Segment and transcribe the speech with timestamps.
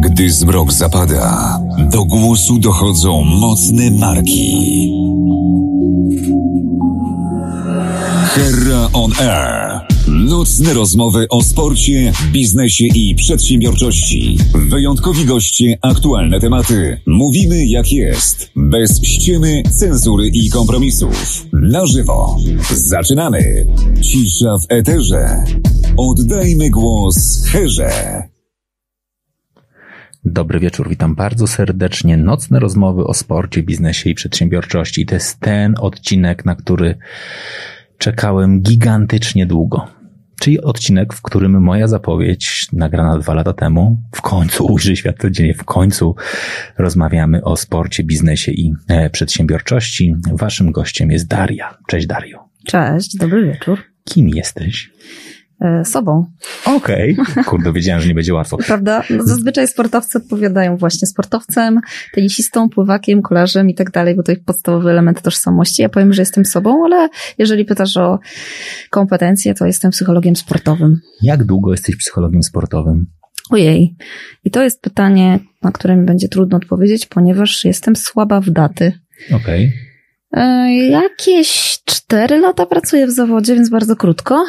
[0.00, 1.58] Gdy zmrok zapada,
[1.92, 4.90] do głosu dochodzą mocne marki.
[8.34, 9.85] Herra on Air.
[10.08, 14.38] Nocne rozmowy o sporcie, biznesie i przedsiębiorczości.
[14.54, 17.00] Wyjątkowi goście, aktualne tematy.
[17.06, 18.50] Mówimy jak jest.
[18.56, 21.46] Bez ściemy, cenzury i kompromisów.
[21.52, 22.36] Na żywo.
[22.74, 23.66] Zaczynamy.
[24.02, 25.44] Cisza w eterze.
[25.96, 28.22] Oddajmy głos Herze.
[30.24, 32.16] Dobry wieczór, witam bardzo serdecznie.
[32.16, 35.06] Nocne rozmowy o sporcie, biznesie i przedsiębiorczości.
[35.06, 36.94] To jest ten odcinek, na który
[37.98, 39.95] czekałem gigantycznie długo.
[40.40, 45.54] Czyli odcinek, w którym moja zapowiedź, nagrana dwa lata temu, w końcu ujrzy światło dziennie,
[45.54, 46.14] w końcu
[46.78, 50.14] rozmawiamy o sporcie, biznesie i e, przedsiębiorczości.
[50.32, 51.78] Waszym gościem jest Daria.
[51.86, 52.48] Cześć Dario.
[52.66, 53.82] Cześć, dobry wieczór.
[54.04, 54.90] Kim jesteś?
[55.60, 56.26] E, sobą.
[56.64, 57.16] Okej.
[57.20, 57.44] Okay.
[57.50, 58.56] Kurde, wiedziałem, że nie będzie łatwo.
[58.56, 59.02] Prawda?
[59.10, 61.80] No, zazwyczaj sportowcy odpowiadają właśnie sportowcem,
[62.14, 65.82] tenisistą, pływakiem, kolarzem i tak dalej, bo to ich podstawowy element tożsamości.
[65.82, 67.08] Ja powiem, że jestem sobą, ale
[67.38, 68.18] jeżeli pytasz o
[68.90, 71.00] kompetencje, to jestem psychologiem sportowym.
[71.22, 73.06] Jak długo jesteś psychologiem sportowym?
[73.50, 73.96] Ojej.
[74.44, 78.92] I to jest pytanie, na które mi będzie trudno odpowiedzieć, ponieważ jestem słaba w daty.
[79.32, 79.64] Okej.
[79.66, 79.95] Okay.
[80.90, 84.44] Jakieś cztery lata pracuję w zawodzie, więc bardzo krótko.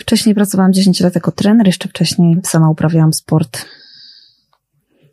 [0.00, 3.64] Wcześniej pracowałam 10 lat jako trener, jeszcze wcześniej sama uprawiałam sport.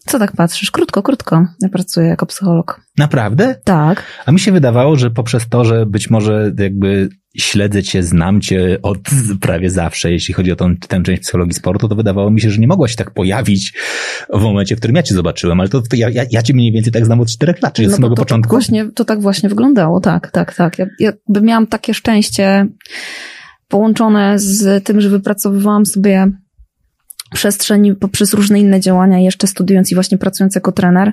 [0.10, 0.72] Co tak patrzysz?
[0.72, 1.46] Krótko, krótko.
[1.62, 2.82] Ja pracuję jako psycholog.
[2.98, 3.56] Naprawdę?
[3.64, 4.04] Tak.
[4.26, 8.78] A mi się wydawało, że poprzez to, że być może jakby śledzę cię, znam cię
[8.82, 9.00] od
[9.42, 12.60] prawie zawsze, jeśli chodzi o tą, tę część psychologii sportu, to wydawało mi się, że
[12.60, 13.74] nie mogłaś tak pojawić
[14.34, 16.72] w momencie, w którym ja cię zobaczyłem, ale to, to ja, ja, ja cię mniej
[16.72, 18.50] więcej tak znam od czterech lat, czyli no od samego to, początku.
[18.50, 20.80] To, właśnie, to tak właśnie wyglądało, tak, tak, tak.
[20.80, 22.68] Ja, ja miałam takie szczęście,
[23.68, 26.32] połączone z tym, że wypracowywałam sobie
[27.34, 31.12] przestrzeń poprzez różne inne działania, jeszcze studiując i właśnie pracując jako trener,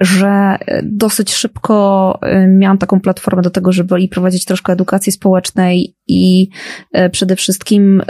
[0.00, 5.12] że e, dosyć szybko e, miałam taką platformę do tego, żeby i prowadzić troszkę edukacji
[5.12, 6.48] społecznej i
[6.92, 8.02] e, przede wszystkim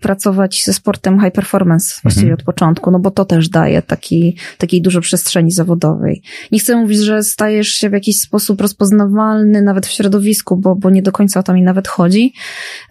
[0.00, 2.38] pracować ze sportem high performance właściwie mhm.
[2.40, 6.22] od początku, no bo to też daje taki, takiej dużo przestrzeni zawodowej.
[6.52, 10.90] Nie chcę mówić, że stajesz się w jakiś sposób rozpoznawalny nawet w środowisku, bo, bo
[10.90, 12.32] nie do końca o to mi nawet chodzi,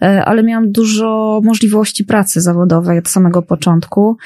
[0.00, 4.16] ale miałam dużo możliwości pracy zawodowej od samego początku.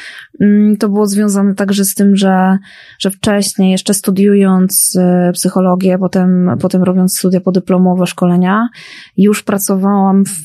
[0.40, 2.58] Mm, to było związane także z tym, że,
[2.98, 8.68] że wcześniej jeszcze studiując e, psychologię, potem, potem robiąc studia podyplomowe, szkolenia,
[9.16, 10.44] już pracowałam w,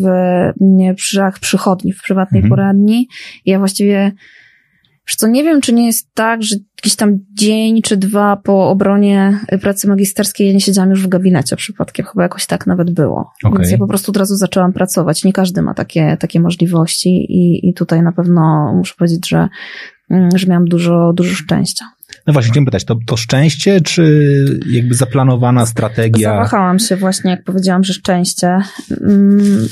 [0.00, 2.50] w, przy przychodni, w prywatnej mhm.
[2.50, 3.08] poradni.
[3.44, 4.12] I ja właściwie
[5.08, 8.68] Wiesz co, nie wiem, czy nie jest tak, że jakiś tam dzień czy dwa po
[8.68, 12.06] obronie pracy magisterskiej ja nie siedziałam już w gabinecie przypadkiem.
[12.06, 13.30] Chyba jakoś tak nawet było.
[13.44, 13.58] Okay.
[13.58, 15.24] Więc ja po prostu od razu zaczęłam pracować.
[15.24, 19.48] Nie każdy ma takie, takie możliwości i, i tutaj na pewno muszę powiedzieć, że,
[20.10, 21.84] mm, że miałam dużo, dużo szczęścia.
[22.26, 26.30] No właśnie, chciałem pytać, to, to szczęście, czy jakby zaplanowana strategia?
[26.30, 28.58] Zawahałam się właśnie, jak powiedziałam, że szczęście.
[29.00, 29.68] Mm,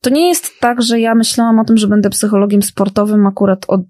[0.00, 3.80] to nie jest tak, że ja myślałam o tym, że będę psychologiem sportowym akurat od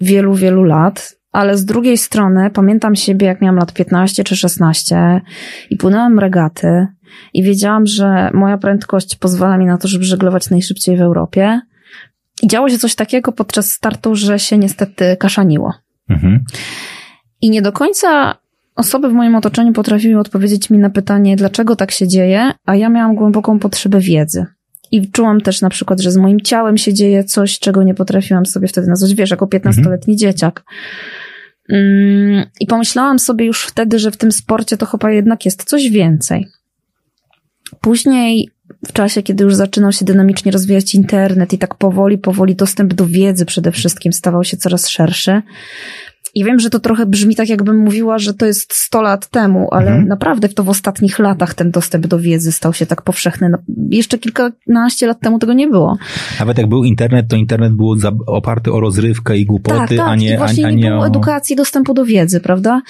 [0.00, 5.20] wielu, wielu lat, ale z drugiej strony pamiętam siebie, jak miałam lat 15 czy 16
[5.70, 6.86] i płynęłam regaty
[7.34, 11.60] i wiedziałam, że moja prędkość pozwala mi na to, żeby żeglować najszybciej w Europie.
[12.42, 15.83] I działo się coś takiego podczas startu, że się niestety kaszaniło.
[16.08, 16.44] Mhm.
[17.40, 18.34] I nie do końca
[18.76, 22.88] osoby w moim otoczeniu potrafiły odpowiedzieć mi na pytanie, dlaczego tak się dzieje, a ja
[22.88, 24.46] miałam głęboką potrzebę wiedzy.
[24.90, 28.46] I czułam też na przykład, że z moim ciałem się dzieje coś, czego nie potrafiłam
[28.46, 30.18] sobie wtedy nazwać, wiesz, jako 15-letni mhm.
[30.18, 30.64] dzieciak.
[31.68, 35.90] Mm, I pomyślałam sobie już wtedy, że w tym sporcie to chyba jednak jest coś
[35.90, 36.46] więcej.
[37.80, 38.50] Później,
[38.86, 43.06] w czasie, kiedy już zaczynał się dynamicznie rozwijać internet i tak powoli, powoli dostęp do
[43.06, 45.42] wiedzy przede wszystkim stawał się coraz szerszy,
[46.34, 49.68] i wiem, że to trochę brzmi tak, jakbym mówiła, że to jest 100 lat temu,
[49.70, 50.08] ale mhm.
[50.08, 53.48] naprawdę to w ostatnich latach ten dostęp do wiedzy stał się tak powszechny.
[53.48, 53.58] No,
[53.90, 55.96] jeszcze kilkanaście lat temu tego nie było.
[56.38, 57.96] Nawet jak był internet, to internet był
[58.26, 60.08] oparty o rozrywkę i głupoty, tak, tak.
[60.08, 61.06] a nie, I właśnie a, nie, nie było o...
[61.06, 62.82] edukacji, dostępu do wiedzy, prawda?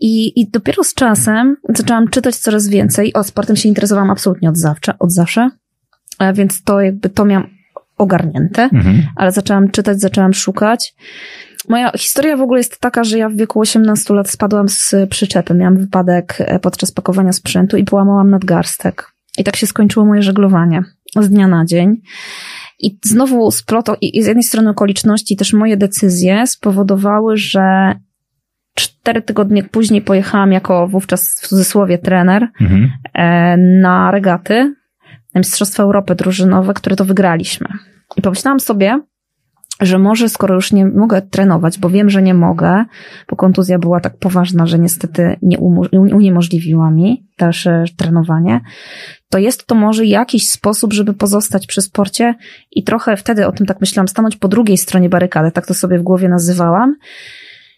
[0.00, 3.12] I, I dopiero z czasem zaczęłam czytać coraz więcej.
[3.12, 5.50] O, sportem się interesowałam absolutnie od zawsze, od zawsze.
[6.34, 7.56] Więc to jakby to miałam
[7.98, 9.02] ogarnięte, mhm.
[9.16, 10.94] ale zaczęłam czytać, zaczęłam szukać.
[11.68, 15.54] Moja historia w ogóle jest taka, że ja w wieku 18 lat spadłam z przyczepy.
[15.54, 19.12] Miałam wypadek e, podczas pakowania sprzętu i połamałam nadgarstek.
[19.38, 20.82] I tak się skończyło moje żeglowanie
[21.20, 21.96] z dnia na dzień.
[22.78, 27.94] I znowu sploto, i z jednej strony okoliczności, też moje decyzje spowodowały, że
[28.74, 32.90] cztery tygodnie później pojechałam jako wówczas w cudzysłowie trener mhm.
[33.14, 34.74] E, na regaty,
[35.34, 37.68] na Mistrzostwa Europy drużynowe, które to wygraliśmy.
[38.16, 39.00] I pomyślałam sobie,
[39.80, 42.84] że może skoro już nie mogę trenować, bo wiem, że nie mogę,
[43.30, 45.58] bo kontuzja była tak poważna, że niestety nie
[46.12, 48.60] uniemożliwiła mi dalsze trenowanie,
[49.30, 52.34] to jest to może jakiś sposób, żeby pozostać przy sporcie
[52.70, 55.98] i trochę wtedy o tym tak myślałam, stanąć po drugiej stronie barykady, tak to sobie
[55.98, 56.94] w głowie nazywałam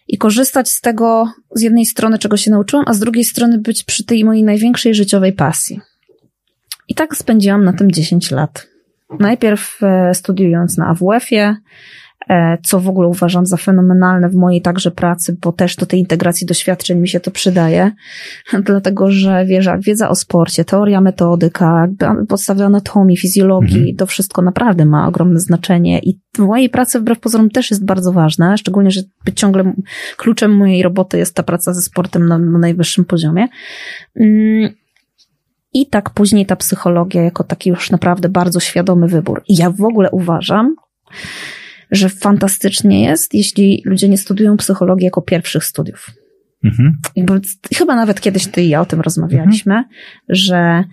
[0.07, 3.83] i korzystać z tego z jednej strony, czego się nauczyłam, a z drugiej strony być
[3.83, 5.79] przy tej mojej największej życiowej pasji.
[6.87, 8.68] I tak spędziłam na tym 10 lat.
[9.19, 11.55] Najpierw e, studiując na AWF-ie,
[12.29, 15.99] e, co w ogóle uważam za fenomenalne w mojej także pracy, bo też do tej
[15.99, 17.91] integracji doświadczeń mi się to przydaje,
[18.65, 21.87] dlatego że wiedza, wiedza o sporcie, teoria, metodyka,
[22.27, 23.95] podstawy anatomii, fizjologii, mhm.
[23.95, 28.13] to wszystko naprawdę ma ogromne znaczenie i w mojej pracy wbrew pozorom też jest bardzo
[28.13, 29.01] ważne, szczególnie, że
[29.35, 29.73] ciągle
[30.17, 33.47] kluczem mojej roboty jest ta praca ze sportem na, na najwyższym poziomie.
[35.73, 39.43] I tak później ta psychologia jako taki już naprawdę bardzo świadomy wybór.
[39.47, 40.75] I ja w ogóle uważam,
[41.91, 46.11] że fantastycznie jest, jeśli ludzie nie studiują psychologii jako pierwszych studiów.
[46.63, 46.97] Mhm.
[47.75, 49.95] chyba nawet kiedyś ty i ja o tym rozmawialiśmy, mhm.
[50.29, 50.83] że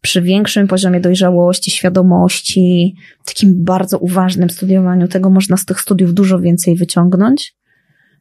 [0.00, 2.94] przy większym poziomie dojrzałości, świadomości,
[3.24, 7.54] takim bardzo uważnym studiowaniu tego można z tych studiów dużo więcej wyciągnąć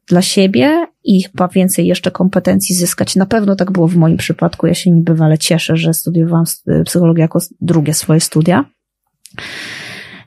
[0.07, 3.15] dla siebie i chyba więcej jeszcze kompetencji zyskać.
[3.15, 4.67] Na pewno tak było w moim przypadku.
[4.67, 6.45] Ja się niebywale cieszę, że studiowałam
[6.85, 8.65] psychologię jako drugie swoje studia.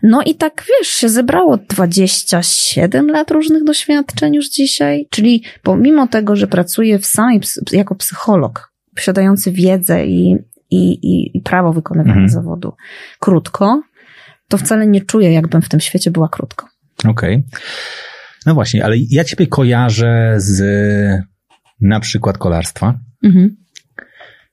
[0.03, 6.37] No i tak wiesz, się zebrało 27 lat różnych doświadczeń już dzisiaj, czyli pomimo tego,
[6.37, 7.41] że pracuję w samej,
[7.73, 10.37] jako psycholog, posiadający wiedzę i,
[10.71, 10.99] i,
[11.37, 12.29] i, prawo wykonywania mhm.
[12.29, 12.73] zawodu
[13.21, 13.83] krótko,
[14.49, 16.67] to wcale nie czuję, jakbym w tym świecie była krótko.
[16.99, 17.11] Okej.
[17.37, 17.43] Okay.
[18.49, 20.63] No właśnie, ale ja ciebie kojarzę z
[21.81, 22.99] na przykład kolarstwa.
[23.25, 23.57] Mhm.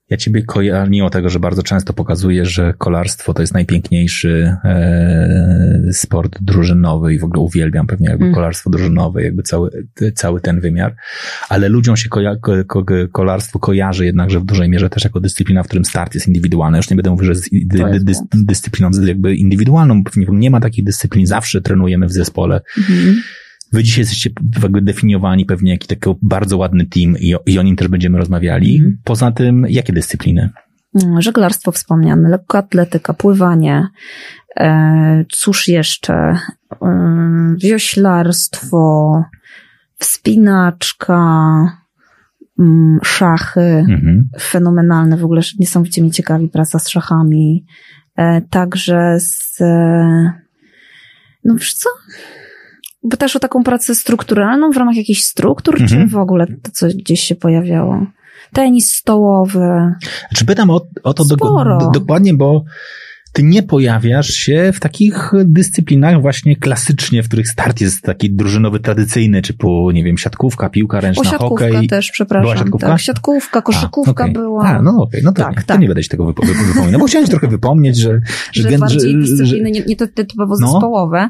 [0.10, 5.80] Ja ciebie kojarzę, mimo tego, że bardzo często pokazuję, że kolarstwo to jest najpiękniejszy e,
[5.92, 8.36] sport drużynowy i w ogóle uwielbiam pewnie jakby mm.
[8.36, 10.96] kolarstwo drużynowe, jakby cały, cały ten wymiar,
[11.50, 15.64] ale ludziom się koja, ko, ko, kolarstwo kojarzy jednakże w dużej mierze też jako dyscyplina,
[15.64, 16.78] w którym start jest indywidualny.
[16.78, 20.84] Już nie będę mówił, że jest, dy, dy, dyscypliną jakby indywidualną, nie, nie ma takiej
[20.84, 22.62] dyscypliny, zawsze trenujemy w zespole.
[22.90, 23.16] Mm
[23.76, 24.30] Wy dzisiaj jesteście
[24.64, 28.18] jakby definiowani pewnie jako taki bardzo ładny team i o, i o nim też będziemy
[28.18, 28.78] rozmawiali.
[28.78, 28.98] Mm.
[29.04, 30.50] Poza tym, jakie dyscypliny?
[31.04, 33.88] Mm, żeglarstwo wspomniane, lekkoatletyka, pływanie,
[34.58, 39.24] e, cóż jeszcze, e, wioślarstwo,
[40.00, 41.22] wspinaczka,
[42.60, 44.30] mm, szachy, mhm.
[44.40, 47.66] fenomenalne, w ogóle niesamowicie mi ciekawi praca z szachami,
[48.16, 50.32] e, także z, e,
[51.44, 51.90] no wiesz co,
[53.10, 55.90] Pytasz o taką pracę strukturalną w ramach jakichś struktur, mhm.
[55.90, 58.06] czy w ogóle to, co gdzieś się pojawiało?
[58.54, 59.94] Tenis stołowy.
[60.36, 62.64] Czy pytam o, o to do, do, dokładnie, bo
[63.36, 68.80] ty nie pojawiasz się w takich dyscyplinach właśnie klasycznie, w których start jest taki drużynowy,
[68.80, 71.88] tradycyjny, typu, nie wiem, siatkówka, piłka ręczna, o, siatkówka hokej.
[71.88, 72.44] też, przepraszam.
[72.44, 72.88] Była siatkówka?
[72.88, 74.34] Tak, siatkówka, koszykówka A, okay.
[74.34, 74.64] była.
[74.64, 75.22] A, no okej, okay.
[75.24, 75.66] no to, tak, nie, tak.
[75.66, 78.22] to nie będę ci tego wypominał, bo chciałem ci trochę wypomnieć, że...
[78.52, 80.72] Że, że bardziej że, dyscypliny, że, nie, nie te typowo no.
[80.72, 81.30] zespołowe.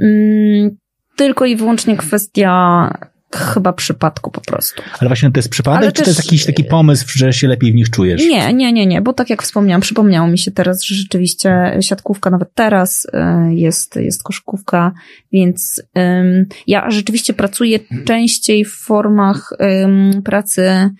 [0.00, 0.76] Mm,
[1.16, 2.90] tylko i wyłącznie kwestia
[3.34, 4.82] chyba przypadku po prostu.
[5.00, 6.04] Ale właśnie to jest przypadek, Ale czy też...
[6.04, 8.20] to jest jakiś taki pomysł, że się lepiej w nich czujesz?
[8.20, 12.30] Nie, nie, nie, nie, bo tak jak wspomniałam, przypomniało mi się teraz, że rzeczywiście siatkówka
[12.30, 14.92] nawet teraz y, jest, jest koszykówka,
[15.32, 20.90] więc um, ja rzeczywiście pracuję częściej w formach um, pracy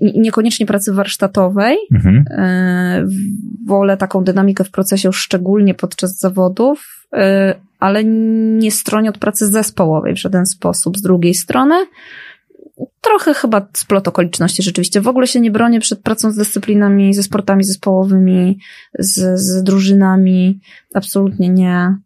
[0.00, 1.76] niekoniecznie pracy warsztatowej.
[1.94, 2.16] Mhm.
[2.16, 3.06] Y,
[3.66, 7.18] wolę taką dynamikę w procesie szczególnie podczas zawodów, y,
[7.82, 10.98] ale nie stronię od pracy zespołowej w żaden sposób.
[10.98, 11.74] Z drugiej strony,
[13.00, 15.00] trochę chyba splot okoliczności rzeczywiście.
[15.00, 18.58] W ogóle się nie bronię przed pracą z dyscyplinami, ze sportami zespołowymi,
[18.98, 20.60] z, z drużynami.
[20.94, 21.96] Absolutnie nie.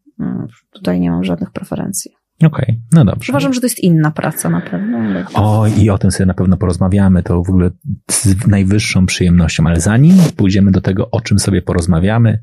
[0.72, 2.15] Tutaj nie mam żadnych preferencji.
[2.36, 3.32] Okej, okay, no dobrze.
[3.32, 4.98] Uważam, że to jest inna praca na pewno.
[5.34, 7.70] O, i o tym sobie na pewno porozmawiamy, to w ogóle
[8.10, 12.38] z najwyższą przyjemnością, ale zanim pójdziemy do tego, o czym sobie porozmawiamy,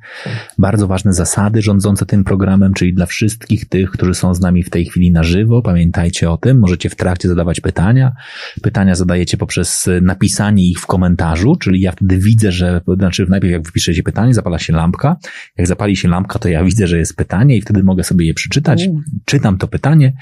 [0.58, 4.70] bardzo ważne zasady rządzące tym programem, czyli dla wszystkich tych, którzy są z nami w
[4.70, 8.12] tej chwili na żywo, pamiętajcie o tym, możecie w trakcie zadawać pytania.
[8.62, 13.64] Pytania zadajecie poprzez napisanie ich w komentarzu, czyli ja wtedy widzę, że, znaczy najpierw jak
[13.64, 15.18] wypiszecie pytanie, zapala się lampka.
[15.58, 18.34] Jak zapali się lampka, to ja widzę, że jest pytanie i wtedy mogę sobie je
[18.34, 18.90] przeczytać.
[19.26, 20.14] Czytam to pytanie pytanie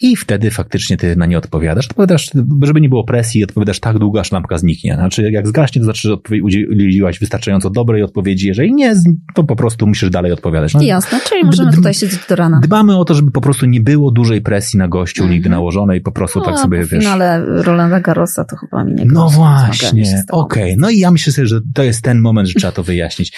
[0.00, 1.86] i wtedy faktycznie ty na nie odpowiadasz.
[1.86, 2.30] Odpowiadasz,
[2.62, 4.94] żeby nie było presji, odpowiadasz tak długo, aż lampka zniknie.
[4.94, 8.48] Znaczy, jak zgaśnie, to znaczy, że udzieliłaś wystarczająco dobrej odpowiedzi.
[8.48, 8.94] Jeżeli nie,
[9.34, 10.74] to po prostu musisz dalej odpowiadać.
[10.74, 12.60] No, Jasne, czyli możemy tutaj siedzieć do rana.
[12.62, 15.34] Dbamy o to, żeby po prostu nie było dużej presji na gościu mhm.
[15.34, 17.04] nigdy nałożonej, po prostu tak no, tak sobie, wiesz...
[17.04, 20.62] No, ale Rolanda Garrosa to chyba mi nie No właśnie, okej.
[20.62, 20.76] Okay.
[20.78, 23.32] No i ja myślę sobie, że to jest ten moment, że trzeba to wyjaśnić.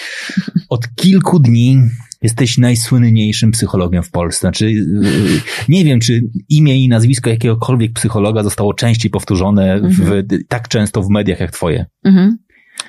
[0.69, 1.81] Od kilku dni
[2.21, 4.39] Jesteś najsłynniejszym psychologiem w Polsce.
[4.39, 4.81] Znaczy, yy,
[5.69, 10.27] nie wiem, czy imię i nazwisko jakiegokolwiek psychologa zostało częściej powtórzone w, Mhm.
[10.47, 11.85] tak często w mediach jak twoje.
[12.03, 12.37] Mhm.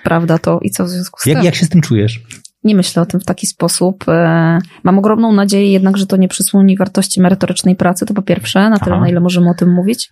[0.04, 1.44] Prawda to i co w związku z Jak, tym?
[1.44, 2.20] jak się z tym czujesz?
[2.64, 4.04] Nie myślę o tym w taki sposób.
[4.08, 8.70] E, Mam ogromną nadzieję jednak, że to nie przysłoni wartości merytorycznej pracy, to po pierwsze,
[8.70, 9.04] na tyle, Aha.
[9.04, 10.10] na ile możemy o tym mówić,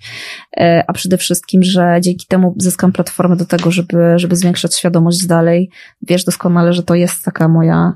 [0.57, 5.27] E, a przede wszystkim, że dzięki temu zyskam platformę do tego, żeby, żeby zwiększać świadomość
[5.27, 5.71] dalej.
[6.03, 7.93] Wiesz doskonale, że to jest taka moja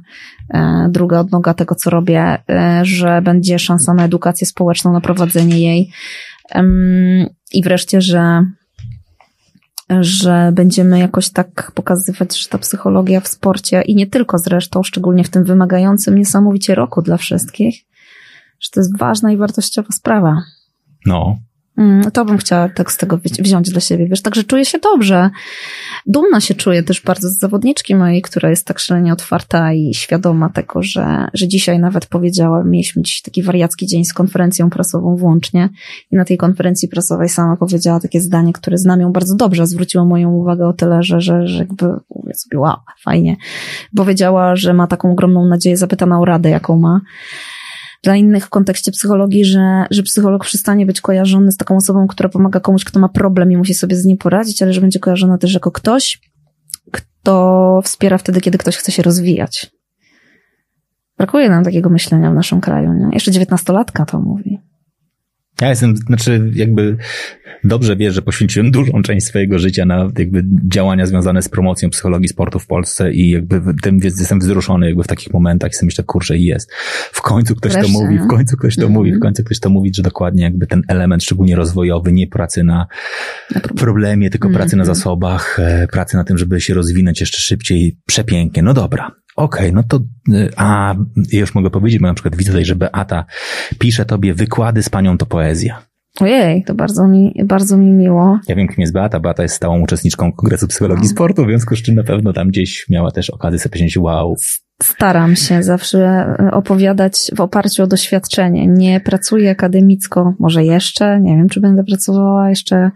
[0.55, 2.39] e, druga odnoga tego, co robię,
[2.83, 5.93] że będzie szansa na edukację społeczną, na prowadzenie jej.
[7.53, 8.45] I wreszcie, że
[10.01, 15.25] że będziemy jakoś tak pokazywać, że ta psychologia w sporcie i nie tylko zresztą, szczególnie
[15.25, 17.85] w tym wymagającym niesamowicie roku dla wszystkich,
[18.61, 20.43] że to jest ważna i wartościowa sprawa.
[21.07, 21.37] No.
[21.79, 24.79] Mm, To bym chciała tak z tego wzi- wziąć dla siebie, wiesz, także czuję się
[24.79, 25.31] dobrze.
[26.07, 30.49] Dumna się czuję też bardzo z zawodniczki mojej, która jest tak szalenie otwarta i świadoma
[30.49, 35.69] tego, że, że dzisiaj nawet powiedziała, mieliśmy dziś taki wariacki dzień z konferencją prasową włącznie
[36.11, 40.05] i na tej konferencji prasowej sama powiedziała takie zdanie, które znam ją bardzo dobrze, zwróciło
[40.05, 43.37] moją uwagę o tyle, że, że, że jakby mówię sobie, wow, fajnie.
[43.97, 47.01] Powiedziała, że ma taką ogromną nadzieję, zapytana o radę, jaką ma
[48.03, 52.29] dla innych w kontekście psychologii, że, że psycholog przestanie być kojarzony z taką osobą, która
[52.29, 55.39] pomaga komuś, kto ma problem i musi sobie z nim poradzić, ale że będzie kojarzona
[55.39, 56.21] też jako ktoś,
[56.93, 59.71] kto wspiera wtedy, kiedy ktoś chce się rozwijać.
[61.19, 62.93] Brakuje nam takiego myślenia w naszym kraju.
[62.93, 63.09] Nie?
[63.13, 64.61] Jeszcze dziewiętnastolatka to mówi.
[65.63, 66.97] Ja jestem, znaczy jakby
[67.65, 72.29] dobrze wiesz, że poświęciłem dużą część swojego życia na jakby działania związane z promocją psychologii
[72.29, 75.75] sportu w Polsce i jakby w tym więc jestem wzruszony jakby w takich momentach i
[75.75, 76.73] sobie myślę, kurczę, jest.
[77.13, 78.93] W końcu ktoś Wreszcie, to mówi, w końcu ktoś to Mhm.
[78.99, 82.65] mówi, w końcu ktoś to mówi, że dokładnie jakby ten element szczególnie rozwojowy, nie pracy
[82.65, 82.87] na
[83.55, 83.79] Na problem.
[83.79, 84.95] problemie, tylko pracy na Mhm.
[84.97, 88.63] zasobach, e, pracy na tym, żeby się rozwinąć jeszcze szybciej, przepięknie.
[88.63, 89.11] No dobra.
[89.37, 90.95] Okej, no to, y, a
[91.33, 93.25] ja już mogę powiedzieć, bo na przykład widzę tutaj, że Beata
[93.79, 95.83] pisze tobie wykłady z panią to poezja.
[96.21, 98.39] Ojej, to bardzo mi, bardzo mi miło.
[98.49, 99.21] Ja wiem, kim jest Beata.
[99.21, 101.11] Beata jest stałą uczestniczką Kongresu Psychologii No.
[101.11, 104.37] Sportu, w związku z czym na pewno tam gdzieś miała też okazję sobie powiedzieć, wow,
[104.83, 105.99] Staram się zawsze
[106.41, 108.67] e, opowiadać w oparciu o doświadczenie.
[108.67, 112.91] Nie pracuję akademicko, może jeszcze, nie wiem, czy będę pracowała jeszcze.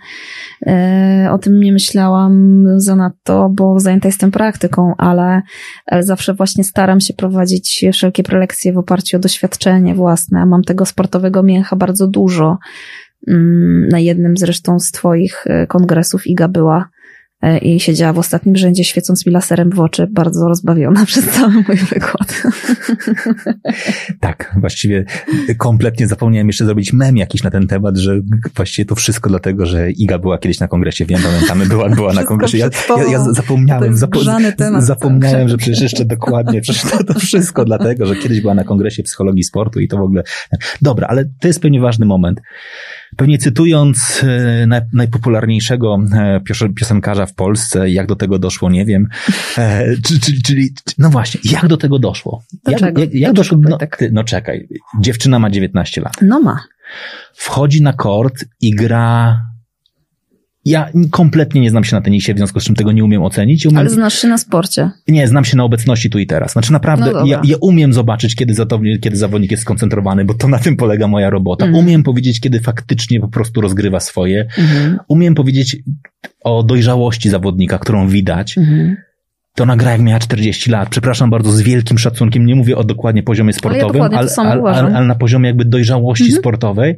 [0.67, 5.43] e, O tym nie myślałam zanadto, bo zajęta jestem praktyką, ale,
[5.87, 10.47] ale zawsze właśnie staram się prowadzić wszelkie prelekcje w oparciu o doświadczenie własne.
[10.47, 12.59] Mam tego sportowego mięcha bardzo dużo.
[13.29, 16.96] Mm, Na jednym zresztą z Twoich e, kongresów Iga była e,
[17.63, 21.77] i siedziała w ostatnim rzędzie, świecąc mi laserem w oczy, bardzo rozbawiona przez cały mój
[21.77, 22.43] wykład.
[24.21, 25.05] tak, właściwie
[25.59, 28.21] kompletnie zapomniałem jeszcze zrobić mem jakiś na ten temat, że
[28.57, 32.25] właściwie to wszystko dlatego, że Iga była kiedyś na kongresie, wiem, pamiętamy, była, była na
[32.25, 32.59] kongresie.
[32.59, 35.49] Ja, ja, ja zapomniałem, zapo- temat, zapomniałem, tak.
[35.49, 39.45] że przecież jeszcze dokładnie, przecież to, to wszystko dlatego, że kiedyś była na kongresie psychologii
[39.45, 40.23] sportu i to w ogóle.
[40.83, 42.41] Dobra, ale to jest pewnie ważny moment.
[43.17, 44.23] Pewnie cytując
[44.63, 49.09] e, naj, najpopularniejszego e, pios- piosenkarza w Polsce, jak do tego doszło, nie wiem.
[49.59, 52.43] E, czy- Czyli, czyli, no właśnie, jak do tego doszło?
[52.65, 53.59] Do jak, jak, jak Do doszło?
[53.61, 54.69] No, ty, no czekaj,
[55.01, 56.15] dziewczyna ma 19 lat.
[56.23, 56.61] No ma.
[57.35, 59.43] Wchodzi na kort i gra.
[60.67, 63.67] Ja kompletnie nie znam się na tenisie, w związku z czym tego nie umiem ocenić.
[63.67, 63.79] Umiem...
[63.79, 64.91] Ale znasz się na sporcie.
[65.09, 66.53] Nie, znam się na obecności tu i teraz.
[66.53, 70.49] Znaczy naprawdę, No ja, ja umiem zobaczyć, kiedy, zatowni- kiedy zawodnik jest skoncentrowany, bo to
[70.49, 71.67] na tym polega moja robota.
[71.67, 71.85] Mhm.
[71.85, 74.47] Umiem powiedzieć, kiedy faktycznie po prostu rozgrywa swoje.
[74.59, 74.99] Mhm.
[75.09, 75.77] Umiem powiedzieć
[76.45, 78.59] o dojrzałości zawodnika, którą widać.
[78.59, 78.97] Mhm.
[79.55, 80.89] To nagra jak miała 40 lat.
[80.89, 82.47] Przepraszam bardzo, z wielkim szacunkiem.
[82.47, 86.25] Nie mówię o dokładnie poziomie sportowym, ale, samo ale, ale, ale na poziomie jakby dojrzałości
[86.25, 86.41] Mhm.
[86.41, 86.97] sportowej.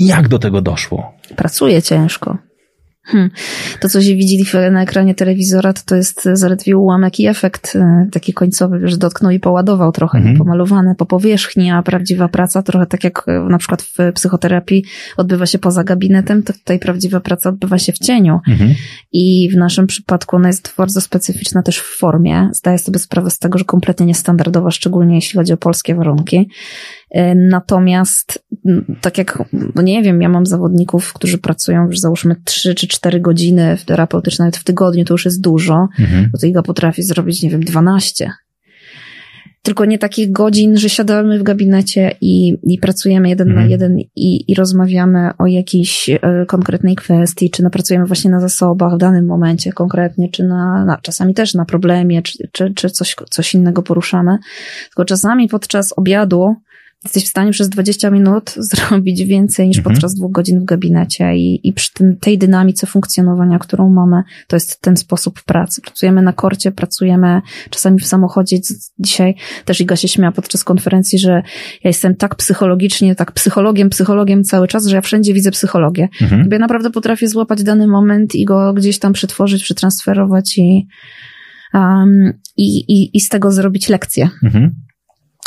[0.00, 1.12] Jak do tego doszło?
[1.36, 2.38] Pracuje ciężko.
[3.06, 3.30] Hmm.
[3.80, 8.06] To, co się widzi na ekranie telewizora, to, to jest zaledwie ułamek i efekt e,
[8.12, 10.36] taki końcowy, że dotknął i poładował trochę, Mhm.
[10.36, 14.84] pomalowane po powierzchni, a prawdziwa praca, trochę tak jak e, na przykład w psychoterapii
[15.16, 18.40] odbywa się poza gabinetem, to tutaj prawdziwa praca odbywa się w cieniu.
[18.48, 18.74] Mhm.
[19.12, 22.48] I w naszym przypadku ona jest bardzo specyficzna też w formie.
[22.52, 26.48] Zdaję sobie sprawę z tego, że kompletnie niestandardowa, szczególnie jeśli chodzi o polskie warunki.
[27.14, 29.38] E, Natomiast, m, tak jak,
[29.74, 33.84] no nie wiem, ja mam zawodników, którzy pracują już załóżmy 3 czy 4 godziny w
[33.84, 36.28] terapeutyczne, nawet w tygodniu, to już jest dużo, Mhm.
[36.32, 38.30] bo to Iga potrafi zrobić, nie wiem, 12.
[39.62, 43.66] Tylko nie takich godzin, że siadamy w gabinecie i, i pracujemy jeden Mhm.
[43.66, 48.94] na jeden i, i rozmawiamy o jakiejś e, konkretnej kwestii, czy napracujemy właśnie na zasobach
[48.94, 53.16] w danym momencie konkretnie, czy na, na czasami też na problemie, czy, czy, czy coś,
[53.30, 54.38] coś innego poruszamy.
[54.88, 56.54] Tylko czasami podczas obiadu
[57.04, 59.94] jesteś w stanie przez 20 minut zrobić więcej niż Mhm.
[59.94, 64.56] podczas dwóch godzin w gabinecie i, i przy tym, tej dynamice funkcjonowania, którą mamy, to
[64.56, 65.80] jest ten sposób pracy.
[65.82, 68.56] Pracujemy na korcie, pracujemy czasami w samochodzie.
[68.98, 69.34] Dzisiaj
[69.64, 71.30] też Iga się śmiała podczas konferencji, że
[71.84, 76.08] ja jestem tak psychologicznie, tak psychologiem, psychologiem cały czas, że ja wszędzie widzę psychologię.
[76.22, 76.48] Mhm.
[76.48, 80.86] Bo ja naprawdę potrafię złapać dany moment i go gdzieś tam przetworzyć, przetransferować i,
[81.74, 84.28] um, i, i, i z tego zrobić lekcję.
[84.42, 84.74] Mhm.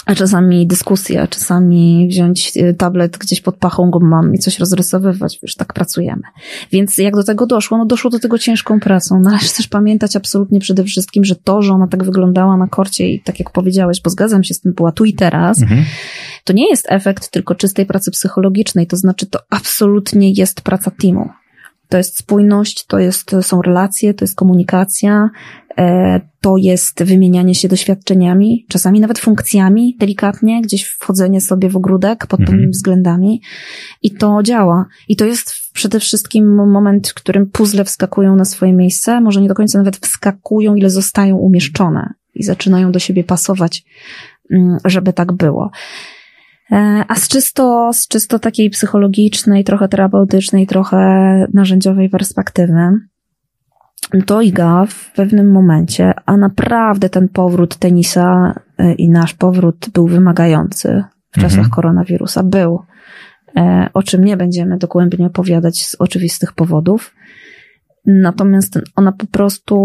[0.07, 4.59] A czasami dyskusję, a czasami wziąć y, tablet gdzieś pod pachą go mam i coś
[4.59, 6.21] rozrysowywać, wiesz, tak pracujemy.
[6.71, 7.77] Więc jak do tego doszło?
[7.77, 9.19] No doszło do tego ciężką pracą.
[9.19, 13.21] Należy też pamiętać absolutnie przede wszystkim, że to, że ona tak wyglądała na korcie i
[13.21, 15.83] tak jak powiedziałeś, bo zgadzam się z tym, była tu i teraz, Mhm.
[16.43, 21.29] to nie jest efekt tylko czystej pracy psychologicznej, to znaczy to absolutnie jest praca teamu.
[21.89, 25.29] To jest spójność, to, jest, są relacje, to jest komunikacja,
[25.66, 25.66] e,
[26.41, 32.39] to jest wymienianie się doświadczeniami, czasami nawet funkcjami, delikatnie, gdzieś wchodzenie sobie w ogródek pod
[32.39, 32.47] Mhm.
[32.47, 33.41] pewnymi względami
[34.01, 34.85] i to działa.
[35.07, 39.47] I to jest przede wszystkim moment, w którym puzzle wskakują na swoje miejsce, może nie
[39.47, 43.83] do końca nawet wskakują, ile zostają umieszczone i zaczynają do siebie pasować,
[44.51, 45.71] mm, żeby tak było.
[46.71, 50.97] E, A z czysto, z czysto takiej psychologicznej, trochę terapeutycznej, trochę
[51.53, 52.73] narzędziowej perspektywy,
[54.25, 60.07] to Iga w pewnym momencie, a naprawdę ten powrót tenisa e, i nasz powrót był
[60.07, 61.69] wymagający w czasach Mhm.
[61.69, 62.43] koronawirusa.
[62.43, 62.81] Był.
[63.57, 67.15] E, O czym nie będziemy dogłębnie opowiadać z oczywistych powodów.
[68.05, 69.75] Natomiast ona po prostu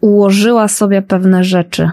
[0.00, 1.90] ułożyła sobie pewne rzeczy,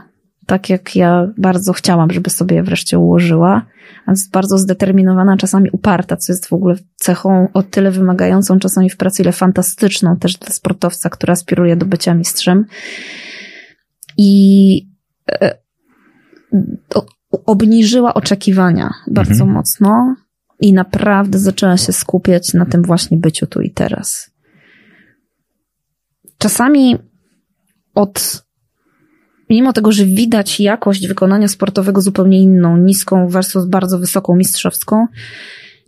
[0.48, 3.66] tak jak ja bardzo chciałam, żeby sobie wreszcie ułożyła.
[4.08, 8.98] Jest bardzo zdeterminowana, czasami uparta, co jest w ogóle cechą o tyle wymagającą czasami w
[8.98, 12.66] pracy, ile fantastyczną też dla sportowca, który aspiruje do bycia mistrzem.
[14.18, 14.82] I
[15.32, 15.58] e,
[17.46, 19.52] obniżyła oczekiwania bardzo Mhm.
[19.52, 20.16] mocno
[20.62, 24.32] i naprawdę zaczęła się skupiać na tym właśnie byciu tu i teraz.
[26.38, 26.98] Czasami
[27.96, 28.47] od,
[29.50, 35.06] mimo tego, że widać jakość wykonania sportowego zupełnie inną, niską versus bardzo wysoką mistrzowską,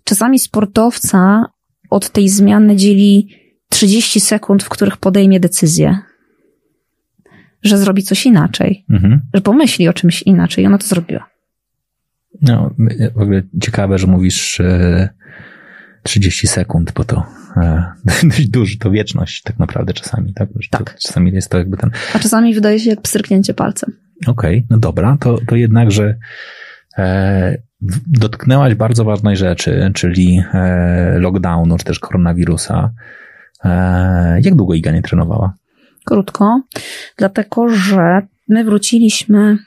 [0.03, 1.45] czasami sportowca
[1.89, 3.35] od tej zmiany dzieli
[3.69, 5.97] 30 sekund, w których podejmie decyzję,
[7.63, 9.21] że zrobi coś inaczej, Mhm.
[9.33, 11.29] że pomyśli o czymś inaczej i ona to zrobiła.
[12.41, 12.75] No,
[13.15, 14.61] w ogóle ciekawe, że mówisz
[16.03, 17.23] 30 sekund, bo to
[17.57, 17.83] e,
[18.23, 20.49] dość duży, to wieczność tak naprawdę czasami, tak?
[20.71, 20.97] Tak.
[20.99, 23.93] czasami jest to jakby ten, A czasami wydaje się jak pstryknięcie palcem.
[24.27, 26.15] okej, no dobra, to, to jednakże
[26.97, 27.57] e,
[28.07, 32.91] dotknęłaś bardzo ważnej rzeczy, czyli e, lockdownu, czy też koronawirusa.
[33.65, 35.53] E, jak długo Iga nie trenowała?
[36.05, 36.61] Krótko,
[37.17, 39.57] dlatego że my wróciliśmy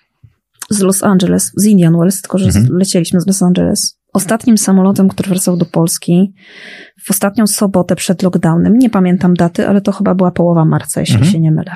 [0.71, 2.67] z Los Angeles, z Indian Wells, tylko że Mhm.
[2.79, 3.99] lecieliśmy z Los Angeles.
[4.13, 6.33] Ostatnim samolotem, który wracał do Polski,
[7.05, 11.15] w ostatnią sobotę przed lockdownem, nie pamiętam daty, ale to chyba była połowa marca, jeśli
[11.15, 11.33] Mhm.
[11.33, 11.73] się nie mylę.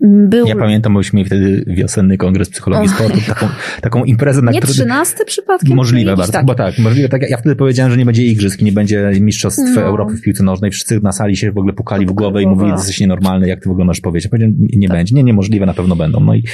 [0.00, 2.92] Był Ja pamiętam, bo mieli wtedy wiosenny kongres psychologii O.
[2.94, 3.48] sportu, taką,
[3.82, 4.74] taką imprezę, na nie której...
[4.74, 5.76] trzynasty przypadkiem?
[5.76, 6.42] Możliwe bardzo, taki.
[6.42, 7.30] chyba tak, możliwe tak.
[7.30, 9.80] Ja wtedy powiedziałem, że nie będzie igrzysk, nie będzie mistrzostw No.
[9.80, 10.70] Europy w piłce nożnej.
[10.70, 13.60] Wszyscy na sali się w ogóle pukali w głowę i mówili, że jesteś nienormalny, jak
[13.62, 14.24] ty w ogóle możesz powiedzieć.
[14.24, 14.96] Ja powiedziałem, nie, Tak.
[14.96, 15.14] będzie.
[15.14, 16.20] Nie, niemożliwe, na pewno będą.
[16.20, 16.44] No i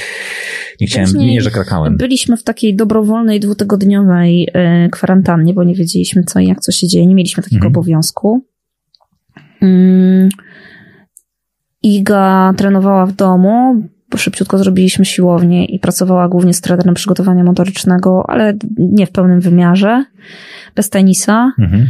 [0.81, 1.97] nie chciałem, Później nie, że krakałem.
[1.97, 6.87] Byliśmy w takiej dobrowolnej, dwutygodniowej e, kwarantannie, bo nie wiedzieliśmy co i jak co się
[6.87, 7.05] dzieje.
[7.07, 7.71] Nie mieliśmy takiego Mhm.
[7.73, 8.45] obowiązku.
[9.61, 10.29] Mm.
[11.85, 18.23] Iga trenowała w domu, bo szybciutko zrobiliśmy siłownię i pracowała głównie z trenerem przygotowania motorycznego,
[18.27, 20.05] ale nie w pełnym wymiarze,
[20.75, 21.51] bez tenisa.
[21.59, 21.87] Mhm.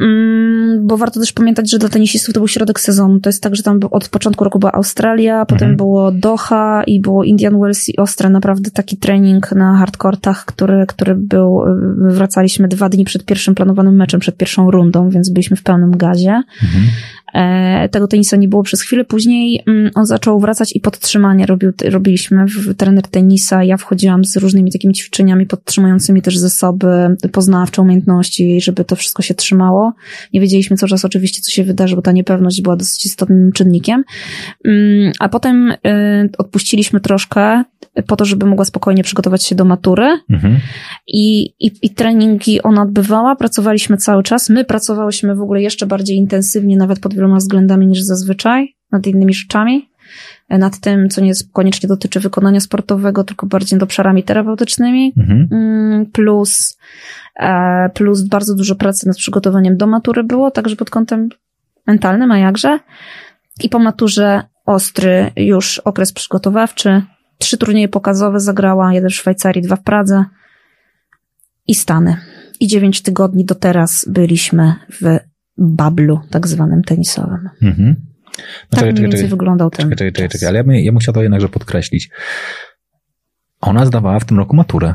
[0.00, 3.20] Mm, bo warto też pamiętać, że dla tenisistów to był środek sezonu.
[3.20, 5.76] To jest tak, że tam od początku roku była Australia, potem Mhm.
[5.76, 8.30] było Doha i było Indian Wells i Ostre.
[8.30, 11.62] Naprawdę taki trening na hardkortach, który, który był,
[11.96, 16.42] wracaliśmy dwa dni przed pierwszym planowanym meczem, przed pierwszą rundą, więc byliśmy w pełnym gazie.
[16.62, 16.84] Mhm.
[17.34, 19.04] E, tego tenisa nie było przez chwilę.
[19.04, 22.44] Później mm, on zaczął wracać i podtrzymanie robił, robiliśmy
[22.76, 23.64] trener tenisa.
[23.64, 26.86] Ja wchodziłam z różnymi takimi ćwiczeniami podtrzymującymi też zasoby
[27.32, 29.92] poznawcze, umiejętności, żeby to wszystko się trzymało.
[30.32, 34.04] Nie wiedzieliśmy cały czas oczywiście, co się wydarzy, bo ta niepewność była dosyć istotnym czynnikiem.
[34.64, 35.76] Mm, A potem y,
[36.38, 37.64] odpuściliśmy troszkę
[38.06, 40.58] po to, żeby mogła spokojnie przygotować się do matury Mhm.
[41.06, 44.50] i, i, i treningi ona odbywała, pracowaliśmy cały czas.
[44.50, 49.34] My pracowałyśmy w ogóle jeszcze bardziej intensywnie, nawet pod wieloma względami niż zazwyczaj, nad innymi
[49.34, 49.90] rzeczami.
[50.48, 55.12] Nad tym, co nie koniecznie dotyczy wykonania sportowego, tylko bardziej nad obszarami terapeutycznymi.
[55.16, 55.48] Mhm.
[55.52, 56.78] Mm, Plus,
[57.40, 61.28] e, plus bardzo dużo pracy nad przygotowaniem do matury było, także pod kątem
[61.86, 62.78] mentalnym, a jakże.
[63.62, 67.02] I po maturze ostry już okres przygotowawczy
[67.40, 70.24] trzy turnieje pokazowe zagrała, jeden w Szwajcarii, dwa w Pradze
[71.66, 72.16] i Stany.
[72.60, 75.18] I dziewięć tygodni do teraz byliśmy w
[75.58, 77.48] bablu tak zwanym tenisowym.
[77.62, 77.96] Mhm.
[78.38, 80.92] No, tak czekaj, mniej więcej wyglądał ten czekaj, czekaj, czekaj, czekaj, ale ja bym, ja
[80.92, 82.10] bym chciał to jednakże podkreślić.
[83.60, 84.94] Ona zdawała w tym roku maturę.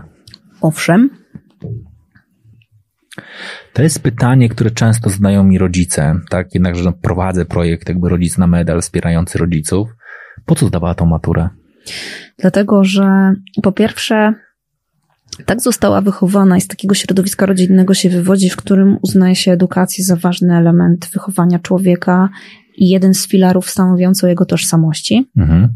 [0.62, 1.10] Owszem.
[3.74, 6.54] To jest pytanie, które często zadają mi rodzice, tak?
[6.54, 9.90] Jednakże no, prowadzę projekt jakby rodzic na medal wspierający rodziców.
[10.46, 11.50] Po co zdawała tą maturę?
[12.38, 14.34] Dlatego, że po pierwsze
[15.46, 20.06] tak została wychowana i z takiego środowiska rodzinnego się wywodzi, w którym uznaje się edukację
[20.06, 22.30] za ważny element wychowania człowieka
[22.78, 25.30] i jeden z filarów stanowiący o jego tożsamości.
[25.38, 25.70] Mhm.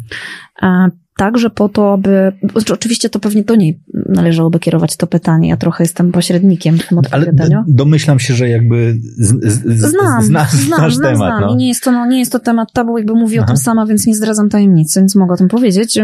[1.19, 2.31] Także po to, aby.
[2.51, 3.79] Znaczy oczywiście to pewnie do niej
[4.09, 5.49] należałoby kierować to pytanie.
[5.49, 7.57] Ja trochę jestem pośrednikiem w tym odpowiadaniu.
[7.57, 11.17] Ale domyślam się, że jakby z, z, znam, zna, znam, znam, temat.
[11.17, 11.41] Znam.
[11.41, 11.53] No.
[11.53, 13.45] I nie jest, to, no, nie jest to temat tabu, jakby mówi Aha.
[13.45, 15.99] o tym sama, więc nie zdradzam tajemnicy, więc mogę o tym powiedzieć.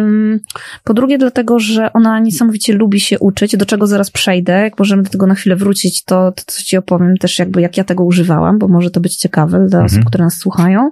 [0.84, 4.54] Po drugie, dlatego, że ona niesamowicie lubi się uczyć, do czego zaraz przejdę.
[4.54, 7.84] Jak możemy do tego na chwilę wrócić, to, to ci opowiem też jakby jak ja
[7.84, 9.86] tego używałam, bo może to być ciekawe dla mhm.
[9.86, 10.90] osób, które nas słuchają.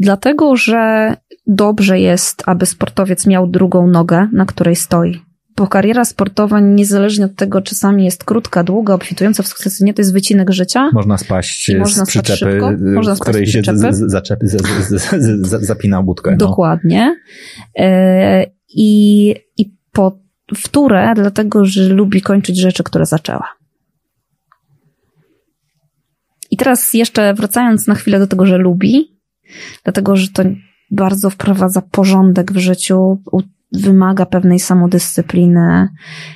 [0.00, 1.14] Dlatego, że
[1.46, 5.22] dobrze jest, aby sportowiec miał drugą nogę, na której stoi.
[5.56, 10.00] Bo kariera sportowa, niezależnie od tego, czasami jest krótka, długa, obfitująca w sukcesy, nie to
[10.00, 10.90] jest wycinek życia.
[10.92, 12.60] Można spaść można z przyczepy,
[12.94, 13.62] można w której się
[15.42, 16.30] zapina budkę.
[16.30, 16.36] No.
[16.36, 17.16] Dokładnie.
[17.78, 20.18] E, I, I po
[20.54, 23.48] wtórę, dlatego, że lubi kończyć rzeczy, które zaczęła.
[26.50, 29.18] I teraz jeszcze wracając na chwilę do tego, że lubi,
[29.84, 30.42] dlatego, że to
[30.94, 33.18] bardzo wprowadza porządek w życiu,
[33.72, 35.88] wymaga pewnej samodyscypliny.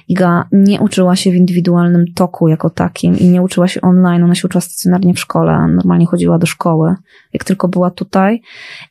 [0.08, 4.34] Iga nie uczyła się w indywidualnym toku jako takim i nie uczyła się online, ona
[4.34, 6.94] się uczyła stacjonarnie w szkole, normalnie chodziła do szkoły,
[7.32, 8.42] jak tylko była tutaj.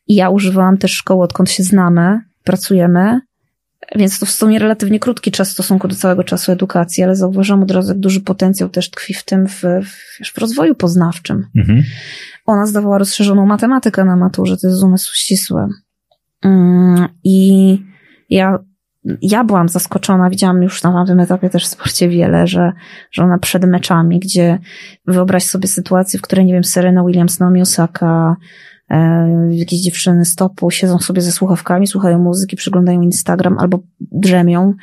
[0.07, 3.19] I ja używałam też szkoły, odkąd się znamy, pracujemy,
[3.95, 7.63] więc to w sumie relatywnie krótki czas w stosunku do całego czasu edukacji, ale zauważam
[7.63, 11.47] od razu, jak duży potencjał też tkwi w tym, w, w, w rozwoju poznawczym.
[11.55, 11.83] Mhm.
[12.45, 15.67] Ona zdawała rozszerzoną matematykę na maturze, to jest umysł ścisły.
[16.43, 17.79] Mm, I
[18.29, 18.59] ja,
[19.21, 22.71] ja byłam zaskoczona, widziałam już na tym etapie też w sporcie wiele, że,
[23.11, 24.59] że ona przed meczami, gdzie
[25.05, 28.35] wyobraź sobie sytuację, w której, nie wiem, Serena Williams, Naomi Osaka,
[29.49, 34.73] jakieś dziewczyny stopu siedzą sobie ze słuchawkami, słuchają muzyki, przyglądają Instagram albo drzemią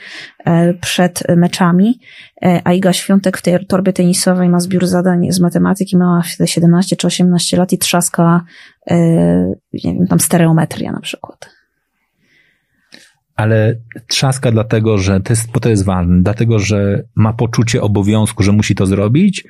[0.45, 2.01] e, przed meczami,
[2.43, 6.97] e, a Iga Świątek w tej torbie tenisowej ma zbiór zadań z matematyki, miała 17
[6.97, 8.45] czy 18 lat i trzaska,
[8.91, 11.51] nie wiem, tam stereometria na przykład.
[13.37, 13.77] Ale
[14.09, 18.53] trzaska dlatego, że to jest, bo to jest ważne, dlatego, że ma poczucie obowiązku, że
[18.53, 19.45] musi to zrobić,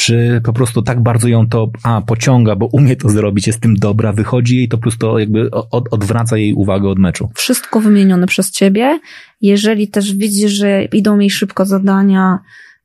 [0.00, 3.76] czy po prostu tak bardzo ją to, a, pociąga, bo umie to zrobić, jest tym
[3.76, 7.30] dobra, wychodzi jej to po prostu jakby od, odwraca jej uwagę od meczu.
[7.34, 9.00] Wszystko wymienione przez ciebie.
[9.40, 12.38] Jeżeli też widzisz, że idą jej szybko zadania,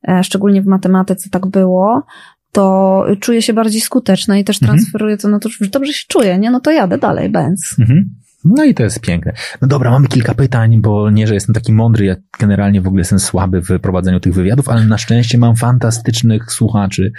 [0.07, 2.03] e, szczególnie w matematyce tak było,
[2.51, 4.77] to czuje się bardziej skuteczna i też mhm.
[4.77, 6.51] transferuje to na to, że dobrze się czuje, nie?
[6.51, 7.75] No to jadę dalej, Benz.
[7.79, 8.09] Mhm.
[8.45, 9.33] No i to jest piękne.
[9.61, 13.01] No dobra, mamy kilka pytań, bo nie, że jestem taki mądry, ja generalnie w ogóle
[13.01, 17.11] jestem słaby w prowadzeniu tych wywiadów, ale na szczęście mam fantastycznych słuchaczy,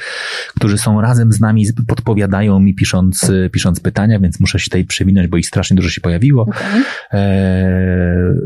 [0.57, 5.29] którzy są razem z nami, podpowiadają mi pisząc, pisząc pytania, więc muszę się tutaj przewinąć,
[5.29, 6.43] bo ich strasznie dużo się pojawiło.
[6.43, 6.83] Okay.
[7.13, 8.37] Eee,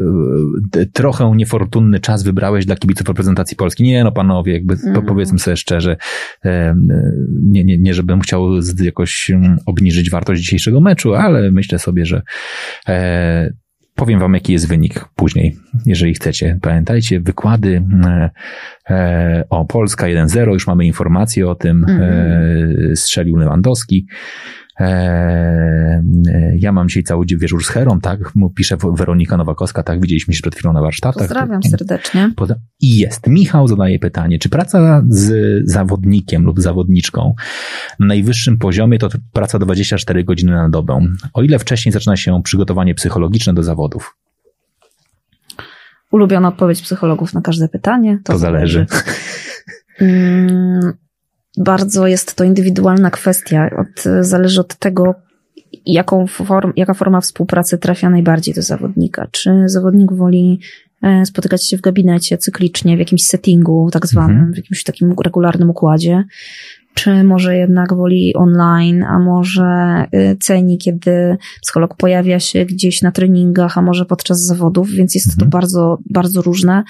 [0.93, 3.83] trochę niefortunny czas wybrałeś dla kibiców reprezentacji Polski.
[3.83, 5.07] Nie, no panowie, jakby mm.
[5.07, 5.97] powiedzmy sobie szczerze,
[6.45, 6.75] e,
[7.43, 8.49] nie, nie, nie żebym chciał
[8.83, 12.23] jakoś mm, obniżyć wartość dzisiejszego meczu, ale myślę sobie, że
[12.70, 12.70] E,
[13.95, 15.57] powiem wam, jaki jest wynik później,
[15.87, 16.59] jeżeli chcecie.
[16.63, 18.31] Pamiętajcie, wykłady e,
[18.91, 22.97] e, o Polska 1-0, już mamy informacje o tym, mm.
[22.97, 24.07] strzelił Lewandowski.
[26.55, 28.33] Ja mam dzisiaj cały wieczór z Herą, tak?
[28.55, 30.01] Pisze Weronika Nowakowska, tak?
[30.01, 31.23] Widzieliśmy się przed chwilą na warsztatach.
[31.23, 32.33] Pozdrawiam serdecznie.
[32.81, 33.27] I jest.
[33.27, 35.33] Michał zadaje pytanie, czy praca z
[35.71, 37.35] zawodnikiem lub zawodniczką
[37.99, 41.01] na najwyższym poziomie to praca 24 godziny na dobę?
[41.35, 44.17] O ile wcześniej zaczyna się przygotowanie psychologiczne do zawodów?
[46.11, 48.19] Ulubiona odpowiedź psychologów na każde pytanie.
[48.25, 48.87] To, to zależy.
[50.01, 50.93] Mm,
[51.57, 53.71] bardzo jest to indywidualna kwestia.
[53.79, 55.15] Od, zależy od tego,
[55.87, 59.27] jaką form, jaka forma współpracy trafia najbardziej do zawodnika.
[59.31, 60.61] Czy zawodnik woli
[61.03, 64.55] e, spotykać się w gabinecie cyklicznie, w jakimś settingu tak zwanym, mhm.
[64.55, 66.25] w jakimś takim regularnym układzie,
[66.95, 73.13] czy może jednak woli online, a może y, ceni, kiedy psycholog pojawia się gdzieś na
[73.13, 75.51] treningach, a może podczas zawodów, więc jest to Mhm.
[75.51, 76.85] bardzo, bardzo różne.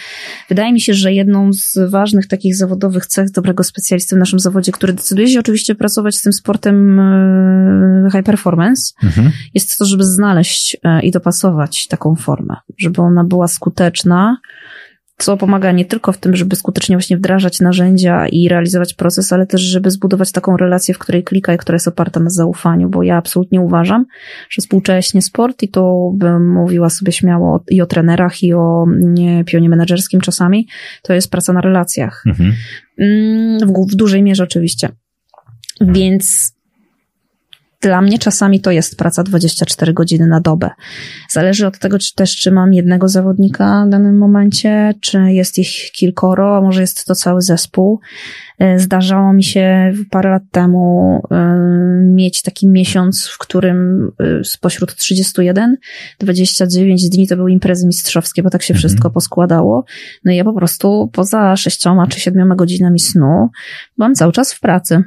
[0.49, 4.73] Wydaje mi się, że jedną z ważnych takich zawodowych cech dobrego specjalisty w naszym zawodzie,
[4.73, 9.31] który decyduje się oczywiście pracować z tym sportem y, high performance, Mhm.
[9.55, 14.37] jest to, żeby znaleźć e, i dopasować taką formę, żeby ona była skuteczna,
[15.21, 19.47] co pomaga nie tylko w tym, żeby skutecznie właśnie wdrażać narzędzia i realizować proces, ale
[19.47, 23.03] też, żeby zbudować taką relację, w której klika i która jest oparta na zaufaniu, bo
[23.03, 24.07] ja absolutnie uważam,
[24.51, 29.45] że współcześnie sport, i to bym mówiła sobie śmiało i o trenerach, i o nie,
[29.45, 30.69] pionie menedżerskim czasami,
[31.03, 32.23] to jest praca na relacjach.
[32.27, 32.53] Mhm.
[32.99, 34.89] Mm, W, w dużej mierze oczywiście.
[35.81, 36.55] Więc
[37.83, 40.71] dla mnie czasami to jest praca 24 godziny na dobę.
[41.31, 45.91] Zależy od tego, czy też, czy mam jednego zawodnika w danym momencie, czy jest ich
[45.93, 48.01] kilkoro, a może jest to cały zespół.
[48.59, 51.57] E, Zdarzało mi się parę lat temu e,
[52.05, 55.77] mieć taki miesiąc, w którym e, spośród 31,
[56.19, 58.79] 29 dni to były imprezy mistrzowskie, bo tak się Mhm.
[58.79, 59.85] wszystko poskładało.
[60.25, 63.49] No i ja po prostu poza sześcioma czy siedmioma godzinami snu
[63.97, 65.03] byłam cały czas w pracy.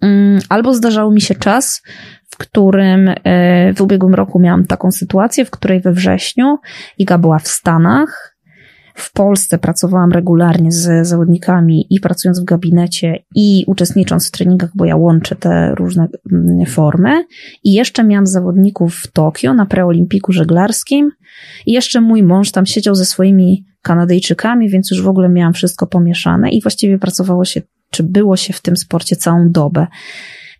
[0.00, 1.82] Mm, Albo zdarzał mi się czas,
[2.30, 6.58] w którym e, w ubiegłym roku miałam taką sytuację, w której we wrześniu
[6.98, 8.38] Iga była w Stanach.
[8.94, 14.84] W Polsce pracowałam regularnie z zawodnikami i pracując w gabinecie i uczestnicząc w treningach, bo
[14.84, 17.24] ja łączę te różne mm, formy.
[17.64, 21.10] I jeszcze miałam zawodników w Tokio na preolimpiku żeglarskim.
[21.66, 25.86] I jeszcze mój mąż tam siedział ze swoimi Kanadyjczykami, więc już w ogóle miałam wszystko
[25.86, 29.86] pomieszane i właściwie pracowało się, czy było się w tym sporcie całą dobę.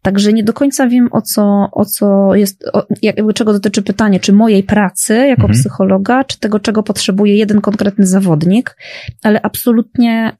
[0.03, 4.21] Także nie do końca wiem, o co, o co jest, o, jakby czego dotyczy pytanie,
[4.21, 5.61] czy mojej pracy jako Mhm.
[5.61, 8.77] psychologa, czy tego, czego potrzebuje jeden konkretny zawodnik,
[9.23, 10.37] ale absolutnie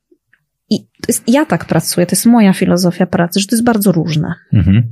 [0.71, 3.93] i to jest, ja tak pracuję, to jest moja filozofia pracy, że to jest bardzo
[3.93, 4.35] różne.
[4.53, 4.83] Mhm.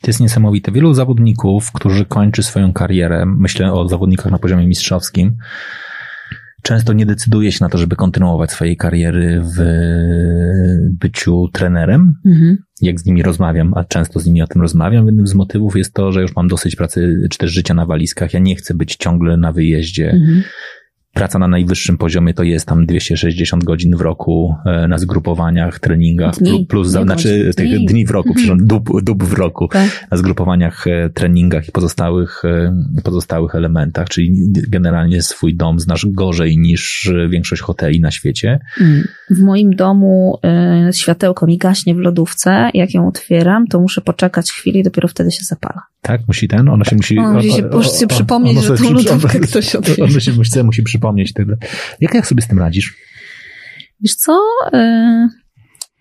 [0.00, 0.72] To jest niesamowite.
[0.72, 5.36] Wielu zawodników, którzy kończy swoją karierę, myślę o zawodnikach na poziomie mistrzowskim,
[6.62, 9.62] często nie decyduje się na to, żeby kontynuować swojej kariery w
[11.00, 12.14] byciu trenerem.
[12.26, 12.58] Mhm.
[12.80, 15.94] Jak z nimi rozmawiam, a często z nimi o tym rozmawiam, jednym z motywów jest
[15.94, 18.34] to, że już mam dosyć pracy, czy też życia na walizkach.
[18.34, 20.10] Ja nie chcę być ciągle na wyjeździe.
[20.10, 20.42] Mhm.
[21.14, 26.34] Praca na najwyższym poziomie to jest tam 260 godzin w roku e, na zgrupowaniach, treningach,
[26.38, 27.86] Dni, plu- plus, nie znaczy godzin, tych dni.
[27.86, 30.06] dni w roku, przepraszam, dób, dób w roku, Tak.
[30.10, 36.58] na zgrupowaniach, e, treningach i pozostałych, e, pozostałych elementach, czyli generalnie swój dom znasz gorzej
[36.58, 38.60] niż większość hoteli na świecie.
[38.80, 39.04] Mm.
[39.30, 40.38] W moim domu
[40.92, 42.70] światełko mi gaśnie w lodówce.
[42.74, 45.82] Jak ją otwieram, to muszę poczekać chwilę i dopiero wtedy się zapala.
[46.02, 47.18] Tak, musi ten, ona się musi...
[47.18, 50.04] Ona musi się- musi sobie przypomnieć, ono że sobie tą lodówkę ktoś otwiera.
[50.04, 51.56] Ono się musi, musi przypomnieć tyle.
[52.00, 52.96] Jak, jak sobie z tym radzisz?
[54.00, 54.40] Wiesz co?
[54.74, 55.28] Y,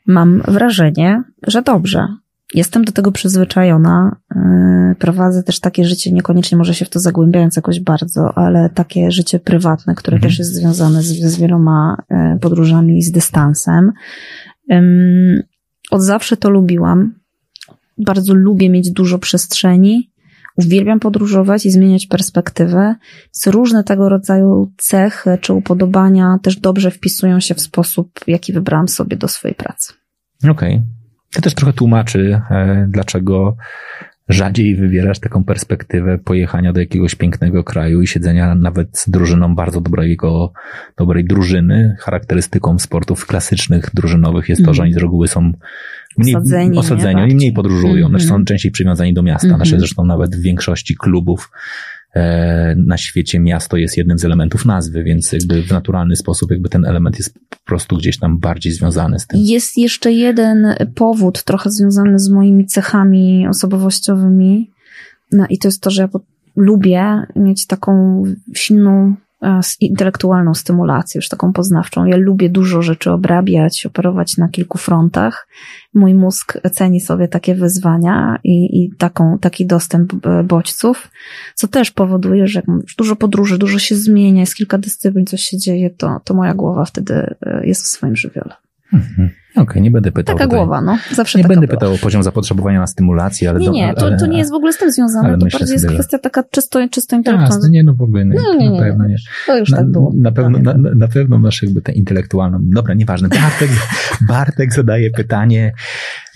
[0.08, 2.08] mam wrażenie, że dobrze.
[2.54, 4.16] Jestem do tego przyzwyczajona.
[4.92, 9.12] Y, prowadzę też takie życie, niekoniecznie może się w to zagłębiając jakoś bardzo, ale takie
[9.12, 10.30] życie prywatne, które Mhm.
[10.30, 11.98] też jest związane z, z wieloma
[12.36, 13.92] y, podróżami i z dystansem.
[15.92, 17.21] Od zawsze to lubiłam.
[17.98, 20.12] Bardzo lubię mieć dużo przestrzeni.
[20.56, 22.96] Uwielbiam podróżować i zmieniać perspektywę.
[23.24, 28.88] Więc różne tego rodzaju cechy czy upodobania też dobrze wpisują się w sposób, jaki wybrałam
[28.88, 29.94] sobie do swojej pracy.
[30.50, 30.82] Okej.
[31.34, 33.56] To też trochę tłumaczy, e, dlaczego
[34.30, 39.82] rzadziej wybierasz taką perspektywę pojechania do jakiegoś pięknego kraju i siedzenia nawet z drużyną bardzo
[39.82, 40.54] dobrego,
[40.98, 41.96] dobrej drużyny.
[42.00, 44.76] Charakterystyką sportów klasycznych, drużynowych jest to, Mhm.
[44.76, 45.54] że oni z reguły są
[46.18, 46.80] mniej Osadzeni, nie?
[46.80, 47.36] osadzeni oni Bardziej.
[47.36, 48.10] mniej podróżują, Mhm.
[48.10, 49.48] znaczy są częściej przywiązani do miasta.
[49.48, 49.60] Mhm.
[49.60, 51.52] Nasze zresztą nawet w większości klubów
[52.16, 56.70] e, na świecie miasto jest jednym z elementów nazwy, więc jakby w naturalny sposób jakby
[56.70, 59.40] ten element jest po prostu gdzieś tam bardziej związany z tym.
[59.44, 64.72] Jest jeszcze jeden powód, trochę związany z moimi cechami osobowościowymi.
[65.32, 66.10] No i to jest to, że ja
[66.56, 68.24] lubię mieć taką
[68.56, 69.16] silną
[69.80, 72.06] intelektualną stymulację, już taką poznawczą.
[72.06, 75.48] Ja lubię dużo rzeczy obrabiać, operować na kilku frontach.
[75.94, 81.12] Mój mózg ceni sobie takie wyzwania i, i taką, taki dostęp e, bodźców,
[81.56, 82.66] co też powoduje, że jak
[82.98, 86.86] dużo podróży, dużo się zmienia, jest kilka dyscyplin, coś się dzieje, to, to moja głowa
[86.86, 88.54] wtedy e, jest w swoim żywiole.
[88.94, 89.30] Mhm.
[89.52, 90.36] Okej, okay, nie będę pytał.
[90.36, 90.60] Taka tutaj.
[90.60, 90.98] głowa, no.
[91.12, 91.80] Zawsze Nie będę była.
[91.80, 93.60] pytał o poziom zapotrzebowania na stymulację, ale...
[93.60, 95.28] Nie, do, nie, to, to nie jest w ogóle z tym związane.
[95.28, 97.68] ale To bardziej jest sobie, że- kwestia taka czysto, czysto intelektualna.
[97.70, 99.16] Nie, no w ogóle nie, No, nie, na pewno nie.
[99.48, 100.14] To już Na, tak było.
[100.18, 102.60] na pewno, na, na- na pewno masz jakby tę intelektualną.
[102.62, 103.30] Dobra, nieważne.
[103.30, 103.70] Bartek,
[104.28, 105.74] Bartek zadaje pytanie.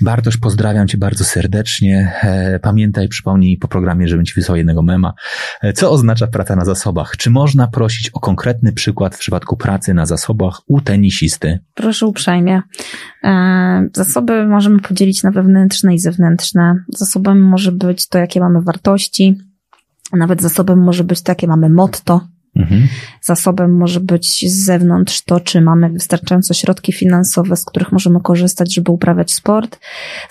[0.01, 2.11] Bartosz, pozdrawiam cię bardzo serdecznie.
[2.23, 5.13] E, pamiętaj, przypomnij po programie, żebym ci wysłał jednego mema.
[5.61, 7.17] E, co oznacza praca na zasobach?
[7.17, 11.59] Czy można prosić o konkretny przykład w przypadku pracy na zasobach u tenisisty?
[11.73, 12.61] Proszę uprzejmie.
[13.23, 16.75] E, Zasoby możemy podzielić na wewnętrzne i zewnętrzne.
[16.87, 19.37] Zasobem może być to, jakie mamy wartości.
[20.13, 22.21] Nawet zasobem może być to, jakie mamy motto.
[22.55, 22.87] Mhm.
[23.21, 28.75] Zasobem może być z zewnątrz to, czy mamy wystarczająco środki finansowe, z których możemy korzystać,
[28.75, 29.79] żeby uprawiać sport.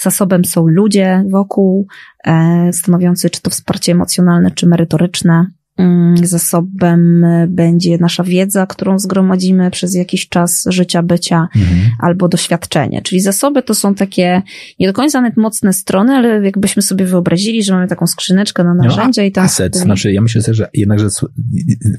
[0.00, 1.87] Zasobem są ludzie wokół,
[2.24, 5.46] e, stanowiący czy to wsparcie emocjonalne, czy merytoryczne.
[5.78, 11.80] Mm, Zasobem e, będzie nasza wiedza, którą zgromadzimy przez jakiś czas życia, bycia, Mhm.
[12.00, 13.02] albo doświadczenie.
[13.02, 14.42] Czyli zasoby to są takie
[14.80, 18.74] nie do końca nawet mocne strony, ale jakbyśmy sobie wyobrazili, że mamy taką skrzyneczkę na
[18.74, 21.08] narzędzia i tam Asset, znaczy ja myślę, sobie, że jednakże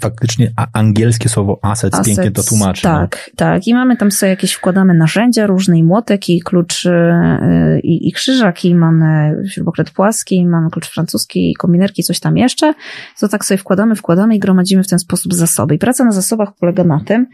[0.02, 2.88] faktycznie angielskie słowo asset, pięknie to tłumaczy.
[2.88, 2.94] no.
[2.94, 3.68] Tak, tak.
[3.68, 8.12] I mamy tam sobie jakieś, wkładamy narzędzia różne i młotek i klucz yy, i, i
[8.12, 12.74] krzyżak i mamy śrubokręt płaski, i mamy klucz francuski i kominerki, coś tam jeszcze.
[13.20, 15.76] To tak sobie wkładamy, wkładamy i gromadzimy w ten sposób zasoby.
[15.76, 17.28] I praca na zasobach polega na tym,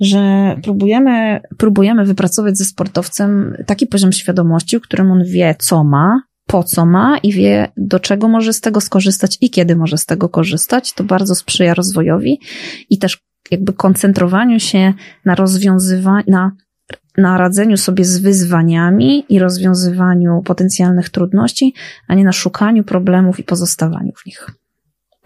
[0.00, 6.22] że próbujemy, próbujemy wypracować ze sportowcem taki poziom świadomości, w którym on wie, co ma,
[6.46, 10.06] po co ma i wie, do czego może z tego skorzystać i kiedy może z
[10.06, 10.92] tego korzystać.
[10.92, 12.40] To bardzo sprzyja rozwojowi
[12.90, 13.18] i też
[13.50, 16.52] jakby koncentrowaniu się na rozwiązywaniu, na,
[17.16, 21.74] na radzeniu sobie z wyzwaniami i rozwiązywaniu potencjalnych trudności,
[22.08, 24.63] a nie na szukaniu problemów i pozostawaniu w nich.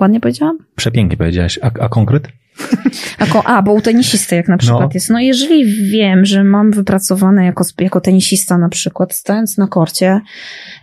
[0.00, 0.58] Ładnie powiedziałam?
[0.76, 1.58] Przepięknie powiedziałaś.
[1.62, 2.28] A, a konkret?
[3.20, 4.88] Jako, a, bo u tenisisty jak na przykład No.
[4.94, 5.10] jest.
[5.10, 10.20] No jeżeli wiem, że mam wypracowane jako, jako tenisista na przykład, stając na korcie,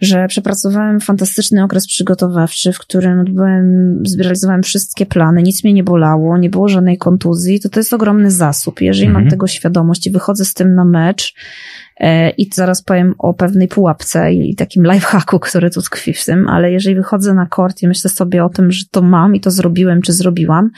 [0.01, 6.37] że przepracowałem fantastyczny okres przygotowawczy, w którym odbyłem, zrealizowałem wszystkie plany, nic mnie nie bolało,
[6.37, 8.81] nie było żadnej kontuzji, to to jest ogromny zasób.
[8.81, 9.23] Jeżeli Mhm.
[9.23, 11.33] mam tego świadomość i wychodzę z tym na mecz,
[12.37, 16.71] i zaraz powiem o pewnej pułapce i takim lifehacku, który tu tkwi w tym, ale
[16.71, 20.01] jeżeli wychodzę na kort i myślę sobie o tym, że to mam i to zrobiłem,
[20.01, 20.69] czy zrobiłam,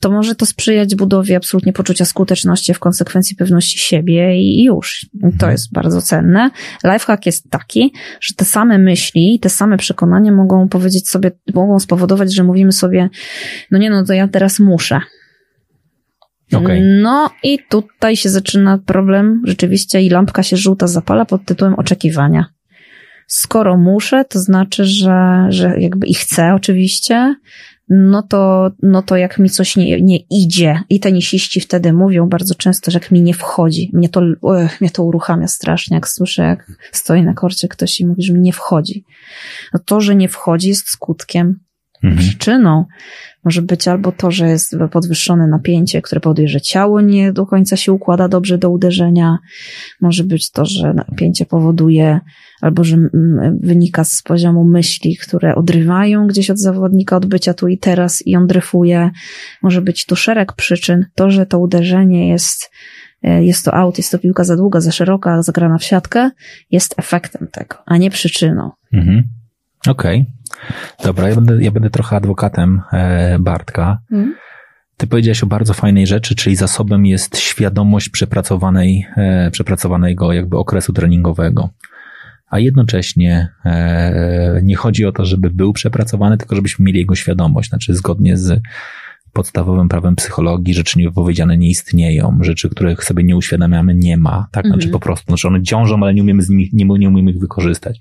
[0.00, 5.06] to może to sprzyjać budowie absolutnie poczucia skuteczności, w konsekwencji pewności siebie i już.
[5.14, 5.52] I To Mhm.
[5.52, 6.50] jest bardzo cenne.
[6.84, 12.34] Lifehack jest taki, że te same myśli, te same przekonania mogą powiedzieć sobie, mogą spowodować,
[12.34, 13.08] że mówimy sobie,
[13.70, 15.00] no nie no, to ja teraz muszę.
[16.52, 16.82] Okej.
[17.02, 22.46] No i tutaj się zaczyna problem rzeczywiście i lampka się żółta zapala pod tytułem oczekiwania.
[23.26, 27.34] Skoro muszę, to znaczy, że, że jakby i chcę oczywiście,
[27.88, 32.54] no to, no to jak mi coś nie, nie idzie i tenisiści wtedy mówią bardzo
[32.54, 34.22] często, że jak mi nie wchodzi, mnie to,
[34.56, 38.32] ech, mnie to uruchamia strasznie, jak słyszę, jak stoi na korcie ktoś i mówi, że
[38.32, 39.04] mi nie wchodzi.
[39.74, 41.60] No to, że nie wchodzi jest skutkiem
[42.02, 42.18] Mhm.
[42.18, 42.84] Przyczyną
[43.44, 47.76] może być albo to, że jest podwyższone napięcie, które powoduje, że ciało nie do końca
[47.76, 49.38] się układa dobrze do uderzenia.
[50.00, 52.20] Może być to, że napięcie powoduje,
[52.60, 52.96] albo że
[53.60, 58.36] wynika z poziomu myśli, które odrywają gdzieś od zawodnika od bycia tu i teraz i
[58.36, 59.10] on dryfuje.
[59.62, 61.06] Może być tu szereg przyczyn.
[61.14, 62.70] To, że to uderzenie jest
[63.22, 66.30] e, jest to aut, jest to piłka za długa, za szeroka, zagrana w siatkę,
[66.70, 68.70] jest efektem tego, a nie przyczyną.
[68.92, 69.37] Mhm.
[69.88, 70.26] Okej.
[71.04, 73.98] Dobra, ja będę, ja będę trochę adwokatem e, Bartka.
[74.96, 80.92] Ty powiedziałeś o bardzo fajnej rzeczy, czyli zasobem jest świadomość przepracowanej, e, przepracowanego jakby okresu
[80.92, 81.70] treningowego.
[82.50, 87.68] A jednocześnie e, nie chodzi o to, żeby był przepracowany, tylko żebyśmy mieli jego świadomość.
[87.68, 88.60] Znaczy zgodnie z
[89.32, 94.48] podstawowym prawem psychologii rzeczy niewypowiedziane nie istnieją, rzeczy, których sobie nie uświadamiamy, nie ma.
[94.52, 94.80] Tak, Mhm.
[94.80, 97.38] znaczy po prostu, znaczy one ciążą, ale nie umiemy z nimi, nie, nie umiemy ich
[97.38, 98.00] wykorzystać.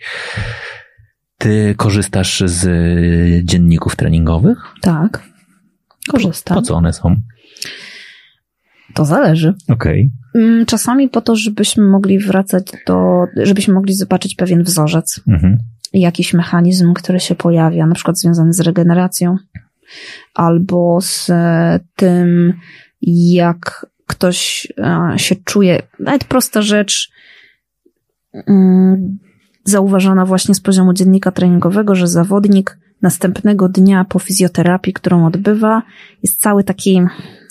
[1.38, 4.58] Ty korzystasz z y, dzienników treningowych?
[4.82, 5.24] Tak.
[6.12, 6.56] Korzystam.
[6.58, 7.16] Po co one są?
[8.94, 9.54] To zależy.
[9.70, 10.12] Okej.
[10.36, 15.58] Mm, Czasami po to, żebyśmy mogli wracać do, żebyśmy mogli zobaczyć pewien wzorzec, Mhm.
[15.94, 19.36] jakiś mechanizm, który się pojawia, na przykład związany z regeneracją,
[20.34, 22.54] albo z e, tym,
[23.02, 25.82] jak ktoś e, się czuje.
[26.00, 27.12] Nawet prosta rzecz,
[29.70, 35.82] zauważona właśnie z poziomu dziennika treningowego, że zawodnik następnego dnia po fizjoterapii, którą odbywa,
[36.24, 37.02] jest cały taki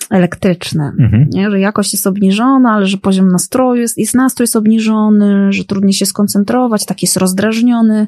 [0.09, 1.27] elektryczny, mhm.
[1.29, 1.51] nie?
[1.51, 5.93] że jakość jest obniżona, ale że poziom nastroju jest, jest nastrój jest obniżony, że trudniej
[5.93, 8.07] się skoncentrować, tak jest rozdrażniony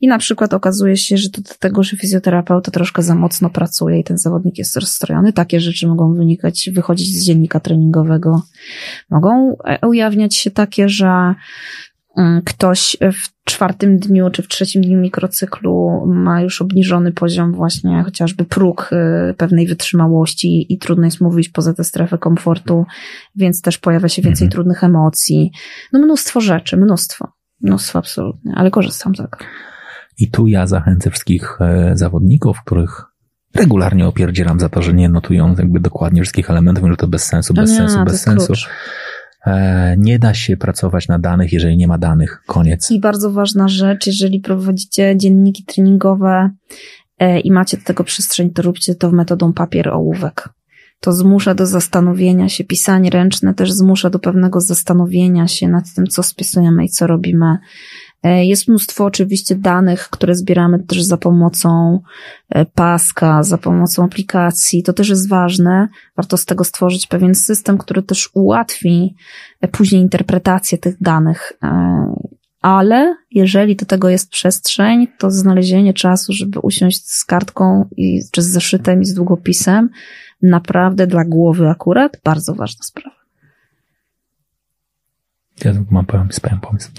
[0.00, 4.00] i na przykład okazuje się, że to do tego, że fizjoterapeuta troszkę za mocno pracuje
[4.00, 5.32] i ten zawodnik jest rozstrojony.
[5.32, 8.42] Takie rzeczy mogą wynikać, wychodzić z dziennika treningowego.
[9.10, 11.34] Mogą e, ujawniać się takie, że
[12.44, 18.44] ktoś w czwartym dniu czy w trzecim dniu mikrocyklu ma już obniżony poziom właśnie chociażby
[18.44, 18.90] próg
[19.30, 22.84] y, pewnej wytrzymałości i trudno jest mówić poza tę strefę komfortu,
[23.36, 24.50] więc też pojawia się więcej mhm.
[24.50, 25.52] trudnych emocji.
[25.92, 27.32] No mnóstwo rzeczy, mnóstwo.
[27.60, 29.38] Mnóstwo absolutnie, ale korzystam z tego.
[30.18, 33.04] I tu ja zachęcę wszystkich e, zawodników, których
[33.54, 37.54] regularnie opierdzielam za to, że nie notują jakby dokładnie wszystkich elementów, że to bez sensu,
[37.54, 38.46] bez nie, sensu, bez sensu.
[38.46, 38.68] Klucz.
[39.46, 42.42] E, nie da się pracować na danych, jeżeli nie ma danych.
[42.46, 42.90] Koniec.
[42.90, 46.50] I bardzo ważna rzecz, jeżeli prowadzicie dzienniki treningowe
[47.18, 50.48] e, i macie do tego przestrzeń, to róbcie to metodą papier-ołówek.
[51.00, 52.64] To zmusza do zastanowienia się.
[52.64, 57.58] Pisanie ręczne też zmusza do pewnego zastanowienia się nad tym, co spisujemy i co robimy
[58.28, 62.00] jest mnóstwo oczywiście danych, które zbieramy też za pomocą
[62.50, 64.82] e, paska, za pomocą aplikacji.
[64.82, 65.88] To też jest ważne.
[66.16, 69.16] Warto z tego stworzyć pewien system, który też ułatwi
[69.60, 71.52] e, później interpretację tych danych.
[72.60, 78.42] Ale jeżeli do tego jest przestrzeń, to znalezienie czasu, żeby usiąść z kartką i, czy
[78.42, 79.88] z zeszytem i z długopisem,
[80.42, 83.13] naprawdę dla głowy akurat bardzo ważna sprawa.
[85.64, 86.90] Ja mam pomysł, pełen pomysł.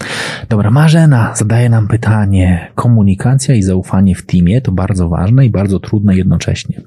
[0.48, 2.72] Dobra, Marzena zadaje nam pytanie.
[2.74, 6.80] Komunikacja i zaufanie w teamie to bardzo ważne i bardzo trudne jednocześnie.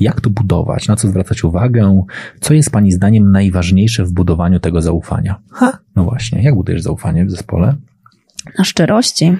[0.00, 0.88] Jak to budować?
[0.88, 2.04] Na co zwracać uwagę?
[2.40, 5.40] Co jest Pani zdaniem najważniejsze w budowaniu tego zaufania?
[5.52, 6.42] Ha, no właśnie.
[6.42, 7.74] Jak budujesz zaufanie w zespole?
[8.58, 9.36] Na szczerości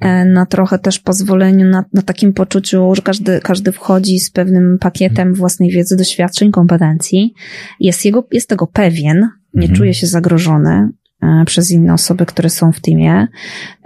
[0.00, 4.78] e, na trochę też pozwoleniu, na, na takim poczuciu, że każdy, każdy wchodzi z pewnym
[4.78, 7.34] pakietem własnej wiedzy, doświadczeń, kompetencji,
[7.80, 9.76] jest, jego, jest tego pewien, nie mhm.
[9.76, 10.88] czuje się zagrożony
[11.22, 13.26] e, przez inne osoby, które są w teamie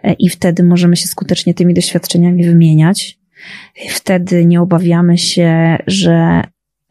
[0.03, 3.19] e, i wtedy możemy się skutecznie tymi doświadczeniami wymieniać.
[3.89, 6.43] Wtedy nie obawiamy się, że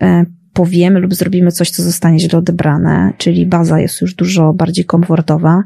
[0.02, 4.86] e, powiemy lub zrobimy coś, co zostanie źle odebrane, czyli baza jest już dużo bardziej
[4.86, 5.64] komfortowa.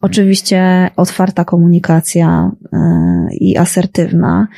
[0.00, 2.50] Oczywiście otwarta komunikacja
[3.40, 4.48] i asertywna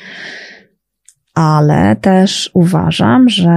[1.39, 3.51] ale też uważam, że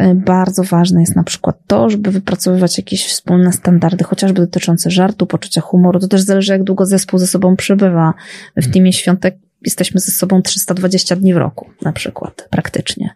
[0.00, 5.26] y, bardzo ważne jest na przykład to, żeby wypracowywać jakieś wspólne standardy, chociażby dotyczące żartu,
[5.26, 6.00] poczucia humoru.
[6.00, 8.14] To też zależy, jak długo zespół ze sobą przebywa.
[8.56, 8.72] W mm.
[8.72, 13.10] teamie świątek jesteśmy ze sobą 320 dni w roku, na przykład, praktycznie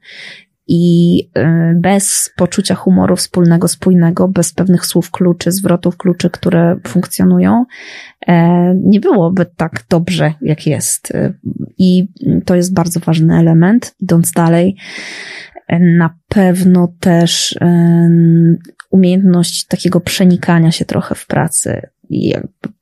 [0.67, 1.43] i y,
[1.81, 7.65] bez poczucia humoru wspólnego, spójnego, bez pewnych słów kluczy, zwrotów kluczy, które funkcjonują,
[8.27, 11.13] e, nie byłoby tak dobrze, jak jest.
[11.79, 12.09] I
[12.45, 13.95] to jest bardzo ważny element.
[14.01, 14.77] Idąc dalej,
[15.69, 17.59] e, na pewno też
[18.91, 21.89] umiejętność takiego przenikania się trochę w pracy,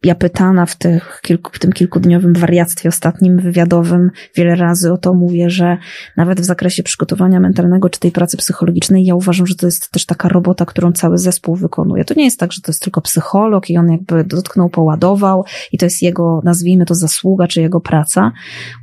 [0.03, 5.14] ja pytana w, tych kilku, w tym kilkudniowym wariactwie ostatnim wywiadowym wiele razy o to
[5.14, 5.78] mówię, że
[6.16, 10.07] nawet w zakresie przygotowania mentalnego czy tej pracy psychologicznej, ja uważam, że to jest też
[10.07, 12.05] taka robota, którą cały zespół wykonuje.
[12.05, 15.78] To nie jest tak, że to jest tylko psycholog i on jakby dotknął, poładował i
[15.78, 18.33] to jest jego, nazwijmy to zasługa czy jego praca.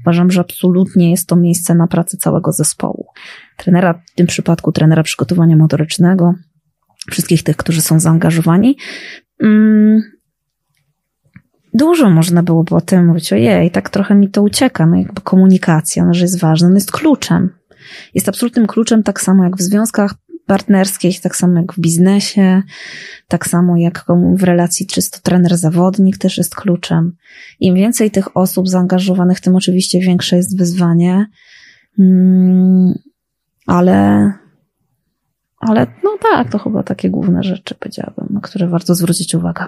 [0.04, 3.06] Uważam, że absolutnie jest to miejsce na pracę całego zespołu.
[3.58, 6.34] Trenera, w tym przypadku trenera przygotowania motorycznego,
[7.12, 8.78] wszystkich tych, którzy są zaangażowani.
[9.43, 10.16] Mm,
[11.78, 13.34] dużo można byłoby o tym mówić.
[13.34, 14.86] Ojej, tak trochę mi to ucieka.
[14.86, 17.50] No jakby komunikacja, no, że jest ważna, no jest kluczem.
[18.14, 20.14] Jest absolutnym kluczem tak samo jak w związkach
[20.46, 22.62] partnerskich, tak samo jak w biznesie,
[23.28, 24.06] tak samo jak
[24.36, 27.16] w relacji czysto trener-zawodnik też jest kluczem.
[27.60, 31.26] Im więcej tych osób zaangażowanych, tym oczywiście większe jest wyzwanie.
[32.00, 32.94] Mm,
[33.68, 34.32] ale,
[35.60, 39.66] ale no tak, to chyba takie główne rzeczy powiedziałabym, na które warto zwrócić uwagę.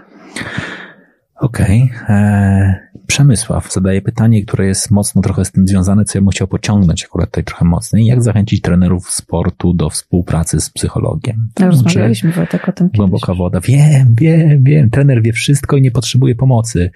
[1.39, 1.89] Okej.
[2.03, 2.15] Okay.
[2.15, 6.47] E, Przemysław zadaje pytanie, które jest mocno trochę z tym związane, co ja bym chciał
[6.47, 8.05] pociągnąć akurat tutaj trochę mocniej.
[8.05, 11.49] Jak zachęcić trenerów sportu do współpracy z psychologiem?
[11.53, 13.37] To ja rozmawialiśmy Wojtek o tym Głęboka kiedyś.
[13.37, 13.59] woda.
[13.59, 14.89] Wiem, wiem, wiem.
[14.89, 16.91] Trener wie wszystko i nie potrzebuje pomocy.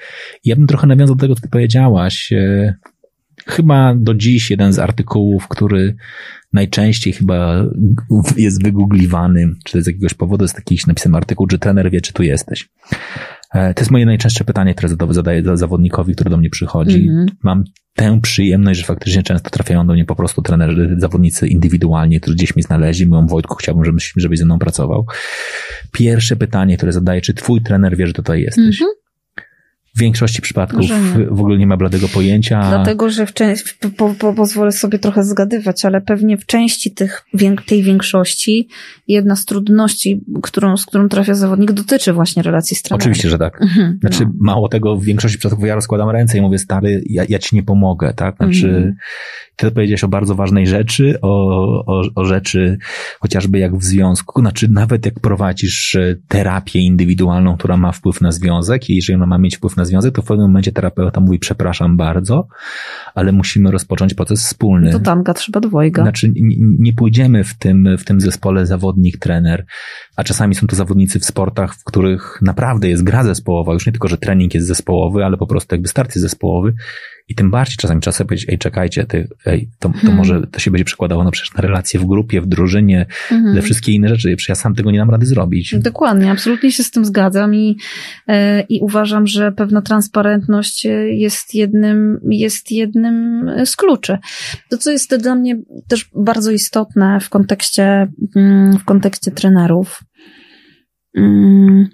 [0.46, 2.34] Ja bym trochę nawiązał do tego, co ty powiedziałaś.
[2.34, 2.76] E,
[3.46, 5.96] chyba do dziś jeden z artykułów, który
[6.54, 7.66] najczęściej chyba
[8.38, 12.24] jest wygoogliwany, czy z jakiegoś powodu jest jakiś napisany artykuł, czy trener wie, czy tu
[12.24, 12.70] jesteś.
[13.54, 17.10] E, to jest moje najczęstsze pytanie, które zadaję zawodnikowi, który do mnie przychodzi.
[17.10, 17.26] Mm-hmm.
[17.44, 17.64] Mam
[17.96, 22.56] tę przyjemność, że faktycznie często trafiają do mnie po prostu trenerzy, zawodnicy indywidualnie, którzy gdzieś
[22.56, 25.06] mi znaleźli, mówią Wojtku, chciałbym, żebyś, żebyś ze mną pracował.
[25.92, 28.82] Pierwsze pytanie, które zadaję, czy twój trener wie, że tutaj jesteś?
[28.82, 29.03] Mm-hmm.
[29.96, 30.86] W większości przypadków
[31.32, 32.70] w ogóle nie ma bladego pojęcia.
[32.70, 37.26] Dlatego, że w części, po, po, pozwolę sobie trochę zgadywać, ale pewnie w części tych,
[37.66, 38.68] tej większości
[39.08, 43.02] jedna z trudności, którą, z którą trafia zawodnik, dotyczy właśnie relacji z trenerem.
[43.02, 43.62] Oczywiście, że tak.
[43.62, 44.32] Mhm, znaczy, no.
[44.40, 47.64] mało tego, w większości przypadków ja rozkładam ręce i mówię, stary, ja, ja ci nie
[47.64, 48.36] pomogę, tak?
[48.36, 48.96] Znaczy, mhm.
[49.56, 51.30] ty powiedziałeś o bardzo ważnej rzeczy, o,
[51.86, 52.78] o, o rzeczy
[53.20, 58.32] chociażby jak w związku, znaczy nawet jak prowadzisz e, terapię indywidualną, która ma wpływ na
[58.32, 61.40] związek i jeżeli ona ma mieć wpływ na związek, to w pewnym momencie terapeuta mówi,
[61.40, 62.48] przepraszam bardzo,
[63.16, 64.92] ale musimy rozpocząć proces wspólny.
[64.92, 66.04] To tanga trzeba dwojga.
[66.04, 69.66] Znaczy nie, nie pójdziemy w tym, w tym zespole zawodnik, trener,
[70.16, 73.92] a czasami są to zawodnicy w sportach, w których naprawdę jest gra zespołowa, już nie
[73.92, 76.74] tylko, że trening jest zespołowy, ale po prostu jakby start jest zespołowy
[77.28, 80.18] i tym bardziej czasami czasem powiedzieć, ej, czekajcie, ty, ej, to, to hmm.
[80.18, 83.62] może to się będzie przekładało no przecież na relacje w grupie, w drużynie, hmm.
[83.62, 84.36] wszystkie inne rzeczy.
[84.36, 85.76] Przecież ja sam tego nie dam rady zrobić.
[85.80, 87.78] Dokładnie, absolutnie się z tym zgadzam i,
[88.28, 94.18] e, i uważam, że pewna transparentność jest jednym, jest jednym z kluczy.
[94.70, 100.04] To, co jest dla mnie też bardzo istotne w kontekście, mm, w kontekście trenerów,
[101.18, 101.88] mm,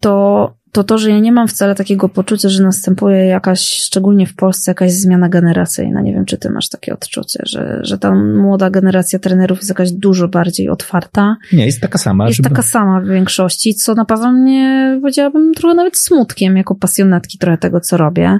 [0.00, 4.34] to to to, że ja nie mam wcale takiego poczucia, że następuje jakaś, szczególnie w
[4.34, 6.00] Polsce, jakaś zmiana generacyjna.
[6.00, 9.92] Nie wiem, czy ty masz takie odczucie, że, że ta młoda generacja trenerów jest jakaś
[9.92, 11.36] dużo bardziej otwarta.
[11.52, 12.26] Nie, jest taka sama.
[12.26, 12.48] Jest żeby...
[12.48, 17.80] taka sama w większości, co napawa mnie, powiedziałabym, trochę nawet smutkiem, jako pasjonatki trochę tego,
[17.80, 18.38] co robię.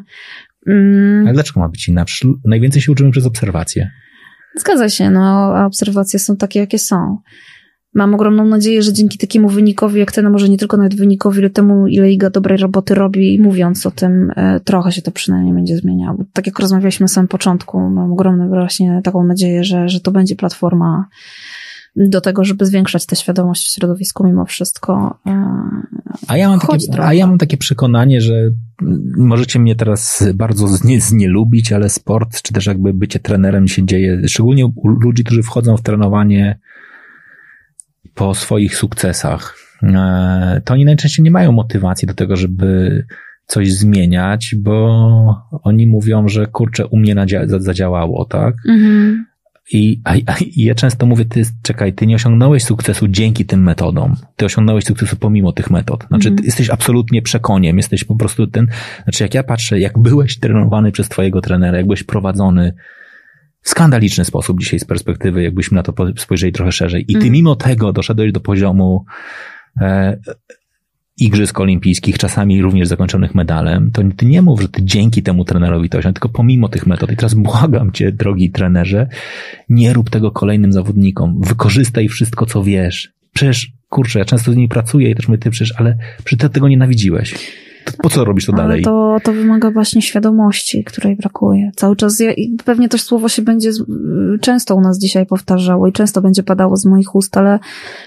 [0.66, 1.24] Mm.
[1.24, 2.04] Ale dlaczego ma być inna?
[2.44, 3.90] Najwięcej się uczymy przez obserwacje.
[4.56, 7.18] Zgadza się, no, a obserwacje są takie, jakie są.
[7.94, 11.38] Mam ogromną nadzieję, że dzięki takiemu wynikowi jak ten, a może nie tylko nawet wynikowi,
[11.38, 15.10] ale temu, ile Iga dobrej roboty robi i mówiąc o tym, e, trochę się to
[15.10, 16.24] przynajmniej będzie zmieniało.
[16.32, 20.36] Tak jak rozmawialiśmy na samym początku, mam ogromną właśnie taką nadzieję, że, że to będzie
[20.36, 21.08] platforma
[21.96, 25.18] do tego, żeby zwiększać tę świadomość w środowisku mimo wszystko.
[25.26, 25.44] E,
[26.28, 28.50] a ja mam, takie, a ja mam takie przekonanie, że
[29.16, 34.28] możecie mnie teraz bardzo znie, znielubić, ale sport, czy też jakby bycie trenerem się dzieje,
[34.28, 36.58] szczególnie u ludzi, którzy wchodzą w trenowanie
[38.14, 43.04] po swoich sukcesach, e, to oni najczęściej nie mają motywacji do tego, żeby
[43.46, 47.14] coś zmieniać, bo oni mówią, że kurczę, u mnie
[47.58, 48.54] zadziałało, tak?
[48.68, 49.24] Mhm.
[49.72, 53.62] I, a, a, I ja często mówię, ty, czekaj, ty nie osiągnąłeś sukcesu dzięki tym
[53.62, 54.16] metodom.
[54.36, 56.04] Ty osiągnąłeś sukcesu pomimo tych metod.
[56.08, 56.44] Znaczy, mm.
[56.44, 58.66] jesteś absolutnie przekoniem, jesteś po prostu ten,
[59.04, 62.74] znaczy jak ja patrzę, jak byłeś trenowany przez twojego trenera, jak byłeś prowadzony,
[63.68, 67.04] skandaliczny sposób dzisiaj z perspektywy, jakbyśmy na to spojrzeli trochę szerzej.
[67.08, 67.32] I ty mm.
[67.32, 69.04] mimo tego doszedłeś do poziomu
[69.80, 70.16] e,
[71.20, 75.88] Igrzysk Olimpijskich, czasami również zakończonych medalem, to ty nie mów, że ty dzięki temu trenerowi
[75.88, 77.12] to osiągnąłeś, tylko pomimo tych metod.
[77.12, 79.08] I teraz błagam cię, drogi trenerze,
[79.68, 81.40] nie rób tego kolejnym zawodnikom.
[81.40, 83.12] Wykorzystaj wszystko, co wiesz.
[83.32, 86.54] Przecież, kurczę, ja często z nimi pracuję i też my ty przecież, ale przecież ty
[86.54, 87.34] tego nienawidziłeś
[88.02, 88.72] po co robisz to dalej?
[88.72, 91.70] Ale to, to wymaga właśnie świadomości, której brakuje.
[91.76, 92.32] Cały czas, ja,
[92.64, 93.70] pewnie też słowo się będzie
[94.40, 97.58] często u nas dzisiaj powtarzało i często będzie padało z moich ust, ale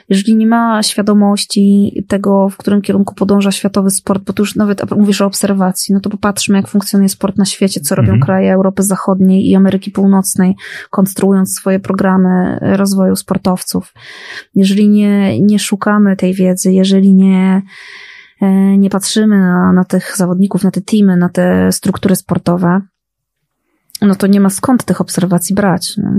[0.09, 4.91] jeżeli nie ma świadomości tego, w którym kierunku podąża światowy sport, bo tu już nawet
[4.97, 8.21] mówisz o obserwacji, no to popatrzmy, jak funkcjonuje sport na świecie, co robią mhm.
[8.21, 10.55] kraje Europy Zachodniej i Ameryki Północnej,
[10.89, 13.93] konstruując swoje programy rozwoju sportowców.
[14.55, 17.61] Jeżeli nie, nie szukamy tej wiedzy, jeżeli nie,
[18.77, 22.81] nie patrzymy na, na tych zawodników, na te teamy, na te struktury sportowe,
[24.01, 25.97] no to nie ma skąd tych obserwacji brać.
[25.97, 26.11] No.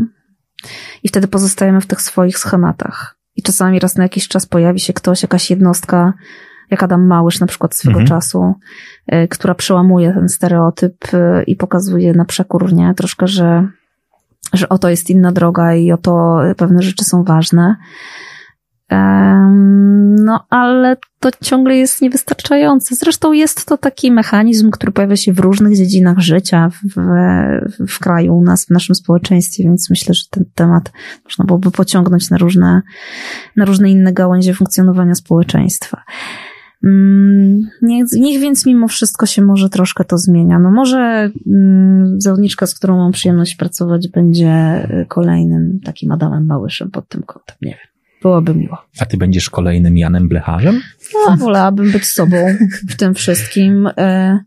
[1.02, 3.16] I wtedy pozostajemy w tych swoich schematach.
[3.36, 6.12] I czasami raz na jakiś czas pojawi się ktoś, jakaś jednostka,
[6.70, 8.08] jak Adam Małysz na przykład swego mhm.
[8.08, 8.54] czasu,
[9.12, 12.94] y, która przełamuje ten stereotyp y, i pokazuje na przekór, nie?
[12.94, 13.68] Troszkę, że,
[14.52, 17.76] że oto jest inna droga i oto pewne rzeczy są ważne.
[20.24, 22.94] No, ale to ciągle jest niewystarczające.
[22.94, 27.00] Zresztą jest to taki mechanizm, który pojawia się w różnych dziedzinach życia w,
[27.88, 30.92] w kraju, u nas, w naszym społeczeństwie, więc myślę, że ten temat
[31.24, 32.82] można byłoby pociągnąć na różne,
[33.56, 36.02] na różne inne gałęzie funkcjonowania społeczeństwa.
[36.84, 40.58] Mm, niech, niech więc mimo wszystko się może troszkę to zmienia.
[40.58, 47.08] No może mm, zawodniczka, z którą mam przyjemność pracować, będzie kolejnym takim Adamem Małyszem pod
[47.08, 47.56] tym kątem.
[47.62, 47.91] Nie wiem.
[48.22, 48.78] Byłoby miło.
[49.00, 50.80] A ty będziesz kolejnym Janem Blecharzem?
[51.14, 52.36] No, wolałabym być sobą
[52.88, 53.88] w tym wszystkim.
[53.98, 54.38] E,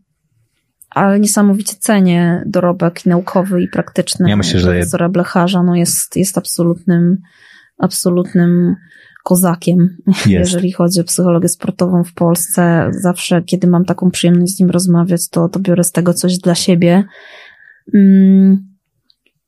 [0.90, 5.62] ale niesamowicie cenię dorobek naukowy i praktyczny ja myślę, że profesora Blecharza.
[5.62, 7.16] No jest, jest absolutnym,
[7.78, 8.76] absolutnym
[9.24, 10.26] kozakiem, jest.
[10.26, 12.90] jeżeli chodzi o psychologię sportową w Polsce.
[12.90, 16.54] Zawsze, kiedy mam taką przyjemność z nim rozmawiać, to, to biorę z tego coś dla
[16.54, 17.04] siebie.
[17.94, 18.68] Mm,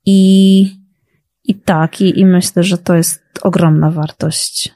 [0.07, 0.78] I,
[1.49, 4.75] i tak, i, i myślę, że to jest ogromna wartość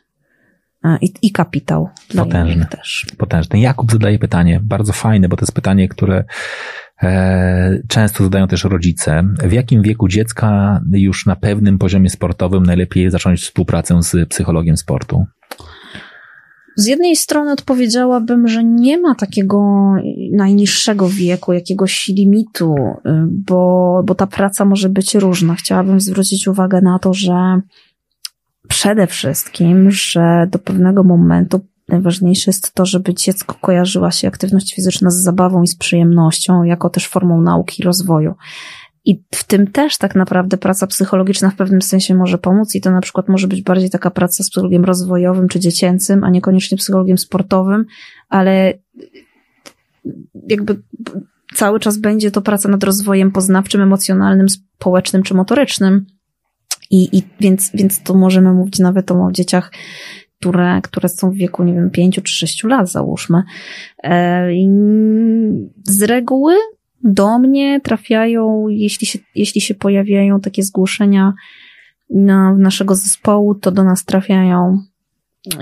[0.84, 2.66] e, i, i kapitał dla Potężny.
[2.66, 3.06] też.
[3.18, 3.60] Potężny.
[3.60, 6.24] Jakub zadaje pytanie, bardzo fajne, bo to jest pytanie, które
[7.02, 9.22] e, często zadają też rodzice.
[9.42, 15.26] W jakim wieku dziecka już na pewnym poziomie sportowym najlepiej zacząć współpracę z psychologiem sportu?
[16.76, 19.90] Z jednej strony odpowiedziałabym, że nie ma takiego
[20.32, 22.74] najniższego wieku, jakiegoś limitu,
[23.06, 25.54] y, bo, bo ta praca może być różna.
[25.54, 27.60] Chciałabym zwrócić uwagę na to, że
[28.68, 35.10] przede wszystkim, że do pewnego momentu najważniejsze jest to, żeby dziecko kojarzyła się aktywność fizyczna
[35.10, 38.34] z zabawą i z przyjemnością, jako też formą nauki i rozwoju.
[39.05, 42.90] I w tym też tak naprawdę praca psychologiczna w pewnym sensie może pomóc i to
[42.90, 47.18] na przykład może być bardziej taka praca z psychologiem rozwojowym czy dziecięcym, a niekoniecznie psychologiem
[47.18, 47.84] sportowym,
[48.28, 48.72] ale
[50.48, 50.82] jakby
[51.55, 56.07] cały czas będzie to praca nad rozwojem poznawczym, emocjonalnym, społecznym czy motorycznym.
[56.90, 59.72] I, i więc, więc to możemy mówić nawet o dzieciach,
[60.40, 63.42] które, które są w wieku, nie wiem, pięciu czy sześciu lat, załóżmy.
[64.05, 64.48] E,
[65.84, 66.55] z reguły
[67.05, 71.32] do mnie trafiają, jeśli się, jeśli się pojawiają takie zgłoszenia
[72.11, 74.82] na, naszego zespołu, to do nas trafiają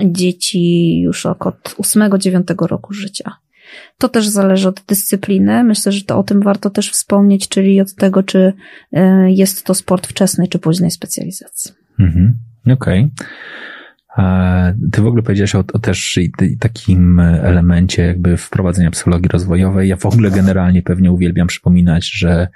[0.05, 3.31] dzieci już od 8-9 roku życia.
[3.97, 5.63] To też zależy od dyscypliny.
[5.63, 8.53] Myślę, że to o tym warto też wspomnieć, czyli od tego, czy
[8.91, 11.71] e, jest to sport wczesnej czy późnej specjalizacji.
[11.99, 12.33] Mhm.
[12.65, 12.73] Okej.
[12.73, 13.27] Okay.
[14.91, 16.19] Ty w ogóle powiedziałeś o, o też
[16.59, 19.89] takim elemencie jakby wprowadzenia psychologii rozwojowej.
[19.89, 22.47] Ja w ogóle generalnie pewnie uwielbiam przypominać, że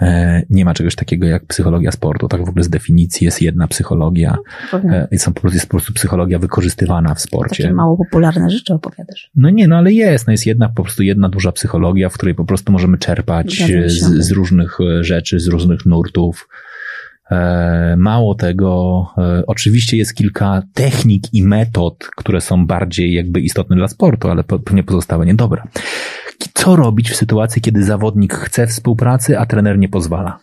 [0.00, 2.28] e, nie ma czegoś takiego jak psychologia sportu.
[2.28, 4.36] Tak w ogóle z definicji jest jedna psychologia.
[4.72, 4.80] No,
[5.10, 7.62] jest po, prostu, jest po prostu psychologia wykorzystywana w sporcie.
[7.62, 9.30] Takie mało popularne rzeczy opowiadasz.
[9.34, 10.26] No nie, no ale jest.
[10.26, 14.02] No jest jedna, po prostu jedna duża psychologia, w której po prostu możemy czerpać z,
[14.02, 16.48] z różnych e, rzeczy, z różnych nurtów.
[17.32, 23.76] E, mało tego, e, oczywiście jest kilka technik i metod, które są bardziej jakby istotne
[23.76, 25.34] dla sportu, ale pewnie pozostałe nie.
[25.34, 25.66] Dobra.
[26.54, 30.38] Co robić w sytuacji, kiedy zawodnik chce współpracy, a trener nie pozwala?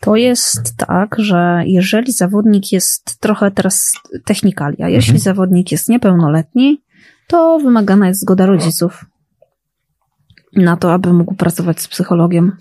[0.00, 3.92] To jest tak, że jeżeli zawodnik jest trochę teraz
[4.24, 5.22] technikalia, jeśli mhm.
[5.22, 6.82] zawodnik jest niepełnoletni,
[7.26, 9.04] to wymagana jest zgoda rodziców
[10.56, 12.52] na to, aby mógł pracować z psychologiem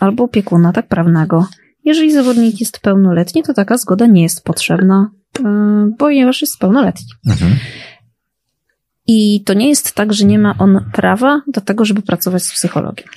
[0.00, 1.46] albo opiekuna tak prawnego.
[1.88, 5.10] Jeżeli zawodnik jest pełnoletni, to taka zgoda nie jest potrzebna,
[5.44, 7.06] e, ponieważ jest pełnoletni.
[7.26, 7.52] Mhm.
[9.06, 12.52] I to nie jest tak, że nie ma on prawa do tego, żeby pracować z
[12.52, 13.08] psychologiem.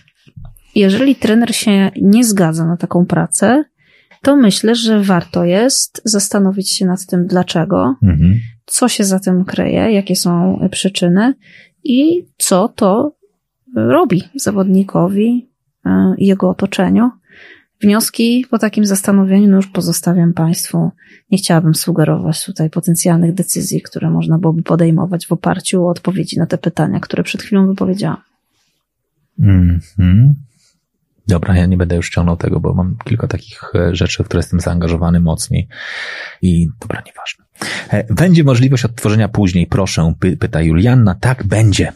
[0.76, 3.64] Jeżeli trener się nie zgadza na taką pracę,
[4.22, 8.40] to myślę, że warto jest zastanowić się nad tym, dlaczego, mhm.
[8.66, 11.34] co się za tym kryje, jakie są przyczyny
[11.84, 13.16] i co to
[13.76, 15.50] robi zawodnikowi
[15.86, 17.10] e, jego otoczeniu,
[17.82, 20.92] Wnioski po takim zastanowieniu no już pozostawiam Państwu.
[21.32, 26.46] Nie chciałabym sugerować tutaj potencjalnych decyzji, które można byłoby podejmować w oparciu o odpowiedzi na
[26.46, 28.22] te pytania, które przed chwilą wypowiedziałam.
[29.40, 30.34] Mm-hmm.
[31.28, 34.40] Dobra, ja nie będę już ciągnął tego, bo mam kilka takich e, rzeczy, w które
[34.40, 35.68] jestem zaangażowany mocniej
[36.42, 37.46] i dobra, nieważne.
[37.90, 41.16] E, będzie możliwość odtworzenia później, proszę, pyta Julianna.
[41.16, 41.94] Tak, będzie.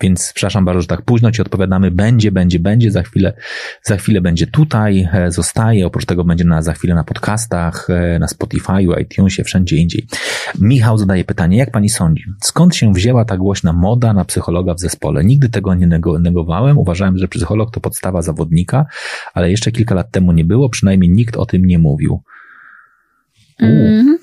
[0.00, 1.90] Więc przepraszam bardzo, że tak późno ci odpowiadamy.
[1.90, 2.90] Będzie, będzie, będzie.
[2.90, 3.32] Za chwilę,
[3.82, 5.86] za chwilę będzie tutaj, e, zostaje.
[5.86, 10.06] Oprócz tego będzie na, za chwilę na podcastach, e, na Spotify'u, iTunesie, wszędzie indziej.
[10.60, 14.80] Michał zadaje pytanie, jak pani sądzi, skąd się wzięła ta głośna moda na psychologa w
[14.80, 15.24] zespole?
[15.24, 15.86] Nigdy tego nie
[16.20, 16.78] negowałem.
[16.78, 18.86] Uważałem, że psycholog to podstawa zawodnika,
[19.34, 22.22] ale jeszcze kilka lat temu nie było, przynajmniej nikt o tym nie mówił.
[23.60, 24.18] Mm,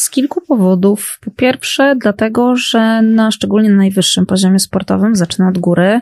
[0.00, 1.18] z kilku powodów.
[1.20, 6.00] Po pierwsze, dlatego, że na szczególnie na najwyższym poziomie sportowym zaczyna od góry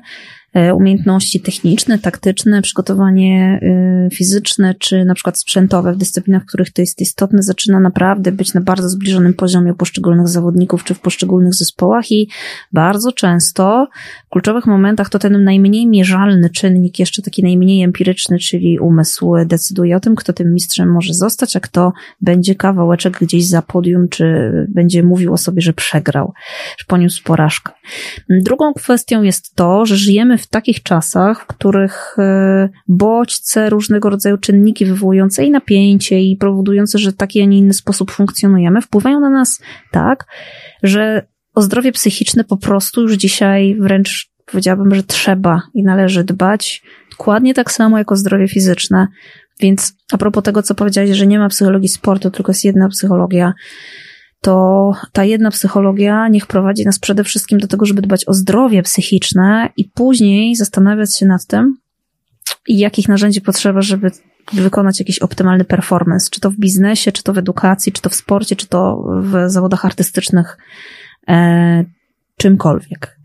[0.55, 6.83] umiejętności techniczne, taktyczne, przygotowanie e, fizyczne, czy na przykład sprzętowe w dyscyplinach, w których to
[6.83, 12.13] jest istotne, zaczyna naprawdę być na bardzo zbliżonym poziomie poszczególnych zawodników, czy w poszczególnych zespołach
[12.13, 12.29] i
[12.73, 13.89] bardzo często
[14.27, 19.97] w kluczowych momentach to ten najmniej mierzalny czynnik, jeszcze taki najmniej empiryczny, czyli umysł, decyduje
[19.97, 24.53] o tym, kto tym mistrzem może zostać, a kto będzie kawałeczek gdzieś za podium, czy
[24.69, 26.33] będzie mówił o sobie, że przegrał,
[26.79, 27.73] że poniósł porażkę.
[28.31, 34.39] Drugą kwestią jest to, że żyjemy w takich czasach, w których e, bodźce, różnego rodzaju
[34.39, 39.21] czynniki wywołujące i napięcie, i powodujące, że w taki, a nie inny sposób funkcjonujemy, wpływają
[39.21, 39.61] na nas
[39.91, 40.27] tak,
[40.83, 46.83] że o zdrowie psychiczne po prostu już dzisiaj wręcz powiedziałabym, że trzeba i należy dbać
[47.11, 49.09] dokładnie tak samo jak o zdrowie fizyczne.
[49.61, 53.53] Więc a propos tego, co powiedziałeś, że nie ma psychologii sportu, tylko jest jedna psychologia,
[54.41, 58.83] to ta jedna psychologia niech prowadzi nas przede wszystkim do tego, żeby dbać o zdrowie
[58.83, 61.77] psychiczne i później zastanawiać się nad tym,
[62.69, 64.11] jakich narzędzi potrzeba, żeby
[64.53, 68.15] wykonać jakiś optymalny performance, czy to w biznesie, czy to w edukacji, czy to w
[68.15, 70.59] sporcie, czy to w zawodach artystycznych,
[71.29, 71.85] e,
[72.37, 73.19] czymkolwiek.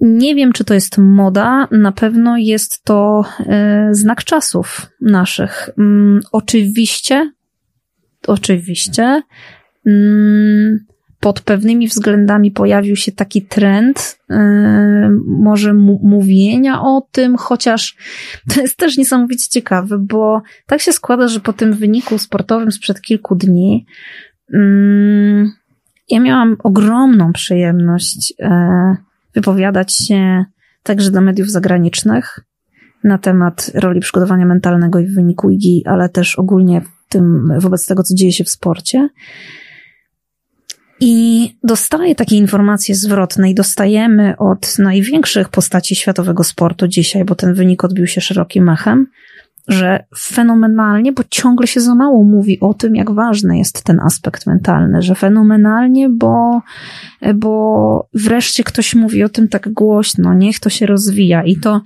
[0.00, 5.70] Nie wiem, czy to jest moda, na pewno jest to e, znak czasów naszych.
[5.78, 7.32] Mm, oczywiście,
[8.26, 9.22] oczywiście,
[11.20, 14.36] pod pewnymi względami pojawił się taki trend, yy,
[15.26, 17.96] może mówienia o tym, chociaż
[18.54, 23.00] to jest też niesamowicie ciekawe, bo tak się składa, że po tym wyniku sportowym sprzed
[23.00, 23.86] kilku dni
[24.50, 25.50] yy,
[26.08, 28.48] ja miałam ogromną przyjemność yy,
[29.34, 30.44] wypowiadać się
[30.82, 32.40] także do mediów zagranicznych
[33.04, 38.02] na temat roli przygotowania mentalnego i w wyniku IGI, ale też ogólnie tym, wobec tego,
[38.02, 39.08] co dzieje się w sporcie.
[41.00, 47.54] I dostaję takie informacje zwrotne i dostajemy od największych postaci światowego sportu dzisiaj, bo ten
[47.54, 49.06] wynik odbił się szerokim mechem,
[49.68, 54.46] że fenomenalnie, bo ciągle się za mało mówi o tym, jak ważny jest ten aspekt
[54.46, 56.60] mentalny, że fenomenalnie, bo,
[57.34, 61.80] bo wreszcie ktoś mówi o tym tak głośno, niech to się rozwija i to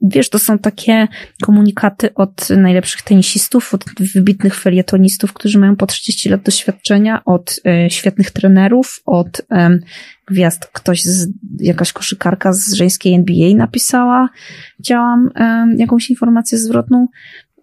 [0.00, 1.08] wiesz, to są takie
[1.42, 3.84] komunikaty od najlepszych tenisistów, od
[4.14, 9.78] wybitnych felietonistów, którzy mają po 30 lat doświadczenia, od e, świetnych trenerów, od e,
[10.26, 10.66] gwiazd.
[10.72, 11.28] Ktoś z,
[11.60, 14.28] jakaś koszykarka z żeńskiej NBA napisała,
[14.78, 17.08] widziałam e, jakąś informację zwrotną.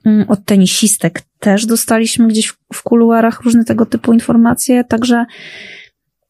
[0.06, 5.26] Mm, od tenisistek też dostaliśmy gdzieś w kuluarach różne tego typu informacje, także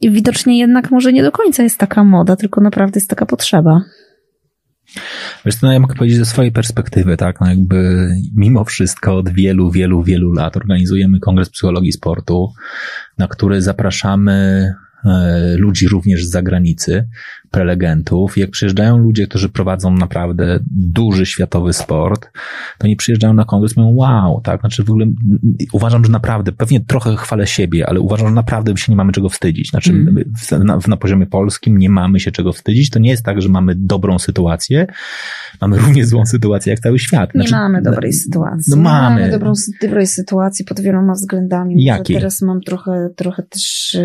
[0.02, 3.82] widocznie jednak może nie do końca jest taka moda, tylko naprawdę jest taka potrzeba.
[5.46, 9.72] Wiesz no ja mogę powiedzieć ze swojej perspektywy, tak, no jakby mimo wszystko od wielu,
[9.72, 12.54] wielu, wielu lat organizujemy Kongres Psychologii Sportu,
[13.18, 14.74] na który zapraszamy
[15.58, 17.08] ludzi również z zagranicy,
[17.52, 18.38] prelegentów.
[18.38, 22.30] Jak przyjeżdżają ludzie, którzy prowadzą naprawdę duży światowy sport,
[22.78, 24.60] to nie przyjeżdżają na kongres, mówią wow, tak?
[24.60, 25.06] Znaczy w ogóle
[25.72, 29.30] uważam, że naprawdę, pewnie trochę chwalę siebie, ale uważam, że naprawdę się nie mamy czego
[29.30, 29.70] wstydzić.
[29.70, 30.24] Znaczy mm.
[30.66, 32.90] na, na poziomie polskim nie mamy się czego wstydzić.
[32.90, 34.88] To nie jest tak, że mamy dobrą sytuację,
[35.62, 37.32] mamy równie złą sytuację jak cały świat.
[37.32, 38.72] Znaczy, nie mamy dobrej sytuacji.
[38.76, 39.20] No mamy.
[39.20, 41.84] mamy dobrą, dobrej sytuacji pod wieloma względami.
[41.84, 42.14] Jakie?
[42.14, 43.98] Teraz mam trochę, trochę też...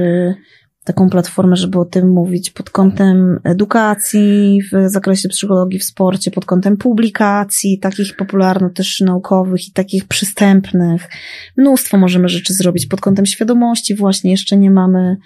[0.89, 6.45] Taką platformę, żeby o tym mówić pod kątem edukacji w zakresie psychologii w sporcie, pod
[6.45, 11.09] kątem publikacji, takich popularno też naukowych i takich przystępnych.
[11.57, 15.17] Mnóstwo możemy rzeczy zrobić pod kątem świadomości, właśnie jeszcze nie mamy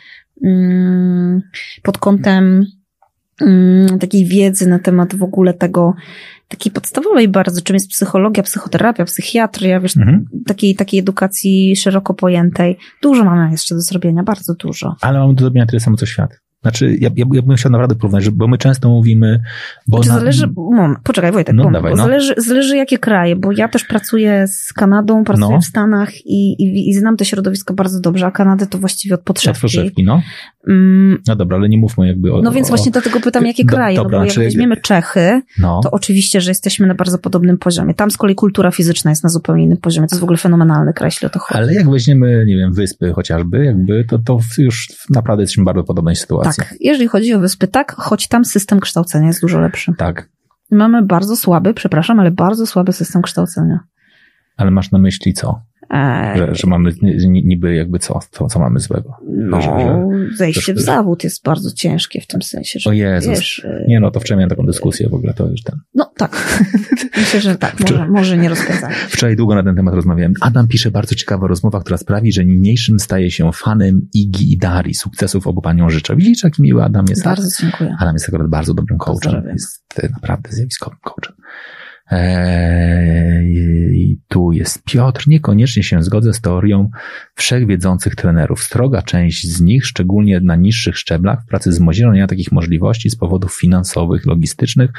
[0.44, 1.42] mm,
[1.82, 2.66] pod kątem
[3.40, 5.94] mm, takiej wiedzy na temat w ogóle tego,
[6.52, 10.24] takiej podstawowej bardzo, czym jest psychologia, psychoterapia, psychiatria, wiesz, mhm.
[10.46, 12.76] takiej, takiej edukacji szeroko pojętej.
[13.02, 14.96] Dużo mamy jeszcze do zrobienia, bardzo dużo.
[15.00, 16.30] Ale mamy do zrobienia tyle samo co świat.
[16.62, 19.42] Znaczy, ja, ja, ja bym chciał naprawdę porównać, bo my często mówimy,
[19.86, 19.96] bo...
[19.96, 20.18] Znaczy, na...
[20.18, 22.02] zależy, moment, poczekaj Wojtek, no, moment, dawaj, no.
[22.02, 25.60] zależy, zależy jakie kraje, bo ja też pracuję z Kanadą, pracuję no.
[25.60, 29.20] w Stanach i, i, i znam te środowiska bardzo dobrze, a Kanadę to właściwie od
[29.20, 29.56] podszewki.
[29.56, 30.22] Od podszewki, no.
[30.68, 31.22] Mm.
[31.28, 32.42] No dobra, ale nie mówmy jakby o...
[32.42, 35.42] No więc o, właśnie dlatego pytam, jakie do, kraje, dobra, no bo jak weźmiemy Czechy,
[35.58, 35.80] no.
[35.82, 37.94] to oczywiście, że jesteśmy na bardzo podobnym poziomie.
[37.94, 40.92] Tam z kolei kultura fizyczna jest na zupełnie innym poziomie, to jest w ogóle fenomenalny
[40.92, 41.58] kraj, jeśli o to chodzi.
[41.58, 45.84] Ale jak weźmiemy, nie wiem, wyspy chociażby, jakby, to, to już naprawdę jesteśmy w bardzo
[45.84, 46.50] podobnej sytuacji.
[46.50, 49.94] Tak, jeżeli chodzi o wyspy, tak, choć tam system kształcenia jest dużo lepszy.
[49.98, 50.28] Tak.
[50.70, 53.80] Mamy bardzo słaby, przepraszam, ale bardzo słaby system kształcenia.
[54.56, 55.62] Ale masz na myśli co?
[56.36, 56.92] Że, że mamy
[57.28, 59.16] niby jakby co, co, co mamy złego.
[59.28, 62.78] No, że, że, zejście w zawód jest bardzo ciężkie w tym sensie.
[62.78, 63.30] Że, o Jezus.
[63.30, 65.78] Wiesz, e, nie no, to wczoraj miałem taką dyskusję w ogóle, to już ten.
[65.94, 66.60] No tak.
[67.16, 68.94] Myślę, że tak, może, może nie rozpędzamy.
[68.94, 70.34] Wczoraj długo na ten temat rozmawiałem.
[70.40, 74.94] Adam pisze bardzo ciekawa rozmowa, która sprawi, że niniejszym staje się fanem Igi i Dari.
[74.94, 76.16] Sukcesów obu panią życzę.
[76.16, 77.24] Widzisz, jaki miły Adam jest?
[77.24, 77.96] Bardzo dziękuję.
[77.98, 79.42] Adam jest akurat bardzo dobrym coachem.
[79.52, 81.41] Jest naprawdę zjawiskowym coachem.
[82.10, 85.24] Eee, I tu jest Piotr.
[85.26, 86.90] Niekoniecznie się zgodzę z teorią
[87.34, 88.62] wszechwiedzących trenerów.
[88.62, 92.52] Stroga część z nich, szczególnie na niższych szczeblach, w pracy z młodzieżą nie ma takich
[92.52, 94.90] możliwości z powodów finansowych, logistycznych,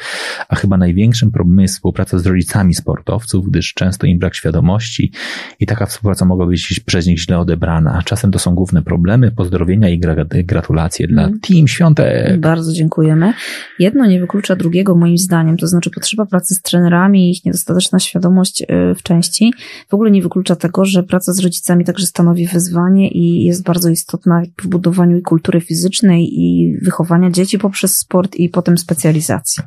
[0.50, 5.12] a chyba największym problemem jest współpraca z rodzicami sportowców, gdyż często im brak świadomości
[5.60, 8.02] i taka współpraca mogła być przez nich źle odebrana.
[8.06, 9.32] Czasem to są główne problemy.
[9.32, 10.00] Pozdrowienia i
[10.46, 11.40] gratulacje dla mm.
[11.40, 12.40] Team Świątek.
[12.40, 13.34] Bardzo dziękujemy.
[13.80, 18.00] Jedno nie wyklucza drugiego moim zdaniem, to znaczy potrzeba pracy z trenerami i ich niedostateczna
[18.00, 19.54] świadomość y, w części
[19.90, 23.90] w ogóle nie wyklucza tego, że praca z rodzicami także stanowi wyzwanie i jest bardzo
[23.90, 29.64] istotna w budowaniu kultury fizycznej i wychowania dzieci poprzez sport i potem specjalizacji.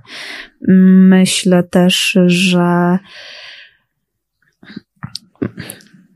[1.08, 2.98] Myślę też, że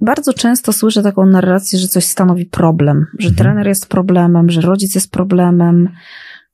[0.01, 3.37] bardzo często słyszę taką narrację, że coś stanowi problem, że mhm.
[3.37, 5.89] trener jest problemem, że rodzic jest problemem,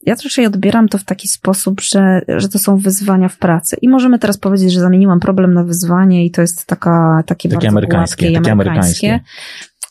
[0.07, 3.77] ja raczej odbieram to w taki sposób, że, że to są wyzwania w pracy.
[3.83, 7.57] I możemy teraz powiedzieć, że zamieniłam problem na wyzwanie i to jest taka, takie, Takie
[7.59, 9.09] bardzo amerykańskie, takie amerykańskie.
[9.09, 9.21] amerykańskie.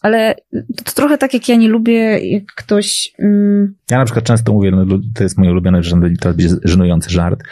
[0.02, 0.36] Ale
[0.78, 3.14] to, to trochę tak jak ja nie lubię, jak ktoś...
[3.20, 4.86] Mm, Ja na przykład często mówię, no,
[5.16, 7.44] to jest mój ulubiony, że to będzie żenujący żart.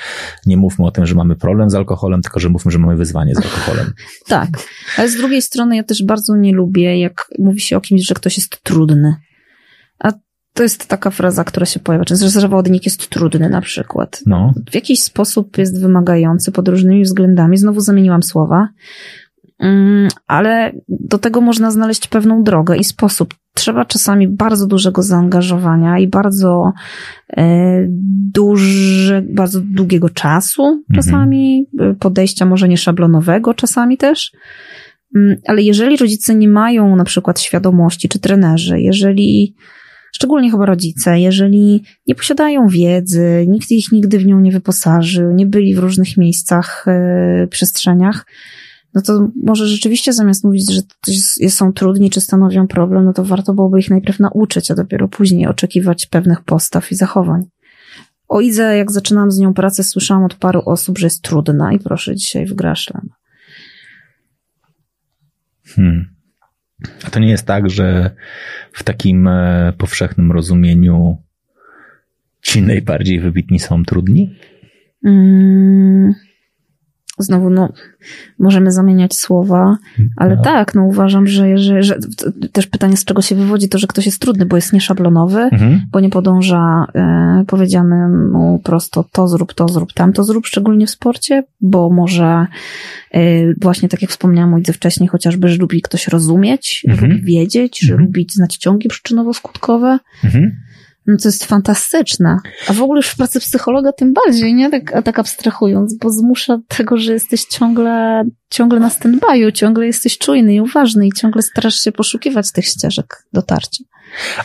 [0.46, 3.36] Nie mówmy o tym, że mamy problem z alkoholem, tylko że mówmy, że mamy wyzwanie
[3.36, 3.94] z alkoholem.
[4.28, 4.50] tak.
[4.98, 8.16] Ale z drugiej strony ja też bardzo nie lubię, jak mówi się o kimś, że
[8.16, 9.16] ktoś jest trudny.
[10.54, 14.22] To jest taka fraza, która się pojawia że zawodnik jest trudny na przykład.
[14.26, 17.58] No, w jakiś sposób jest wymagający pod różnymi względami.
[17.58, 18.68] Znowu zamieniłam słowa,
[19.64, 23.34] Mm, ale do tego można znaleźć pewną drogę i sposób.
[23.54, 26.74] Trzeba czasami bardzo dużego zaangażowania i bardzo
[27.38, 27.88] e,
[28.34, 34.32] duży, bardzo długiego czasu czasami, e, podejścia może nie szablonowego czasami też.
[35.16, 39.56] Mm, Ale jeżeli rodzice nie mają na przykład świadomości, czy trenerzy, jeżeli
[40.16, 45.46] szczególnie chyba rodzice, jeżeli nie posiadają wiedzy, nikt ich nigdy w nią nie wyposażył, nie
[45.46, 48.26] byli w różnych miejscach, e, przestrzeniach,
[48.94, 50.82] no to może rzeczywiście zamiast mówić, że
[51.50, 55.48] są trudni czy stanowią problem, no to warto byłoby ich najpierw nauczyć, a dopiero później
[55.48, 57.44] oczekiwać pewnych postaw i zachowań.
[58.28, 61.80] O Idze, jak zaczynam z nią pracę, słyszałam od paru osób, że jest trudna i
[61.80, 62.56] proszę dzisiaj w.
[65.66, 66.16] Hmm.
[67.04, 68.12] A to nie jest tak, że
[68.72, 71.18] w takim e, powszechnym rozumieniu
[72.42, 74.36] ci najbardziej wybitni są trudni?
[75.06, 76.14] Mm.
[77.20, 77.70] Znowu, no,
[78.40, 79.78] możemy zamieniać słowa,
[80.18, 80.42] ale No.
[80.42, 81.98] tak, no uważam, że, jeżeli, że
[82.52, 85.82] też pytanie, z czego się wywodzi to, że ktoś jest trudny, bo jest nieszablonowy, Mhm.
[85.92, 91.44] bo nie podąża e, powiedzianemu prosto to zrób, to zrób, tamto zrób, szczególnie w sporcie,
[91.62, 92.48] bo może
[93.14, 93.20] e,
[93.62, 97.12] właśnie tak jak wspomniałam o wcześniej, chociażby, że lubi ktoś rozumieć, Mhm.
[97.12, 98.08] lubi wiedzieć, że Mhm.
[98.08, 99.98] lubi znać ciągi przyczynowo-skutkowe.
[100.24, 100.52] Mhm.
[101.08, 102.38] No to jest fantastyczne.
[102.68, 104.70] A w ogóle już w pracy psychologa tym bardziej, nie?
[104.70, 110.54] Tak, tak abstrahując, bo zmusza tego, że jesteś ciągle, ciągle na stand-by'u, ciągle jesteś czujny
[110.54, 113.84] i uważny i ciągle starasz się poszukiwać tych ścieżek dotarcia.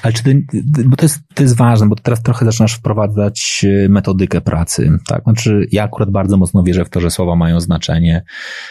[0.02, 0.46] Ale czy ty,
[0.84, 5.22] bo to jest, to jest ważne, bo teraz trochę zaczynasz wprowadzać e, metodykę pracy, tak?
[5.22, 8.24] Znaczy, ja akurat bardzo mocno wierzę w to, że słowa mają znaczenie,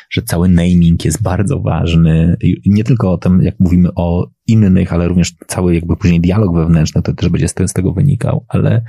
[0.10, 2.38] że cały naming jest bardzo ważny.
[2.66, 7.02] Nie tylko o tym, jak mówimy o innych, ale również cały jakby później dialog wewnętrzny,
[7.02, 8.46] to też będzie z, tego wynikał.
[8.48, 8.82] Ale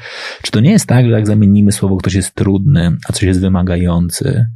[0.42, 3.40] czy to nie jest tak, że jak zamienimy słowo, ktoś jest trudny, a coś jest
[3.40, 4.46] wymagający,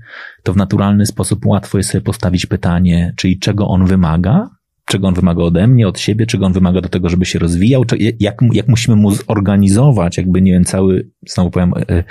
[0.43, 4.49] to w naturalny sposób łatwo jest sobie postawić pytanie, czyli czego on wymaga,
[4.93, 7.85] czego on wymaga ode mnie, od siebie, czego on wymaga do tego, żeby się rozwijał,
[7.85, 12.05] czy jak, jak musimy mu zorganizować, jakby, nie wiem, cały, znowu powiem, e,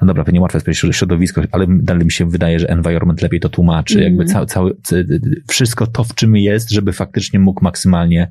[0.00, 3.40] no dobra, pewnie łatwe jest powiedzieć środowisko, ale dalej mi się wydaje, że environment lepiej
[3.40, 4.12] to tłumaczy, Mhm.
[4.12, 5.04] jakby cały, cały, c-
[5.48, 8.30] wszystko to, w czym jest, żeby faktycznie mógł maksymalnie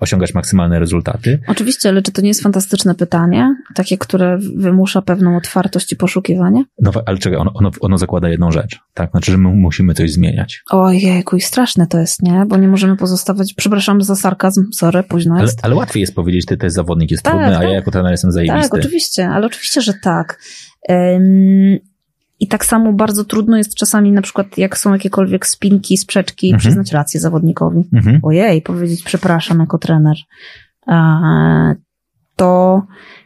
[0.00, 1.38] osiągać maksymalne rezultaty.
[1.48, 3.54] Oczywiście, ale czy to nie jest fantastyczne pytanie?
[3.74, 6.64] Takie, które wymusza pewną otwartość i poszukiwanie?
[6.82, 9.10] No, ale czekaj, ono, ono, ono zakłada jedną rzecz, tak?
[9.10, 10.62] Znaczy, że my musimy coś zmieniać.
[10.70, 12.44] Ojejku, i straszne to jest, nie?
[12.48, 12.96] Bo nie możemy
[13.56, 15.58] przepraszam za sarkazm, sorry, późno Ale, jest.
[15.62, 17.68] ale łatwiej jest powiedzieć, ty, ten zawodnik jest Tak, trudny, a tak.
[17.68, 18.62] ja jako trener jestem zajebisty.
[18.70, 20.38] Tak, oczywiście, ale oczywiście, że tak.
[20.90, 21.78] Ym,
[22.40, 26.58] I tak samo bardzo trudno jest czasami, na przykład, jak są jakiekolwiek spinki, sprzeczki, Mhm.
[26.60, 27.88] przyznać rację zawodnikowi.
[27.92, 28.20] Mhm.
[28.22, 30.16] Ojej, powiedzieć przepraszam jako trener.
[32.36, 32.82] To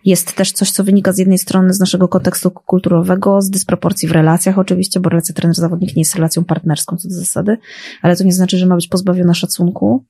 [0.06, 4.12] jest też coś, co wynika z jednej strony z naszego kontekstu kulturowego, z dysproporcji w
[4.12, 7.58] relacjach oczywiście, bo relacja trener-zawodnik nie jest relacją partnerską co do zasady,
[8.02, 10.04] ale to nie znaczy, że ma być pozbawiona szacunku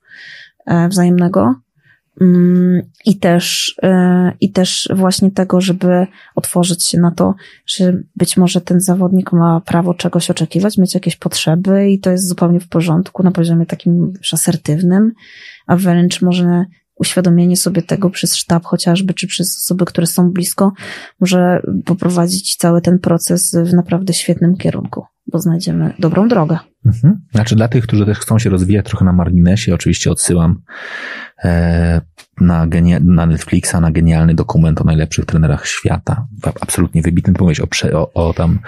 [0.67, 1.55] e, wzajemnego.
[2.21, 7.35] Mm, I też, e, I też właśnie tego, żeby otworzyć się na to,
[7.67, 12.29] że być może ten zawodnik ma prawo czegoś oczekiwać, mieć jakieś potrzeby i to jest
[12.29, 15.13] zupełnie w porządku na poziomie takim asertywnym,
[15.67, 16.65] a wręcz może
[16.97, 20.73] uświadomienie sobie tego przez sztab chociażby, czy przez osoby, które są blisko,
[21.21, 26.59] może poprowadzić cały ten proces w naprawdę świetnym kierunku, bo znajdziemy dobrą drogę.
[26.87, 27.21] Mhm.
[27.35, 30.63] Znaczy dla tych, którzy też chcą się rozwijać trochę na marginesie, oczywiście odsyłam
[31.45, 32.01] e,
[32.41, 36.27] na, genia- na Netflixa, na genialny dokument o najlepszych trenerach świata.
[36.61, 38.59] Absolutnie wybitny pomysł o, prze- o, o tam,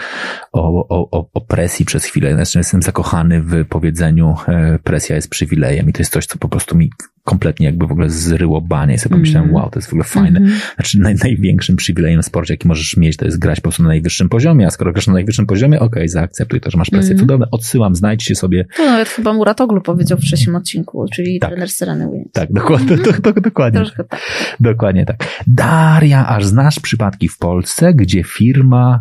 [0.53, 2.35] o, o, o, presji przez chwilę.
[2.35, 6.49] Znaczy jestem zakochany w powiedzeniu e, presja jest przywilejem i to jest coś, co po
[6.49, 6.91] prostu mi
[7.29, 8.95] kompletnie jakby w ogóle zryło banie.
[8.95, 9.63] I sobie pomyślałem, Mhm.
[9.63, 10.41] wow, to jest w ogóle fajne.
[10.41, 10.61] Mhm.
[10.75, 13.89] Znaczy naj, największym przywilejem w sporcie, jaki możesz mieć, to jest grać po prostu na
[13.89, 17.11] najwyższym poziomie, a skoro grasz na najwyższym poziomie, okej, zaakceptuj to, że masz presję.
[17.13, 17.19] Mhm.
[17.21, 21.51] Cudowne, odsyłam, znajdźcie sobie, To nawet chyba Muratoglu powiedział w trzecim odcinku, czyli Tak.
[21.51, 22.33] trener Sereny Williams.
[22.33, 24.21] tak, dokładnie, do, do, dokładnie, Troszkę tak.
[24.61, 25.17] dokładnie tak.
[25.47, 29.01] Daria, aż znasz przypadki w Polsce, gdzie firma,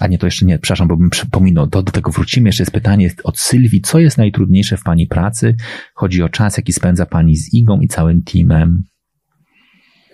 [0.00, 2.72] a nie, to jeszcze nie, przepraszam, bo bym przypominał, do, do tego wrócimy, jeszcze jest
[2.72, 5.56] pytanie od Sylwii, co jest najtrudniejsze w Pani pracy?
[5.94, 8.82] Chodzi o czas, jaki spędza Pani z Igą i całym teamem.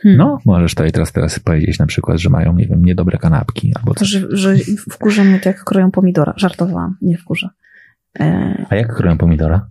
[0.03, 0.19] Hmm.
[0.19, 3.95] No, możesz tutaj teraz, teraz powiedzieć na przykład, że mają, nie wiem, niedobre kanapki albo
[3.95, 4.09] coś.
[4.09, 4.57] Że, że
[4.91, 6.35] wkurza mnie to, jak kroją pomidora.
[6.37, 7.51] Żartowałam, nie wkurza.
[8.21, 9.70] E, A jak kroją pomidora?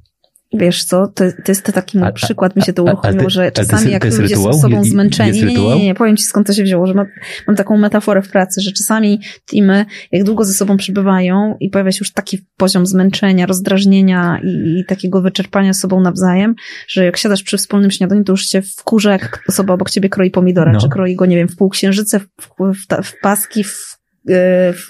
[0.54, 3.52] Wiesz co, to, to jest to taki mój przykład, mi się to uruchomiło, ty- że
[3.52, 4.54] czasami jest- jak ludzie rytuał?
[4.54, 7.06] są sobą zmęczeni, nie, nie, nie, nie, powiem ci skąd to się wzięło, że mam,
[7.48, 11.92] mam taką metaforę w pracy, że czasami teamy, jak długo ze sobą przebywają i pojawia
[11.92, 16.56] się już taki poziom zmęczenia, rozdrażnienia i, i takiego wyczerpania sobą nawzajem,
[16.88, 20.32] że jak siadasz przy wspólnym śniadaniu, to już cię wkurza, jak osoba obok ciebie kroi
[20.32, 20.80] pomidora, No.
[20.80, 24.88] czy kroi go, nie wiem, w półksiężyce, w, w, w, w paski, w, w,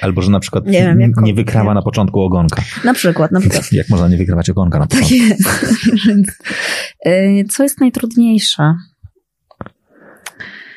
[0.00, 2.62] Albo, że na przykład Nie wiem, jak- nie wykrawa na początku ogonka.
[2.84, 3.72] na przykład, na przykład.
[3.72, 5.24] Jak można nie wykrawać ogonka na Tak początku?
[5.26, 5.42] jest.
[6.06, 6.28] Więc,
[7.06, 8.74] y, Co jest najtrudniejsze?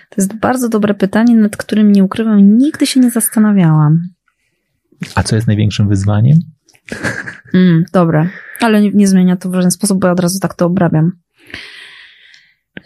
[0.09, 3.99] To jest bardzo dobre pytanie, nad którym nie ukrywam, nigdy się nie zastanawiałam.
[5.15, 6.37] A co jest największym wyzwaniem?
[7.53, 8.29] Mm, dobra,
[8.61, 11.11] ale nie, nie zmienia to w żaden sposób, bo ja od razu tak to obrabiam.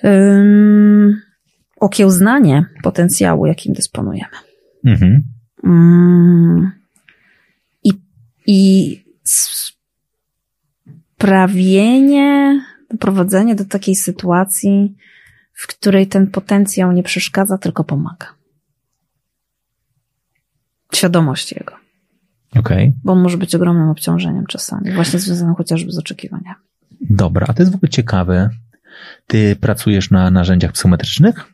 [0.03, 1.21] Ym,
[1.79, 4.31] okiełznanie potencjału, jakim dysponujemy.
[4.85, 5.23] Mhm.
[5.63, 6.71] Mm,
[7.83, 7.93] I,
[8.47, 9.03] i
[11.17, 12.61] sprawienie,
[12.91, 14.95] doprowadzenie do takiej sytuacji,
[15.53, 18.27] w której ten potencjał nie przeszkadza, tylko pomaga.
[20.93, 21.75] Świadomość jego,
[22.55, 22.93] Okej.
[23.03, 26.59] bo on może być ogromnym obciążeniem czasami, właśnie związanym chociażby z oczekiwaniami.
[27.01, 28.49] Dobra, a to jest w ogóle ciekawe.
[29.27, 31.53] Ty pracujesz na narzędziach psychometrycznych?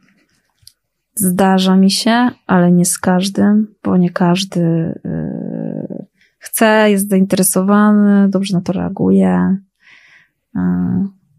[1.19, 4.59] Zdarza mi się, ale nie z każdym, bo nie każdy
[5.05, 6.05] yy,
[6.39, 9.57] chce, jest zainteresowany, dobrze na to reaguje.
[10.55, 10.61] Yy,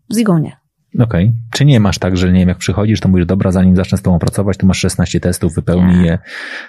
[0.09, 0.60] z igą nie.
[0.99, 1.33] Okej.
[1.51, 4.03] Czy nie masz tak, że nie wiem, jak przychodzisz, to mówisz, dobra, zanim zacznę z
[4.03, 6.19] tobą pracować, tu masz 16 testów, wypełnij je,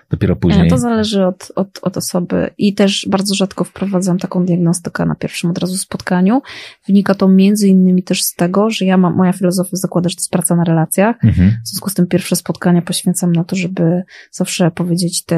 [0.10, 0.64] dopiero później.
[0.64, 5.16] Nie, to zależy od, od, od osoby i też bardzo rzadko wprowadzam taką diagnostykę na
[5.16, 6.42] pierwszym od razu spotkaniu.
[6.88, 10.20] Wynika to między innymi też z tego, że ja mam, moja filozofia zakłada, że to
[10.20, 11.16] jest praca na relacjach.
[11.24, 11.52] Mhm.
[11.66, 15.38] W związku z tym pierwsze spotkania poświęcam na to, żeby zawsze powiedzieć te,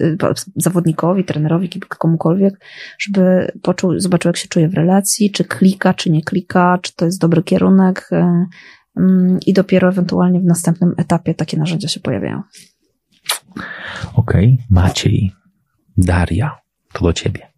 [0.00, 0.16] y,
[0.56, 2.60] zawodnikowi, trenerowi, komukolwiek,
[2.98, 7.04] żeby poczuł, zobaczył, jak się czuje w relacji, czy klika, czy nie klika, czy to
[7.04, 8.10] jest dobry kierunek.
[8.20, 8.46] Y,
[8.96, 12.42] mm, I dopiero ewentualnie w następnym etapie takie narzędzia się pojawiają.
[14.14, 14.58] Okej.
[14.70, 15.32] Maciej,
[15.96, 16.58] Daria,
[16.92, 17.49] to do ciebie.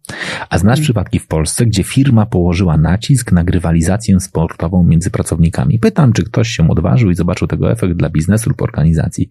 [0.49, 5.79] A znasz przypadki w Polsce, gdzie firma położyła nacisk na grywalizację sportową między pracownikami?
[5.79, 9.29] Pytam, czy ktoś się odważył i zobaczył tego efekt dla biznesu lub organizacji.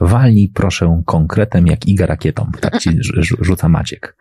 [0.00, 2.50] Walnij proszę konkretem jak Iga rakietą.
[2.60, 4.16] Tak ci rz- rz- rzuca Maciek.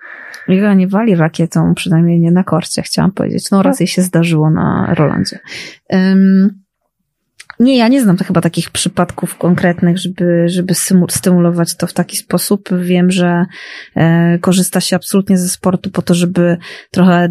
[0.48, 3.52] Iga nie wali rakietą, przynajmniej nie na korcie, chciałam powiedzieć.
[3.52, 5.40] No raz jej się zdarzyło na Rolandzie.
[5.94, 6.65] Ym,
[7.60, 10.74] nie, ja nie znam chyba takich przypadków konkretnych, żeby, żeby
[11.10, 12.70] stymulować to w taki sposób.
[12.80, 13.46] Wiem, że
[13.96, 16.58] e, korzysta się absolutnie ze sportu po to, żeby
[16.92, 17.30] trochę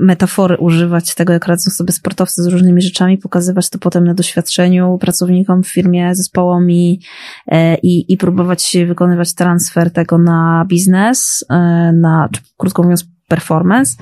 [0.00, 4.98] metafory używać tego, jak radzą sobie sportowcy z różnymi rzeczami, pokazywać to potem na doświadczeniu
[5.00, 7.00] pracownikom w firmie, zespołomi
[7.46, 11.54] e, i, i próbować wykonywać transfer tego na biznes, e,
[11.92, 13.96] na, krótko mówiąc, performance.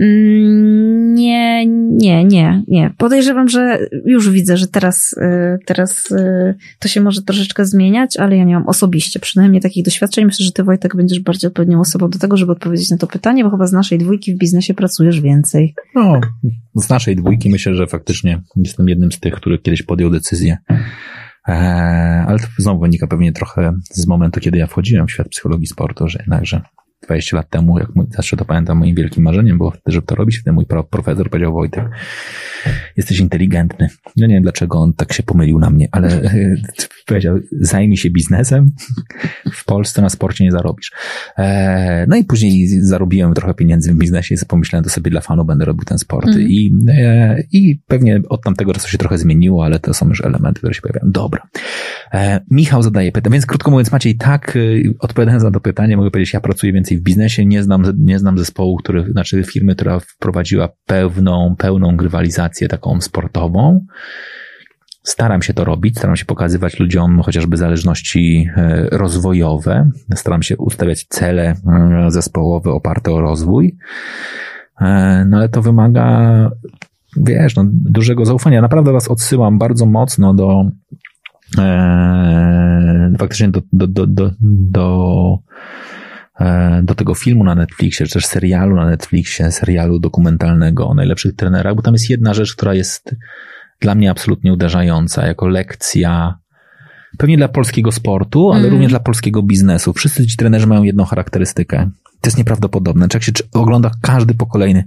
[0.00, 2.90] Mm, Nie, nie, nie, nie.
[2.98, 8.36] Podejrzewam, że już widzę, że teraz, y, teraz y, to się może troszeczkę zmieniać, ale
[8.36, 10.24] ja nie mam osobiście przynajmniej takich doświadczeń.
[10.24, 13.44] Myślę, że ty Wojtek będziesz bardziej odpowiednią osobą do tego, żeby odpowiedzieć na to pytanie,
[13.44, 15.74] bo chyba z naszej dwójki w biznesie pracujesz więcej.
[15.94, 16.20] No,
[16.74, 20.56] z naszej dwójki myślę, że faktycznie jestem jednym z tych, który kiedyś podjął decyzję.
[21.48, 25.66] Eee, ale to znowu wynika pewnie trochę z momentu, kiedy ja wchodziłem w świat psychologii
[25.66, 26.60] sportu, że jednakże
[27.06, 30.38] 20 lat temu, jak zawsze to pamiętam, moim wielkim marzeniem było wtedy, żeby to robić.
[30.38, 31.84] Wtedy mój pro- profesor powiedział, Wojtek,
[32.96, 33.88] jesteś inteligentny.
[34.16, 36.20] Ja nie wiem, dlaczego on tak się pomylił na mnie, ale
[37.06, 38.72] powiedział, zajmij się biznesem,
[39.52, 40.92] w Polsce na sporcie nie zarobisz.
[41.38, 45.44] E, no i później zarobiłem trochę pieniędzy w biznesie i pomyślałem, to sobie dla fanu
[45.44, 46.26] będę robił ten sport.
[46.26, 46.48] Mhm.
[46.48, 50.58] I, e, I pewnie od tamtego czasu się trochę zmieniło, ale to są już elementy,
[50.58, 51.12] które się pojawiają.
[51.12, 51.42] Dobra.
[52.12, 56.10] E, Michał zadaje pytanie, więc krótko mówiąc, Maciej, tak, y, odpowiadając na to pytanie, mogę
[56.10, 60.00] powiedzieć, ja pracuję więcej w biznesie, nie znam, nie znam zespołu, który, znaczy firmy, która
[60.00, 63.86] wprowadziła pełną, pełną grywalizację taką sportową.
[65.02, 71.04] Staram się to robić, staram się pokazywać ludziom chociażby zależności e, rozwojowe, staram się ustawiać
[71.08, 71.54] cele e,
[72.10, 73.76] zespołowe oparte o rozwój,
[74.80, 76.50] E, no ale to wymaga,
[77.16, 78.62] wiesz, no, dużego zaufania.
[78.62, 80.70] Naprawdę was odsyłam bardzo mocno do
[81.58, 85.38] e, faktycznie do, do, do, do, do
[86.82, 91.74] do tego filmu na Netflixie, czy też serialu na Netflixie, serialu dokumentalnego o najlepszych trenerach,
[91.74, 93.14] bo tam jest jedna rzecz, która jest
[93.80, 96.38] dla mnie absolutnie uderzająca, jako lekcja
[97.18, 98.72] pewnie dla polskiego sportu, ale Mhm.
[98.72, 99.92] również dla polskiego biznesu.
[99.92, 101.90] Wszyscy ci trenerzy mają jedną charakterystykę.
[102.20, 103.08] To jest nieprawdopodobne.
[103.08, 104.84] Czy jak się czy ogląda każdy po kolejny,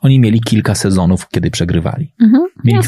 [0.00, 2.14] Oni mieli kilka sezonów, kiedy przegrywali.
[2.20, 2.78] Mhm, Mieli,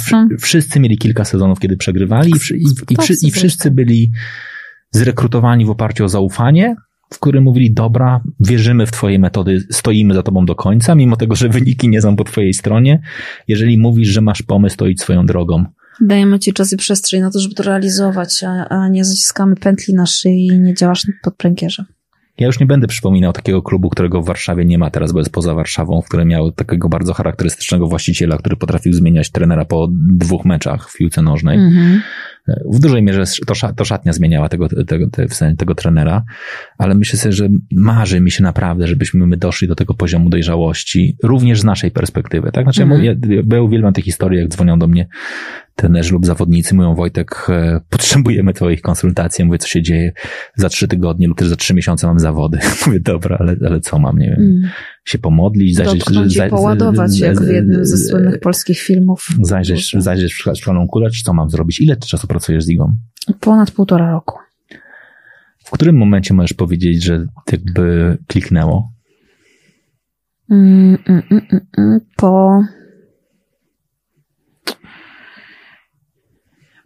[0.41, 4.11] wszyscy mieli kilka sezonów, kiedy przegrywali i, i, i, i wszyscy byli
[4.91, 6.76] zrekrutowani w oparciu o zaufanie,
[7.12, 11.34] w którym mówili, dobra, wierzymy w twoje metody, stoimy za tobą do końca, mimo tego,
[11.34, 13.02] że wyniki nie są po twojej stronie.
[13.48, 15.64] Jeżeli mówisz, że masz pomysł, to idź swoją drogą.
[16.00, 19.94] Dajemy ci czas i przestrzeń na to, żeby to realizować, a, a nie zaciskamy pętli
[19.94, 21.86] na szyi i nie działasz pod pręgierzem.
[22.39, 25.32] Ja już nie będę przypominał takiego klubu, którego w Warszawie nie ma teraz, bo jest
[25.32, 30.45] poza Warszawą, w którym miał takiego bardzo charakterystycznego właściciela, który potrafił zmieniać trenera po dwóch
[30.45, 31.59] meczach w piłce nożnej.
[31.59, 32.01] Mhm.
[32.72, 36.24] W dużej mierze to, to szatnia zmieniała tego, tego, te- w sensie tego trenera,
[36.78, 41.16] ale myślę sobie, że marzy mi się naprawdę, żebyśmy my doszli do tego poziomu dojrzałości,
[41.22, 42.53] również z naszej perspektywy.
[42.53, 42.64] Tak?
[42.64, 43.05] Znaczy, Mhm.
[43.05, 45.09] ja, mówię, ja uwielbiam te historie, jak dzwonią do mnie
[45.76, 50.12] trenerzy lub zawodnicy, mówią Wojtek, e, potrzebujemy twoich konsultacji, mówię, co się dzieje
[50.57, 52.59] za trzy tygodnie lub też za trzy miesiące mam zawody.
[52.87, 54.70] Mówię, dobra, ale, ale co mam, nie wiem, Mm.
[55.05, 59.27] się pomodlić, zajrzeć, Dotknąć za- i poładować, jak w jednym ze słynnych polskich filmów.
[59.43, 61.81] Zajrzeć, zajrzeć w szklaną kulę, czy co mam zrobić?
[61.81, 62.95] Ile ty czasu pracujesz z Igą?
[63.41, 64.39] Ponad półtora roku.
[65.64, 68.93] W którym momencie możesz powiedzieć, że jakby kliknęło?
[70.51, 72.01] Mm, mm, mm, mm, mm.
[72.16, 72.61] Po.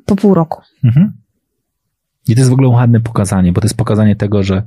[0.06, 0.62] Po pół roku.
[0.84, 1.12] Mhm.
[2.28, 4.62] I to jest w ogóle ładne pokazanie, bo to jest pokazanie tego, że,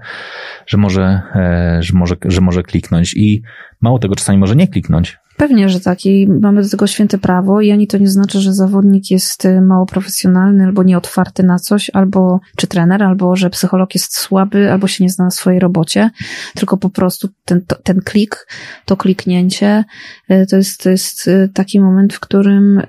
[0.67, 3.41] że, może, e, że, może, że może kliknąć i
[3.81, 5.17] mało tego czasami może nie kliknąć.
[5.37, 6.05] Pewnie, że tak.
[6.05, 9.61] I mamy do tego święte prawo i ani to nie znaczy, że zawodnik jest y,
[9.61, 14.87] mało profesjonalny albo nieotwarty na coś, albo czy trener, albo że psycholog jest słaby, albo
[14.87, 16.09] się nie zna na swojej robocie,
[16.55, 18.47] tylko po prostu ten, ten klik,
[18.85, 19.83] to kliknięcie,
[20.31, 22.81] y, to jest, to jest taki moment, w którym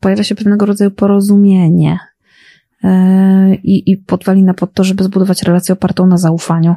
[0.00, 1.98] pojawia się pewnego rodzaju porozumienie
[3.62, 6.74] i, i podwalina pod to, żeby zbudować relację opartą na zaufaniu.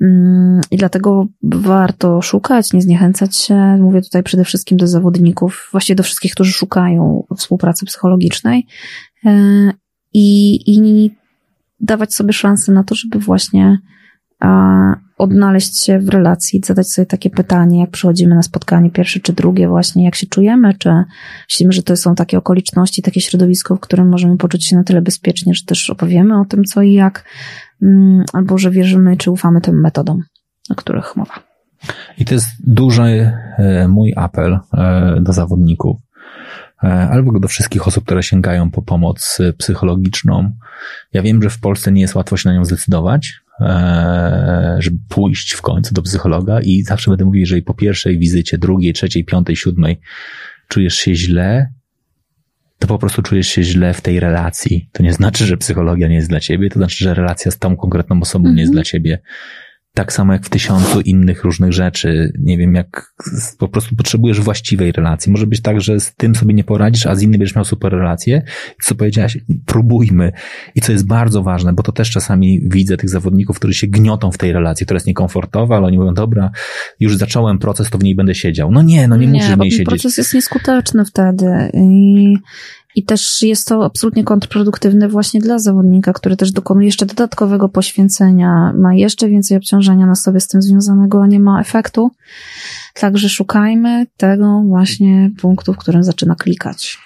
[0.00, 3.76] Mm, I dlatego warto szukać, nie zniechęcać się.
[3.76, 8.66] Mówię tutaj przede wszystkim do zawodników, właściwie do wszystkich, którzy szukają współpracy psychologicznej
[9.24, 9.30] e,
[10.12, 11.10] i, i
[11.80, 13.78] dawać sobie szansę na to, żeby właśnie
[15.18, 19.68] odnaleźć się w relacji, zadać sobie takie pytanie, jak przychodzimy na spotkanie pierwsze czy drugie,
[19.68, 20.90] właśnie jak się czujemy, czy
[21.50, 25.02] myślimy, że to są takie okoliczności, takie środowisko, w którym możemy poczuć się na tyle
[25.02, 27.24] bezpiecznie, że też opowiemy o tym, co i jak,
[27.82, 30.22] mm, albo że wierzymy, czy ufamy tym metodom,
[30.70, 31.34] o których mowa.
[32.18, 33.02] I to jest duży
[33.58, 35.96] e, mój apel e, do zawodników,
[36.84, 40.52] e, albo do wszystkich osób, które sięgają po pomoc psychologiczną.
[41.12, 43.43] Ja wiem, że w Polsce nie jest łatwo się na nią zdecydować,
[44.78, 48.92] żeby pójść w końcu do psychologa i zawsze będę mówił, jeżeli po pierwszej wizycie, drugiej,
[48.92, 50.00] trzeciej, piątej, siódmej
[50.68, 51.68] czujesz się źle,
[52.78, 54.88] to po prostu czujesz się źle w tej relacji.
[54.92, 57.76] To nie znaczy, że psychologia nie jest dla ciebie, to znaczy, że relacja z tą
[57.76, 58.72] konkretną osobą nie jest Mhm.
[58.74, 59.18] dla ciebie.
[59.96, 62.32] Tak samo jak w tysiącu innych różnych rzeczy.
[62.38, 63.14] Nie wiem, jak
[63.58, 65.32] po prostu potrzebujesz właściwej relacji.
[65.32, 67.92] Może być tak, że z tym sobie nie poradzisz, a z innym będziesz miał super
[67.92, 68.42] relację.
[68.82, 70.32] Co powiedziałaś, próbujmy.
[70.74, 74.32] I co jest bardzo ważne, bo to też czasami widzę tych zawodników, którzy się gniotą
[74.32, 76.50] w tej relacji, która jest niekomfortowa, ale oni mówią, dobra,
[77.00, 78.70] już zacząłem proces, to w niej będę siedział.
[78.70, 79.86] No nie, no nie, musisz w niej siedzieć.
[79.86, 82.36] proces jest nieskuteczny wtedy i,
[82.94, 88.72] i też jest to absolutnie kontrproduktywne właśnie dla zawodnika, który też dokonuje jeszcze dodatkowego poświęcenia,
[88.78, 92.10] ma jeszcze więcej obciążenia na sobie z tym związanego, a nie ma efektu.
[92.94, 96.98] Także szukajmy tego właśnie punktu, w którym zaczyna klikać.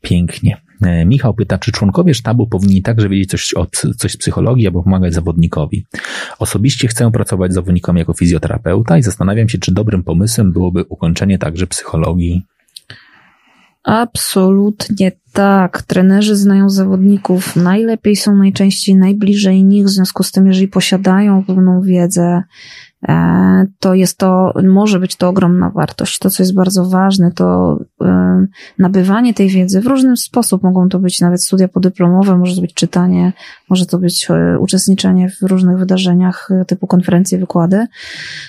[0.00, 0.60] Pięknie.
[0.82, 4.82] E, Michał pyta, czy członkowie sztabu powinni także wiedzieć coś, o, coś z psychologii albo
[4.82, 5.86] pomagać zawodnikowi.
[6.38, 11.38] Osobiście chcę pracować z zawodnikami jako fizjoterapeuta i zastanawiam się, czy dobrym pomysłem byłoby ukończenie
[11.38, 12.46] także psychologii.
[13.82, 15.82] Absolutnie tak.
[15.82, 21.82] Trenerzy znają zawodników najlepiej, są najczęściej najbliżej nich, w związku z tym, jeżeli posiadają pewną
[21.82, 22.42] wiedzę,
[23.78, 26.18] to jest to, może być to ogromna wartość.
[26.18, 28.46] To, co jest bardzo ważne, to e,
[28.78, 30.62] nabywanie tej wiedzy w różny sposób.
[30.62, 33.32] Mogą to być nawet studia podyplomowe, może to być czytanie,
[33.70, 37.86] może to być e, uczestniczenie w różnych wydarzeniach e, typu konferencje, wykłady.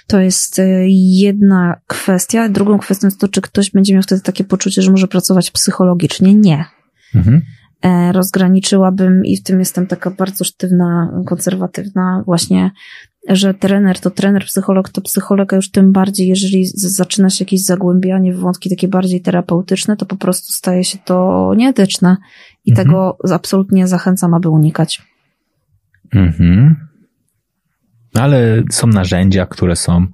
[0.07, 2.49] To jest e, jedna kwestia.
[2.49, 6.33] Drugą kwestią jest to, czy ktoś będzie miał wtedy takie poczucie, że może pracować psychologicznie.
[6.33, 6.65] Nie.
[7.15, 7.41] Mhm.
[7.81, 12.71] E, Rozgraniczyłabym i w tym jestem taka bardzo sztywna, konserwatywna właśnie,
[13.29, 17.65] że trener to trener, psycholog to psycholog, a już tym bardziej, jeżeli zaczyna się jakieś
[17.65, 22.17] zagłębianie w wątki takie bardziej terapeutyczne, to po prostu staje się to nieetyczne
[22.65, 22.87] i Mhm.
[22.87, 25.01] tego absolutnie zachęcam, aby unikać.
[26.13, 26.75] Mhm.
[28.13, 30.07] Ale są narzędzia, które są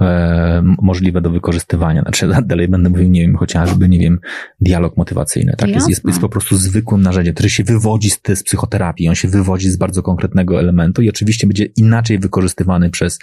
[0.00, 2.02] e, możliwe do wykorzystywania.
[2.02, 4.18] Znaczy, dalej będę mówił, nie wiem, chociażby, nie wiem,
[4.60, 5.54] dialog motywacyjny.
[5.58, 5.70] Tak?
[5.70, 9.08] Jest, jest, jest po prostu zwykłym narzędziem, które się wywodzi z, z psychoterapii.
[9.08, 13.18] On się wywodzi z bardzo konkretnego elementu i oczywiście będzie inaczej wykorzystywany przez,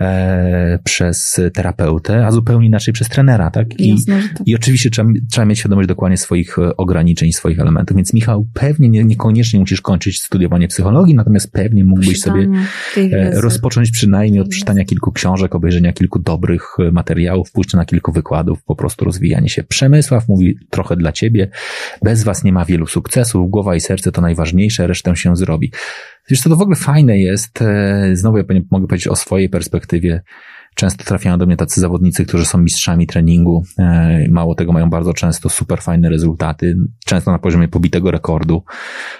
[0.00, 3.50] e, przez terapeutę, a zupełnie inaczej przez trenera.
[3.50, 3.80] Tak?
[3.80, 4.42] I, Jasne, tak.
[4.46, 7.96] i oczywiście trzeba, trzeba mieć świadomość dokładnie swoich e, ograniczeń, swoich elementów.
[7.96, 12.48] Więc Michał, pewnie nie, niekoniecznie musisz kończyć studiowanie psychologii, natomiast pewnie mógłbyś sobie
[12.96, 18.12] e, rozpocząć przynajmniej od przeczytania kilku książek, obejrzenia kilku dobrych e, materiałów, pójść na kilku
[18.12, 19.64] wykładów, po prostu rozwijanie się.
[19.64, 21.48] Przemysław mówi trochę dla ciebie,
[22.02, 25.72] bez was nie ma wielu sukcesów, głowa i serce to najważniejsze, resztę się zrobi.
[26.30, 30.22] Wiesz co, to w ogóle fajne jest, e, znowu ja mogę powiedzieć o swojej perspektywie,
[30.74, 33.64] Często trafiają do mnie tacy zawodnicy, którzy są mistrzami treningu.
[33.78, 36.76] E, mało tego, mają bardzo często super fajne rezultaty,
[37.06, 38.64] często na poziomie pobitego rekordu,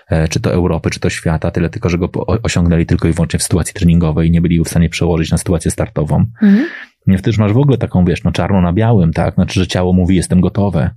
[0.08, 2.10] e, czy to Europy, czy to świata, tyle tylko, że go
[2.42, 5.70] osiągnęli tylko i wyłącznie w sytuacji treningowej i nie byli w stanie przełożyć na sytuację
[5.70, 6.24] startową.
[6.42, 6.66] Mhm.
[7.06, 9.34] Nie wtedy masz w ogóle taką, wiesz, no czarno na białym, tak?
[9.34, 10.90] Znaczy, że ciało mówi, jestem gotowe.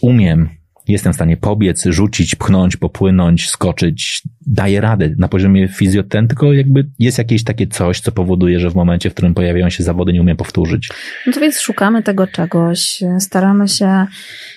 [0.00, 0.48] Umiem,
[0.92, 6.90] jestem w stanie pobiec, rzucić, pchnąć, popłynąć, skoczyć, daję radę na poziomie fizjoten, tylko jakby
[6.98, 10.20] jest jakieś takie coś, co powoduje, że w momencie, w którym pojawiają się zawody, nie
[10.20, 10.88] umiem powtórzyć.
[11.26, 14.06] No to więc szukamy tego czegoś, staramy się.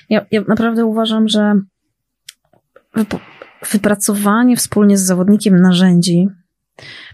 [0.10, 1.53] Ja, ja naprawdę uważam, że
[3.72, 6.27] wypracowanie wspólnie z zawodnikiem narzędzi,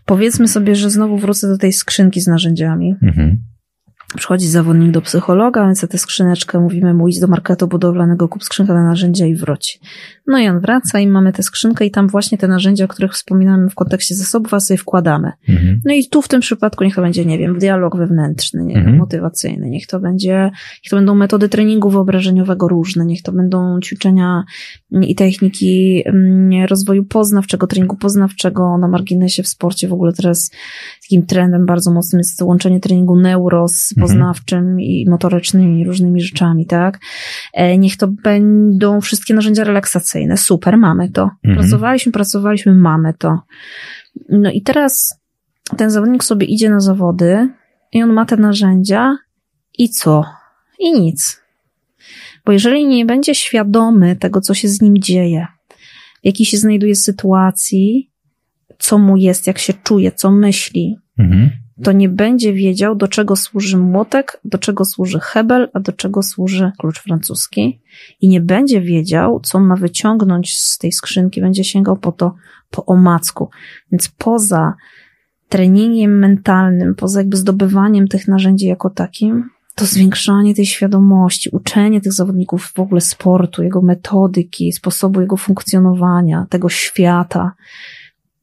[0.05, 2.95] powiedzmy sobie, że znowu wrócę do tej skrzynki z narzędziami.
[3.01, 3.37] Mhm
[4.15, 8.43] Przychodzi zawodnik do psychologa, więc za tę skrzyneczkę mówimy mu idź do marketu budowlanego, kup
[8.43, 9.79] skrzynkę na narzędzia i wróci.
[10.27, 13.13] No i on wraca i mamy tę skrzynkę i tam właśnie te narzędzia, o których
[13.13, 15.31] wspominamy w kontekście zasobów, a sobie wkładamy.
[15.49, 15.81] Mhm.
[15.85, 18.85] No i tu w tym przypadku niech to będzie, nie wiem, dialog wewnętrzny, nie mhm.
[18.85, 23.79] wiem, motywacyjny, niech to będzie, niech to będą metody treningu wyobrażeniowego różne, niech to będą
[23.79, 24.43] ćwiczenia
[24.91, 29.87] i techniki mm, rozwoju poznawczego, treningu poznawczego na marginesie w sporcie.
[29.87, 30.51] W ogóle teraz
[31.09, 34.07] takim trendem bardzo mocnym jest łączenie treningu neuro z mhm.
[34.07, 36.99] poznawczym i motorycznymi różnymi rzeczami, tak?
[37.53, 40.37] E, niech to będą wszystkie narzędzia relaksacyjne.
[40.37, 41.21] Super, mamy to.
[41.21, 41.55] Mhm.
[41.55, 43.39] Pracowaliśmy, pracowaliśmy, mamy to.
[44.29, 45.19] No i teraz
[45.77, 47.49] ten zawodnik sobie idzie na zawody
[47.91, 49.17] i on ma te narzędzia
[49.77, 50.23] i co?
[50.79, 51.41] I nic.
[52.45, 55.47] Bo jeżeli nie będzie świadomy tego, co się z nim dzieje,
[56.21, 58.11] w jakiej się znajduje sytuacji,
[58.89, 61.49] co mu jest, jak się czuje, co myśli, mhm.
[61.83, 66.23] to nie będzie wiedział, do czego służy młotek, do czego służy hebel, a do czego
[66.23, 67.81] służy klucz francuski.
[68.21, 72.35] I nie będzie wiedział, co ma wyciągnąć z tej skrzynki, będzie sięgał po to
[72.71, 73.49] po omacku.
[73.91, 74.73] Więc poza
[75.49, 82.13] treningiem mentalnym, poza jakby zdobywaniem tych narzędzi jako takim, to zwiększanie tej świadomości, uczenie tych
[82.13, 87.51] zawodników w ogóle sportu, jego metodyki, sposobu jego funkcjonowania, tego świata.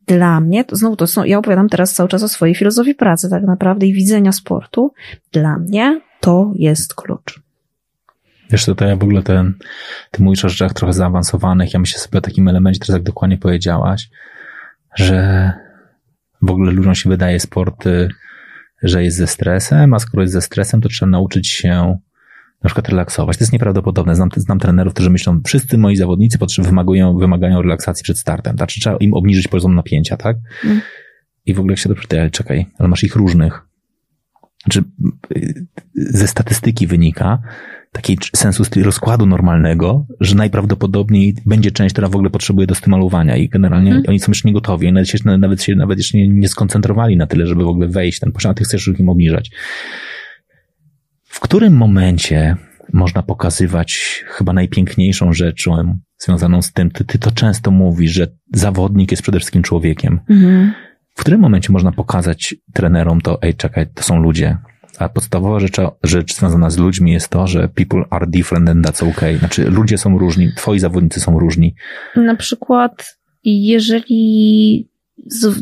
[0.07, 3.31] Dla mnie, to znowu to są, ja opowiadam teraz cały czas o swojej filozofii pracy,
[3.31, 4.95] tak naprawdę i widzenia sportu.
[5.33, 7.41] Dla mnie to jest klucz.
[8.51, 9.55] Wiesz, to, ja w ogóle ten,
[10.11, 11.74] ty mówisz o rzeczach trochę zaawansowanych.
[11.74, 14.11] Ja myślę sobie o takim elemencie, teraz jak dokładnie powiedziałaś,
[14.95, 15.53] że
[16.43, 17.85] w ogóle ludziom się wydaje sport
[18.83, 21.99] że jest ze stresem, a skoro jest ze stresem, to trzeba nauczyć się
[22.66, 23.36] na przykład relaksować.
[23.36, 24.16] To jest nieprawdopodobne.
[24.16, 28.56] Znam, znam trenerów, którzy myślą, wszyscy moi zawodnicy wymagają, wymagają relaksacji przed startem.
[28.56, 30.36] Znaczy trzeba im obniżyć poziom napięcia, tak?
[30.64, 30.80] Mm.
[31.47, 33.62] I w ogóle jak się to ale czekaj, ale masz ich różnych.
[34.64, 34.84] Znaczy,
[35.94, 37.38] ze statystyki wynika,
[37.93, 43.90] takiej sensu rozkładu normalnego, że najprawdopodobniej będzie część, która w ogóle potrzebuje dostymulowania i generalnie
[43.90, 44.05] hmm.
[44.09, 47.26] oni są jeszcze nie gotowi, nawet się, nawet się nawet jeszcze nie, nie skoncentrowali na
[47.26, 49.51] tyle, żeby w ogóle wejść ten poziom, a ty chcesz im obniżać.
[51.36, 52.56] W którym momencie
[52.92, 59.10] można pokazywać chyba najpiękniejszą rzeczą związaną z tym, ty, ty to często mówisz, że zawodnik
[59.10, 60.20] jest przede wszystkim człowiekiem.
[60.28, 60.72] Hmm.
[61.14, 64.58] W którym momencie można pokazać trenerom to, ej, czekaj, to są ludzie,
[64.98, 69.10] a podstawowa rzecz, rzecz związana z ludźmi jest to, że people are different and that's
[69.10, 69.38] okay.
[69.38, 71.74] Znaczy, ludzie są różni, twoi zawodnicy są różni.
[72.16, 74.90] Na przykład, jeżeli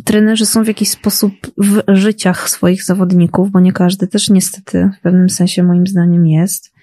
[0.05, 5.03] trenerzy są w jakiś sposób w życiach swoich zawodników, bo nie każdy też niestety w
[5.03, 6.74] pewnym sensie moim zdaniem jest,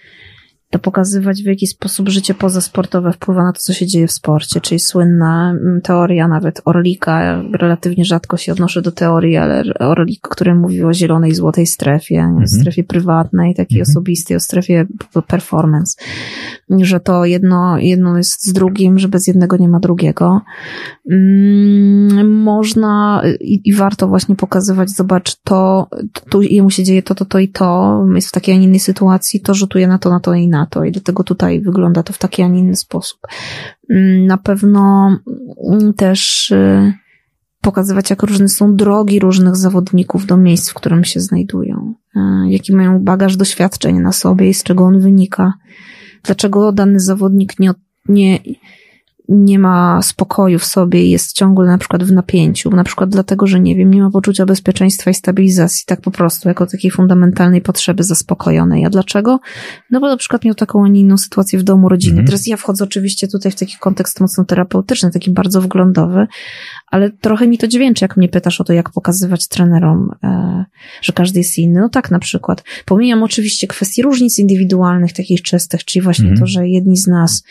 [0.71, 4.61] to pokazywać w jaki sposób życie pozasportowe wpływa na to, co się dzieje w sporcie,
[4.61, 10.55] czyli słynna mm, teoria nawet Orlika, relatywnie rzadko się odnoszę do teorii, ale Orlik, który
[10.55, 12.19] mówił o zielonej, złotej strefie?
[12.19, 12.47] Mhm.
[12.47, 13.91] strefie prywatnej, takiej mhm.
[13.91, 14.85] osobistej, o strefie
[15.27, 15.95] performance,
[16.69, 20.41] że to jedno, jedno jest z drugim, że bez jednego nie ma drugiego.
[21.11, 25.87] Mm, można i, i warto właśnie pokazywać, zobacz, to,
[26.29, 28.79] tu jemu się dzieje to, to, to i to, jest w takiej, a nie innej
[28.79, 32.13] sytuacji, to rzutuje na to, na to i na to i dlatego tutaj wygląda to
[32.13, 33.19] w taki, a nie inny sposób.
[33.89, 35.09] Mm, na pewno
[35.71, 36.93] mm, też y,
[37.61, 42.75] pokazywać, jak różne są drogi różnych zawodników do miejsc, w którym się znajdują, e, jaki
[42.75, 45.53] mają bagaż doświadczeń na sobie i z czego on wynika,
[46.23, 47.71] dlaczego dany zawodnik nie,
[48.09, 48.39] nie,
[49.29, 53.47] nie ma spokoju w sobie i jest ciągle na przykład w napięciu, na przykład dlatego,
[53.47, 57.61] że nie wiem, nie ma poczucia bezpieczeństwa i stabilizacji, tak po prostu, jako takiej fundamentalnej
[57.61, 58.85] potrzeby zaspokojonej.
[58.85, 59.39] A dlaczego?
[59.91, 62.11] No bo na przykład miał taką, a nie inną sytuację w domu rodziny.
[62.11, 62.27] Mhm.
[62.27, 66.27] Teraz ja wchodzę oczywiście tutaj w taki kontekst mocno terapeutyczny, taki bardzo wglądowy,
[66.91, 70.65] ale trochę mi to dźwięczy, jak mnie pytasz o to, jak pokazywać trenerom, e,
[71.01, 71.79] że każdy jest inny.
[71.79, 72.63] No tak na przykład.
[72.85, 76.39] Pomijam oczywiście kwestii różnic indywidualnych, takich czystych, czyli właśnie Mhm.
[76.39, 77.43] to, że jedni z nas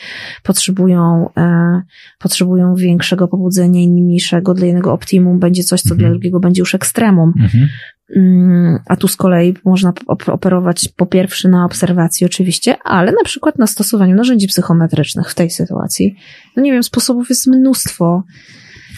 [0.42, 1.82] potrzebują, e,
[2.18, 4.54] potrzebują większego pobudzenia, inni mniejszego.
[4.54, 5.98] Dla jednego optimum będzie coś, co Mhm.
[6.00, 7.32] dla drugiego będzie już ekstremum.
[7.40, 7.68] Mhm.
[8.16, 13.22] Mm, A tu z kolei można op- operować po pierwsze na obserwacji oczywiście, ale na
[13.24, 16.14] przykład na stosowaniu narzędzi psychometrycznych w tej sytuacji.
[16.56, 18.22] No nie wiem, sposobów jest mnóstwo.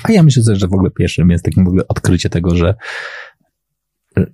[0.03, 2.74] A ja myślę, że w ogóle pierwszym jest takim w ogóle odkrycie tego, że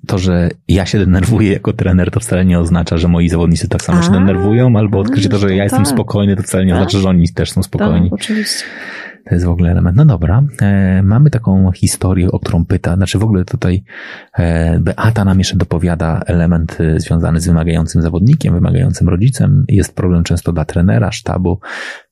[0.07, 3.83] to, że ja się denerwuję jako trener, to wcale nie oznacza, że moi zawodnicy tak
[3.83, 5.93] samo się A, denerwują, albo odkrycie to, że ja jestem tak.
[5.93, 6.81] spokojny, to wcale nie Tak.
[6.81, 8.11] oznacza, że oni też są spokojni.
[8.11, 8.65] Tak, oczywiście.
[9.29, 9.97] To jest w ogóle element.
[9.97, 13.85] No dobra, e, mamy taką historię, o którą pyta, znaczy w ogóle tutaj
[14.39, 19.65] e, Beata nam jeszcze dopowiada element e, związany z wymagającym zawodnikiem, wymagającym rodzicem.
[19.69, 21.61] Jest problem często dla trenera, sztabu.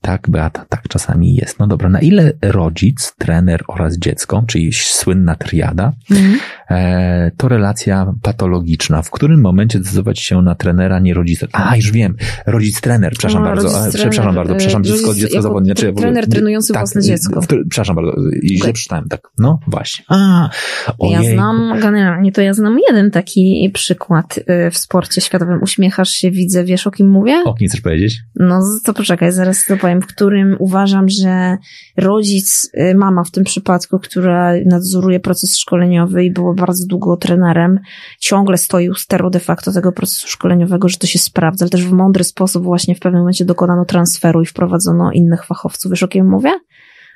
[0.02, 1.59] Tak, Beata, tak czasami jest.
[1.59, 6.39] No dobra, na ile rodzic, trener oraz dziecko, czyli słynna triada, Mhm.
[6.70, 9.02] e, to relacja patologiczna.
[9.02, 11.47] W którym momencie zdecydować się na trenera, nie rodzica?
[11.52, 12.16] A, już wiem.
[12.47, 13.62] Rodzic-trener, przepraszam No, bardzo.
[13.62, 15.66] rodzic, A, trener, przepraszam bardzo, e, przepraszam, dziecko, dziecko zawodnie.
[15.68, 17.40] Znaczy, w ogóle- trener trenujący własne dziecko.
[17.40, 18.12] w- Przepraszam bardzo,
[18.44, 18.73] źle Okej.
[18.73, 19.20] przeczytałem, tak.
[19.39, 20.05] No, właśnie.
[20.09, 20.51] A,
[20.86, 21.35] Ja ojejku.
[21.35, 25.62] znam, generalnie to ja znam jeden taki przykład y, w sporcie światowym.
[25.62, 27.43] Uśmiechasz się, widzę, wiesz o kim mówię?
[27.44, 28.18] O kim chcesz powiedzieć?
[28.36, 31.59] No to poczekaj, zaraz to powiem, w którym uważam, że
[31.97, 37.81] rodzic, y, mama w tym przypadku, która nadzoruje proces szkoleniowy i była bardzo długo trenerem,
[38.21, 41.85] ciągle stoi u steru de facto tego procesu szkoleniowego, że to się sprawdza, ale też
[41.85, 45.91] w mądry sposób właśnie w pewnym momencie dokonano transferu i wprowadzono innych fachowców.
[45.91, 46.51] Wiesz o kim mówię?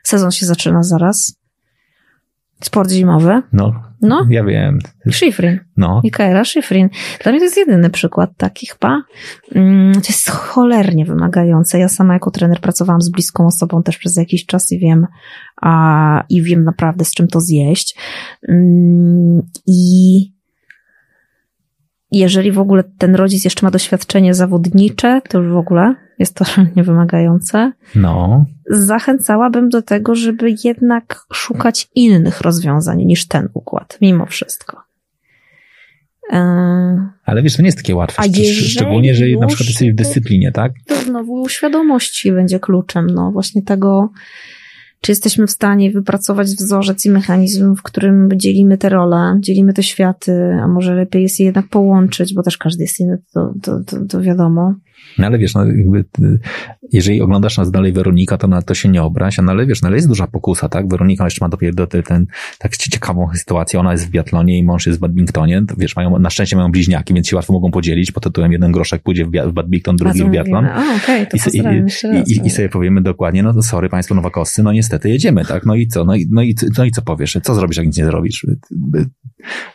[0.03, 1.35] Sezon się zaczyna zaraz.
[2.61, 3.43] Sport zimowy.
[3.53, 4.79] No, No, ja wiem.
[5.11, 5.59] Schifrin.
[5.77, 6.89] No, Mikaela Schifrin.
[7.23, 9.03] Dla mnie to jest jedyny przykład taki chyba.
[9.55, 11.79] Mm, To jest cholernie wymagające.
[11.79, 15.07] Ja sama jako trener pracowałam z bliską osobą też przez jakiś czas i wiem,
[15.63, 17.97] a, i wiem naprawdę z czym to zjeść.
[18.49, 20.40] Mm, I
[22.13, 26.45] jeżeli w ogóle ten rodzic jeszcze ma doświadczenie zawodnicze, to już w ogóle jest to
[26.77, 27.73] niewymagające.
[27.95, 28.45] no.
[28.67, 34.83] Zachęcałabym do tego, żeby jednak szukać innych rozwiązań niż ten układ, mimo wszystko.
[36.33, 36.39] Yy,
[37.25, 38.23] Ale wiesz, to nie jest takie łatwe.
[38.23, 40.73] A jeżeli Szczególnie, że na przykład jesteś w dyscyplinie, tak?
[40.87, 44.11] to znowu świadomości będzie kluczem, no właśnie tego,
[45.01, 49.83] czy jesteśmy w stanie wypracować wzorzec i mechanizm, w którym dzielimy te role, dzielimy te
[49.83, 53.81] światy, a może lepiej jest je jednak połączyć, bo też każdy jest inny, to, to,
[53.87, 54.75] to, to wiadomo.
[55.19, 56.39] No ale wiesz, no jakby, y,
[56.93, 59.83] jeżeli oglądasz nas dalej Weronika, to na to się nie obraź, a no ale wiesz,
[59.83, 60.89] no ale jest duża pokusa, tak?
[60.89, 62.27] Weronika jeszcze ma dopiero ten, ten
[62.59, 66.19] tak ciekawą sytuację, ona jest w biatlonie i mąż jest w badmintonie, to wiesz, mają,
[66.19, 69.53] na szczęście mają bliźniaki, więc się łatwo mogą podzielić, pod tytułem jeden groszek pójdzie w,
[69.53, 70.67] badminton, drugi w biatlon.
[70.67, 74.63] A, okej, to I, i, i, I sobie powiemy dokładnie, no to sorry Państwo Nowakowscy,
[74.63, 75.67] no niestety jedziemy, tak?
[75.67, 76.05] No i co?
[76.05, 77.39] No i, no i, no i co powiesz?
[77.43, 78.47] Co zrobisz, jak nic nie zrobisz?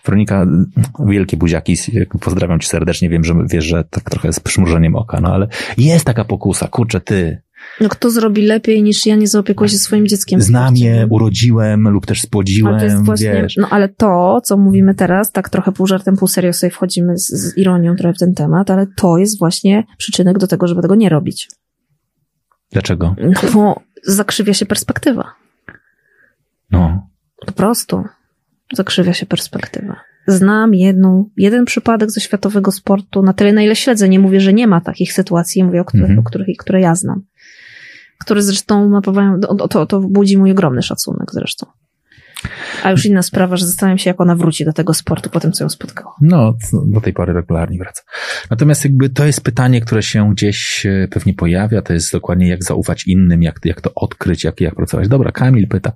[0.06, 0.46] Weronika,
[1.08, 1.76] wielkie buziaki,
[2.22, 5.48] pozdrawiam Cię serdecznie, wiem, że wiesz, że tak trochę z przymrużeniem oka, no ale
[5.78, 7.42] jest taka pokusa, kurczę, Ty,
[7.82, 10.42] No kto zrobi lepiej niż ja nie zaopiekuję się swoim dzieckiem?
[10.42, 13.58] znam je, urodziłem lub też spłodziłem, Ale to jest właśnie, wiesz.
[13.58, 17.28] no ale to, co mówimy teraz, tak trochę pół żartem, pół serio sobie wchodzimy z,
[17.28, 20.96] z ironią trochę w ten temat, ale to jest właśnie przyczynek do tego, żeby tego
[20.96, 21.50] nie robić.
[22.72, 23.16] Dlaczego?
[23.54, 25.32] Bo zakrzywia się perspektywa.
[26.72, 27.10] No.
[27.46, 28.04] Po prostu
[28.74, 29.96] zakrzywia się perspektywa.
[30.28, 34.10] Znam jedną, jeden przypadek ze światowego sportu, na tyle na ile śledzę.
[34.10, 36.20] Nie mówię, że nie ma takich sytuacji, mówię o których, Mhm.
[36.20, 37.22] o których które ja znam.
[38.20, 41.66] Które zresztą napawają, to, to, to budzi mój ogromny szacunek zresztą.
[42.84, 45.52] A już inna sprawa, że zastanawiam się, jak ona wróci do tego sportu po tym,
[45.52, 46.16] co ją spotkało.
[46.22, 46.54] No,
[46.88, 48.02] do tej pory regularnie wraca.
[48.50, 52.64] Natomiast jakby to jest pytanie, które się gdzieś e, pewnie pojawia, to jest dokładnie jak
[52.64, 55.08] zaufać innym, jak, jak to odkryć, jak, jak pracować.
[55.08, 55.92] Dobra, Kamil pyta.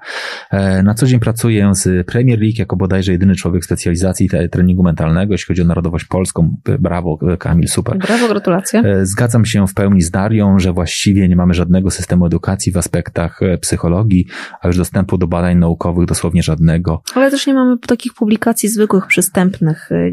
[0.52, 5.34] E, Na co dzień pracuję z Premier League jako bodajże jedyny człowiek specjalizacji treningu mentalnego,
[5.34, 6.56] jeśli chodzi o narodowość polską.
[6.80, 7.98] Brawo, e, Kamil, super.
[7.98, 8.84] Brawo, gratulacje.
[9.06, 13.40] Zgadzam się w pełni z Darią, że właściwie nie mamy żadnego systemu edukacji w aspektach
[13.62, 14.26] psychologii,
[14.62, 17.02] a już dostępu do badań naukowych dosłownie absolutnie żadnego.
[17.16, 20.12] Ale też nie mamy takich publikacji zwykłych, przystępnych, y,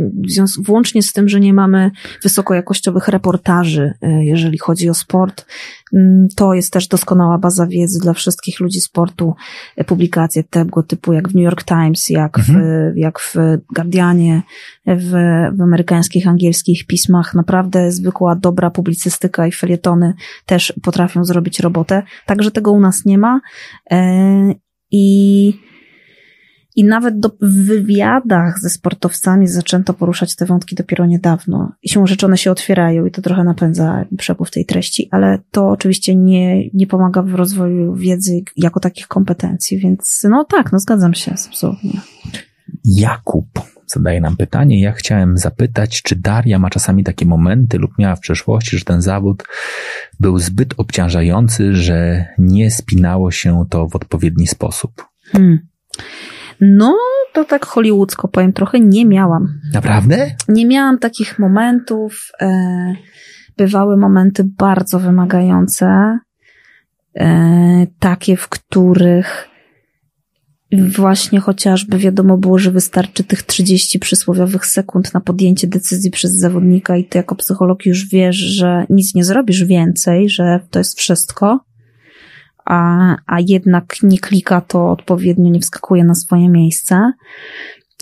[0.59, 1.91] włącznie z tym, że nie mamy
[2.23, 5.47] wysokojakościowych reportaży, y, jeżeli chodzi o sport.
[5.93, 9.35] Mm, to jest też doskonała baza wiedzy dla wszystkich ludzi sportu.
[9.81, 12.61] Y, publikacje tego typu jak w New York Times, jak, mhm.
[12.95, 13.35] w, jak w
[13.75, 14.43] Guardianie,
[14.87, 15.11] w,
[15.57, 17.35] w amerykańskich, angielskich pismach.
[17.35, 20.15] Naprawdę zwykła, dobra publicystyka i felietony
[20.47, 22.03] też potrafią zrobić robotę.
[22.27, 23.41] Także tego u nas nie ma.
[24.91, 25.55] I
[26.77, 31.73] i nawet do, w wywiadach ze sportowcami zaczęto poruszać te wątki dopiero niedawno.
[31.83, 35.69] I się rzeczy one się otwierają i to trochę napędza przepływ tej treści, ale to
[35.69, 41.15] oczywiście nie, nie pomaga w rozwoju wiedzy jako takich kompetencji, więc no tak, no zgadzam
[41.15, 42.01] się absolutnie.
[42.85, 43.47] Jakub
[43.87, 44.81] zadaje nam pytanie.
[44.81, 49.03] Ja chciałem zapytać, czy Daria ma czasami takie momenty lub miała w przeszłości, że ten
[49.03, 49.45] zawód
[50.21, 55.05] był zbyt obciążający, że nie spinało się to w odpowiedni sposób.
[55.33, 55.59] Hmm.
[56.61, 56.97] No,
[57.33, 59.61] to tak hollywoodzko powiem trochę, nie miałam.
[59.73, 60.31] Naprawdę?
[60.49, 62.31] Nie miałam takich momentów.
[62.41, 62.95] E,
[63.57, 66.19] bywały momenty bardzo wymagające,
[67.15, 69.49] e, takie, w których
[70.73, 76.97] właśnie chociażby wiadomo było, że wystarczy tych 30 przysłowiowych sekund na podjęcie decyzji przez zawodnika
[76.97, 81.66] i ty jako psycholog już wiesz, że nic nie zrobisz więcej, że to jest wszystko
[82.67, 87.13] a, a jednak nie klika to odpowiednio, nie wskakuje na swoje miejsce.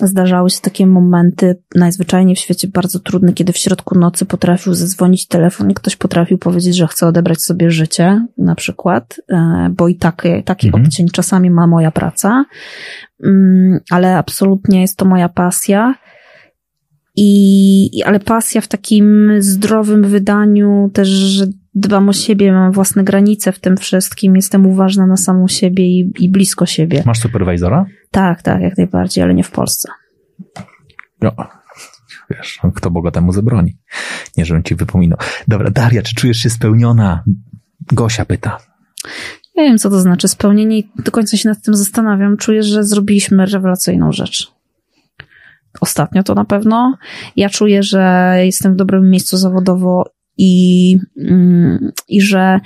[0.01, 5.29] Zdarzały się takie momenty, najzwyczajniej w świecie bardzo trudne, kiedy w środku nocy potrafił zadzwonić
[5.29, 9.97] telefon i ktoś potrafił powiedzieć, że chce odebrać sobie życie, na przykład, e, bo i
[9.97, 10.85] takie, taki mhm.
[10.85, 12.45] obcień czasami ma moja praca,
[13.25, 15.95] mm, ale absolutnie jest to moja pasja.
[17.17, 23.53] I, ale pasja w takim zdrowym wydaniu też, że dbam o siebie, mam własne granice
[23.53, 27.03] w tym wszystkim, jestem uważna na samą siebie i, i blisko siebie.
[27.07, 27.87] Masz superwizora?
[28.11, 29.89] Tak, tak, jak najbardziej, ale nie w Polsce.
[31.23, 31.33] No,
[32.31, 33.77] wiesz, kto Boga temu zabroni.
[34.37, 35.19] Nie, żebym ci wypominał.
[35.49, 37.25] Dobra, Daria, czy czujesz się spełniona?
[37.93, 38.59] Gosia pyta.
[39.57, 42.37] Nie wiem, co to znaczy spełnienie i do końca się nad tym zastanawiam.
[42.37, 44.53] Czuję, że zrobiliśmy rewelacyjną rzecz.
[45.81, 46.97] Ostatnio to na pewno.
[47.37, 50.05] Ja czuję, że jestem w dobrym miejscu zawodowo
[50.39, 52.61] i, mm, i że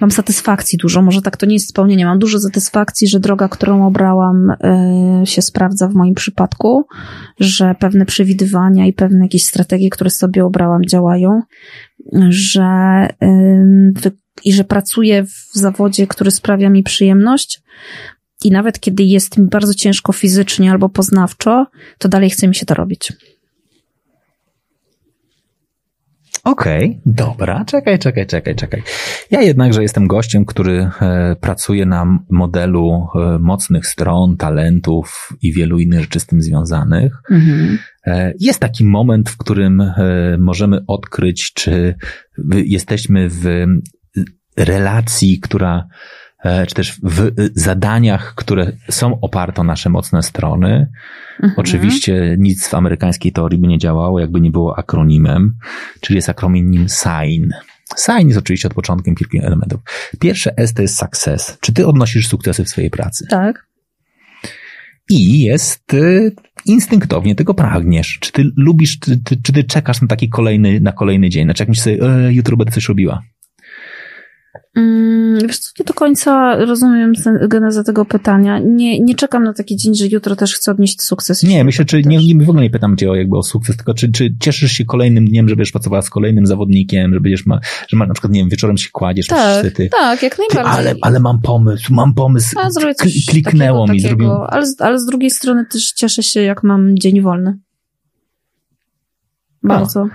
[0.00, 1.02] mam satysfakcji dużo.
[1.02, 2.04] Może tak to nie jest spełnienie.
[2.04, 4.50] Mam dużo satysfakcji, że droga, którą obrałam,
[5.22, 6.86] y, się sprawdza w moim przypadku,
[7.40, 11.42] że pewne przewidywania i pewne jakieś strategie, które sobie obrałam, działają,
[12.28, 13.08] że
[14.44, 17.62] i że pracuję w zawodzie, który sprawia mi przyjemność.
[18.44, 21.66] I nawet kiedy jest mi bardzo ciężko fizycznie albo poznawczo,
[21.98, 23.12] to dalej chce mi się to robić.
[26.44, 28.82] Okej, okay, dobra, czekaj, czekaj, czekaj, czekaj.
[29.30, 35.78] Ja jednakże jestem gościem, który e, pracuje na modelu e, mocnych stron, talentów i wielu
[35.78, 37.22] innych rzeczy z tym związanych.
[37.30, 37.78] Mhm.
[38.06, 39.92] E, jest taki moment, w którym
[40.38, 41.94] możemy odkryć, czy
[42.54, 43.66] jesteśmy w
[44.56, 45.86] relacji, która
[46.68, 50.90] czy też w zadaniach, które są oparte o nasze mocne strony.
[51.34, 51.52] Mhm.
[51.56, 55.56] Oczywiście nic w amerykańskiej teorii by nie działało, jakby nie było akronimem,
[56.00, 57.52] czyli jest akronim SIGN.
[57.98, 59.80] SIGN jest oczywiście od początkiem kilku elementów.
[60.20, 61.58] Pierwsze S to jest success.
[61.60, 63.26] Czy ty odnosisz sukcesy w swojej pracy?
[63.30, 63.66] Tak.
[65.10, 66.32] I jest y,
[66.64, 68.18] instynktownie tego pragniesz.
[68.20, 71.44] Czy ty lubisz, czy ty, czy ty czekasz na taki kolejny, na kolejny dzień?
[71.44, 73.22] Znaczy jak myślisz sobie, e, jutro będę coś robiła?
[74.76, 77.12] Mm, wiesz co, nie do końca rozumiem
[77.48, 78.58] genezę tego pytania.
[78.58, 81.42] Nie, nie czekam na taki dzień, że jutro też chcę odnieść sukces.
[81.42, 83.94] Nie, myślę, czy nie, nie, w ogóle nie pytam cię o jakby o sukces, tylko
[83.94, 87.60] czy, czy cieszysz się kolejnym dniem, że będziesz pracowała z kolejnym zawodnikiem, że będziesz ma,
[87.88, 90.78] że ma, na przykład, nie wiem, wieczorem się kładziesz, tak, ty, tak, jak najbardziej.
[90.78, 94.10] ale, ale mam pomysł, mam pomysł, A, zrobię coś kliknęło takiego, mi.
[94.10, 97.58] Takiego, ale, ale z drugiej strony też cieszę się, jak mam dzień wolny.
[99.62, 100.06] Bardzo.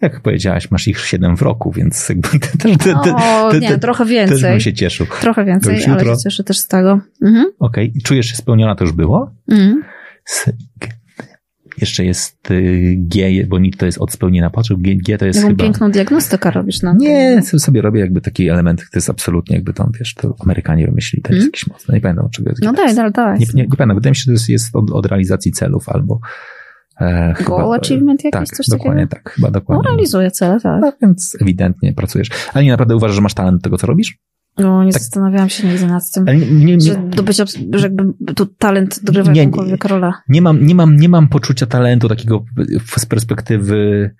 [0.00, 3.78] Jak powiedziałaś, masz ich siedem w roku, więc jakby te, te, te, te, o, nie,
[3.78, 4.40] trochę więcej.
[4.40, 5.06] Też bym się cieszył.
[5.20, 7.00] Trochę więcej, ale się cieszę też z tego.
[7.22, 7.46] Mhm.
[7.58, 7.88] Okej.
[7.90, 8.02] Okay.
[8.02, 8.74] Czujesz się spełniona?
[8.74, 9.30] To już było?
[9.50, 9.82] Mhm.
[11.80, 14.78] Jeszcze jest y, G, bo NIT to jest od spełnienia potrzeb.
[14.78, 15.64] G, G to jest Jaką chyba...
[15.64, 19.90] piękną diagnostykę robisz na Nie, sobie robię jakby taki element, to jest absolutnie jakby tam,
[19.98, 21.48] wiesz, to Amerykanie wymyślili, to jest mm.
[21.48, 22.62] jakiś mocny, nie pamiętam czego jest.
[22.62, 23.38] No daj, daj, daj.
[23.38, 25.88] Nie, nie, nie pamiętam, wydaje mi się, że to jest, jest od, od realizacji celów
[25.88, 26.20] albo
[27.00, 29.24] E, Goal chyba, achievement jakiś, tak, coś dokładnie takiego?
[29.24, 29.82] tak, chyba dokładnie.
[29.84, 30.80] No realizuję cele, tak.
[30.80, 32.28] No, więc ewidentnie pracujesz.
[32.54, 34.18] Ale nie naprawdę uważasz, że masz talent do tego, co robisz?
[34.58, 35.02] No, nie tak.
[35.02, 37.44] zastanawiałam się nigdy nad tym, nie, nie, nie, że, do bycia,
[37.74, 40.12] że jakby tu talent dogrywa jakąkolwiek rolę.
[40.28, 42.44] Nie mam, nie, mam, nie mam poczucia talentu takiego
[42.96, 44.10] z perspektywy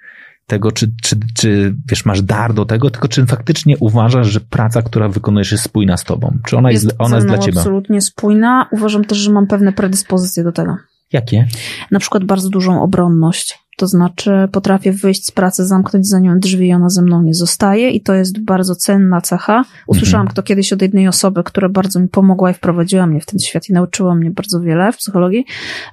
[0.46, 4.82] tego, czy, czy, czy wiesz, masz dar do tego, tylko czy faktycznie uważasz, że praca,
[4.82, 6.38] która wykonujesz jest spójna z tobą?
[6.46, 7.58] Czy ona jest, jest ona jest dla ciebie?
[7.58, 8.68] absolutnie spójna.
[8.72, 10.76] Uważam też, że mam pewne predyspozycje do tego.
[11.12, 11.46] Jakie?
[11.90, 13.58] Na przykład bardzo dużą obronność.
[13.78, 17.34] To znaczy potrafię wyjść z pracy, zamknąć za nią drzwi i ona ze mną nie
[17.34, 19.64] zostaje i to jest bardzo cenna cecha.
[19.86, 20.34] Usłyszałam Mhm.
[20.34, 23.68] to kiedyś od jednej osoby, która bardzo mi pomogła i wprowadziła mnie w ten świat
[23.68, 25.44] i nauczyła mnie bardzo wiele w psychologii,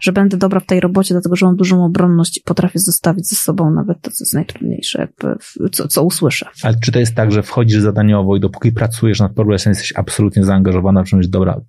[0.02, 3.35] że będę dobra w tej robocie, dlatego że mam dużą obronność i potrafię zostawić ze
[3.35, 5.35] sobą nawet to, co jest najtrudniejsze, jakby,
[5.72, 6.45] co, co usłyszę.
[6.64, 10.44] Ale czy to jest tak, że wchodzisz zadaniowo i dopóki pracujesz nad progresem, jesteś absolutnie
[10.44, 11.61] zaangażowana w czymś, dobra,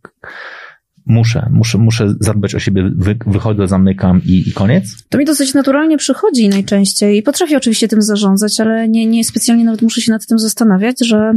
[1.06, 4.84] muszę, muszę, muszę zadbać o siebie, wy, wychodzę, zamykam i, i koniec?
[5.08, 9.64] To mi dosyć naturalnie przychodzi najczęściej i potrafię oczywiście tym zarządzać, ale nie, nie specjalnie
[9.64, 11.32] nawet muszę się nad tym zastanawiać, że,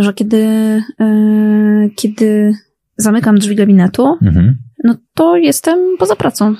[0.00, 0.42] że kiedy,
[1.00, 2.52] e, kiedy
[2.96, 4.56] zamykam drzwi gabinetu, Mhm.
[4.84, 6.54] no to jestem poza pracą.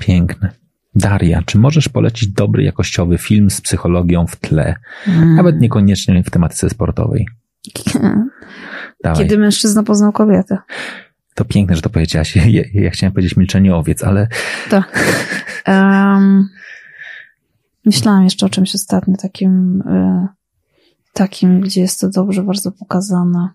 [0.00, 0.50] Piękne.
[0.94, 4.74] Daria, czy możesz polecić dobry, jakościowy film z psychologią w tle?
[5.06, 5.34] Mm.
[5.34, 7.26] Nawet niekoniecznie w tematyce sportowej.
[9.04, 9.22] Dawaj.
[9.22, 10.58] Kiedy mężczyzna poznał kobietę.
[11.34, 12.36] To piękne, że to powiedziałaś.
[12.36, 14.28] Ja, ja chciałem powiedzieć milczenie owiec, ale
[14.70, 14.88] Tak.
[15.68, 16.48] Um,
[17.84, 20.28] myślałam jeszcze o czymś ostatnio takim, e,
[21.12, 23.48] takim, gdzie jest to dobrze bardzo pokazane.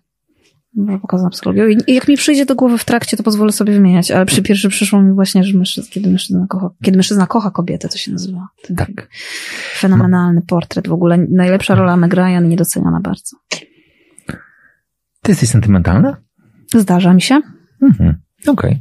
[0.73, 1.63] Dobrze pokazana psychologia.
[1.87, 4.69] I jak mi przyjdzie do głowy w trakcie, to pozwolę sobie wymieniać, ale przy pierwszy
[4.69, 8.47] przyszło mi właśnie, że mężczyzna, kiedy mężczyzna kocha, kiedy mężczyzna kocha kobietę, to się nazywa.
[8.63, 9.09] Ten Tak.
[9.75, 10.87] Fenomenalny portret.
[10.87, 13.37] W ogóle najlepsza rola Meg Ryan niedoceniana bardzo.
[15.23, 16.17] Ty jesteś sentymentalna?
[16.75, 17.41] Zdarza mi się.
[17.81, 18.15] Mhm.
[18.47, 18.79] Okej.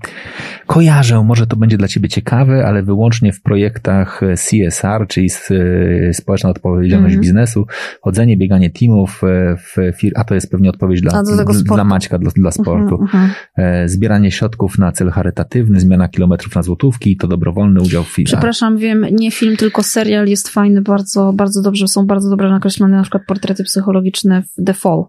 [0.67, 6.51] Kojarzę, może to będzie dla Ciebie ciekawe, ale wyłącznie w projektach CSR, czyli e, Społeczna
[6.51, 7.21] Odpowiedzialność Mhm.
[7.21, 7.67] Biznesu,
[8.01, 11.23] chodzenie, bieganie teamów e, w fir- a to jest pewnie odpowiedź dla,
[11.65, 11.85] dla.
[11.85, 12.99] Maćka, dla, dla sportu.
[13.03, 13.31] Mhm, mhm.
[13.57, 18.27] E, Zbieranie środków na cel charytatywny, zmiana kilometrów na złotówki, to dobrowolny udział w filmie.
[18.27, 22.97] Przepraszam, wiem, nie film, tylko serial jest fajny, bardzo, bardzo dobrze, są bardzo dobrze nakreślone
[22.97, 25.05] na przykład portrety psychologiczne w The Fall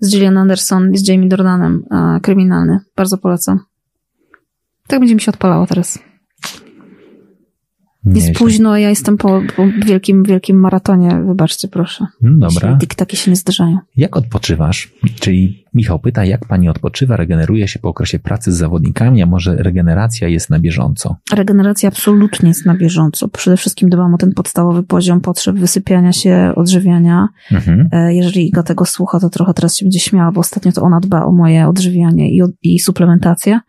[0.00, 2.80] z Gillian Anderson i z Jamie Dornanem, e, kryminalny.
[2.96, 3.60] Bardzo polecam.
[4.86, 5.98] Tak będzie mi się odpalało teraz.
[8.04, 8.32] Jest Nieźle.
[8.34, 11.22] późno, ja jestem po, po wielkim, wielkim maratonie.
[11.26, 12.06] Wybaczcie, proszę.
[12.20, 12.78] No Dobra.
[12.80, 13.78] Tiktaki się nie zdarzają.
[13.96, 14.94] Jak odpoczywasz?
[15.20, 19.56] Czyli Michał pyta, jak pani odpoczywa, regeneruje się po okresie pracy z zawodnikami, a może
[19.56, 21.16] regeneracja jest na bieżąco?
[21.34, 23.28] Regeneracja absolutnie jest na bieżąco.
[23.28, 27.28] Przede wszystkim dbam o ten podstawowy poziom potrzeb wysypiania się, odżywiania.
[27.52, 27.88] Mhm.
[27.92, 31.00] E, Jeżeli Iga tego słucha, to trochę teraz się będzie śmiała, bo ostatnio to ona
[31.00, 33.60] dba o moje odżywianie i, i suplementację.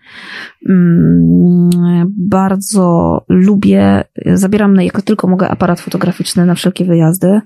[0.69, 1.69] Mm,
[2.17, 4.03] Bardzo lubię,
[4.33, 7.41] zabieram na, jak tylko mogę aparat fotograficzny na wszelkie wyjazdy,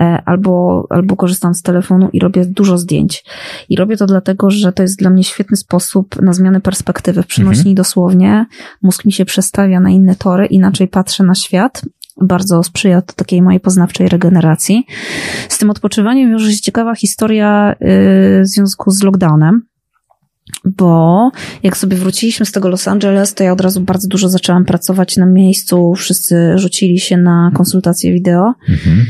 [0.00, 3.24] e, albo, albo korzystam z telefonu i robię dużo zdjęć.
[3.68, 7.26] I robię to dlatego, że to jest dla mnie świetny sposób na zmianę perspektywy w
[7.26, 7.74] przenośni Mhm.
[7.74, 8.46] dosłownie.
[8.82, 11.82] Mózg mi się przestawia na inne tory, inaczej patrzę na świat.
[12.22, 14.86] Bardzo sprzyja to takiej mojej poznawczej regeneracji.
[15.48, 17.76] Z tym odpoczywaniem wiąże się ciekawa historia y,
[18.42, 19.62] w związku z lockdownem.
[20.64, 21.30] Bo
[21.62, 25.16] jak sobie wróciliśmy z tego Los Angeles, to ja od razu bardzo dużo zaczęłam pracować
[25.16, 25.94] na miejscu.
[25.94, 28.54] Wszyscy rzucili się na konsultacje wideo.
[28.68, 29.06] Mhm.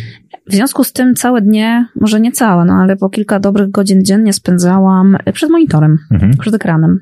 [0.46, 4.04] W związku z tym całe dnie, może nie całe, no ale po kilka dobrych godzin
[4.04, 6.32] dziennie spędzałam przed monitorem, Mhm.
[6.40, 7.00] przed ekranem.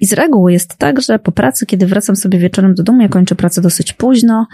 [0.00, 3.08] I z reguły jest tak, że po pracy, kiedy wracam sobie wieczorem do domu, ja
[3.08, 4.46] kończę pracę dosyć późno,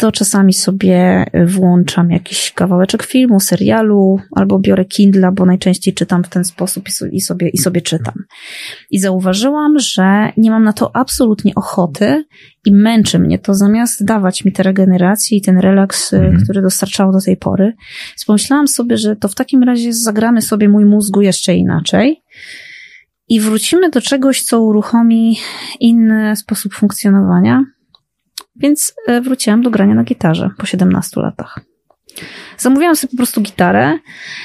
[0.00, 6.28] to czasami sobie włączam jakiś kawałeczek filmu, serialu, albo biorę Kindle, bo najczęściej czytam w
[6.28, 8.14] ten sposób i so- i sobie, i sobie czytam.
[8.90, 12.24] I zauważyłam, że nie mam na to absolutnie ochoty
[12.64, 16.44] i męczy mnie to, zamiast dawać mi tę regenerację i ten relaks, y, Mhm.
[16.44, 17.72] który dostarczało do tej pory.
[18.26, 22.22] Pomyślałam sobie, że to w takim razie zagramy sobie mój mózgu jeszcze inaczej
[23.28, 25.36] i wrócimy do czegoś, co uruchomi
[25.80, 27.64] inny sposób funkcjonowania.
[28.60, 31.60] Więc e, wróciłam do grania na gitarze po 17 latach.
[32.60, 33.98] Zamówiłam sobie po prostu gitarę,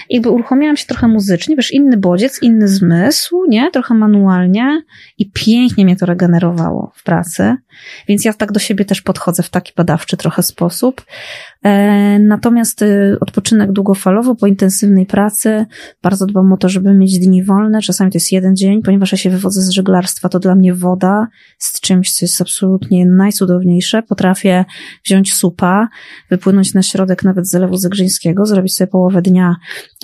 [0.09, 3.71] jakby uruchomiłam się trochę muzycznie, wiesz, inny bodziec, inny zmysł, nie?
[3.71, 4.81] Trochę manualnie
[5.17, 7.55] i pięknie mnie to regenerowało w pracy,
[8.07, 11.05] więc ja tak do siebie też podchodzę w taki badawczy trochę sposób.
[11.63, 15.65] E, natomiast y, odpoczynek długofalowo po intensywnej pracy,
[16.03, 19.17] bardzo dbam o to, żeby mieć dni wolne, czasami to jest jeden dzień, ponieważ ja
[19.17, 21.27] się wywodzę z żeglarstwa, to dla mnie woda
[21.57, 24.03] z czymś, co jest absolutnie najcudowniejsze.
[24.03, 24.65] Potrafię
[25.05, 25.87] wziąć supa,
[26.29, 27.77] wypłynąć na środek nawet Zalewu
[28.43, 29.55] Zrobić sobie połowę dnia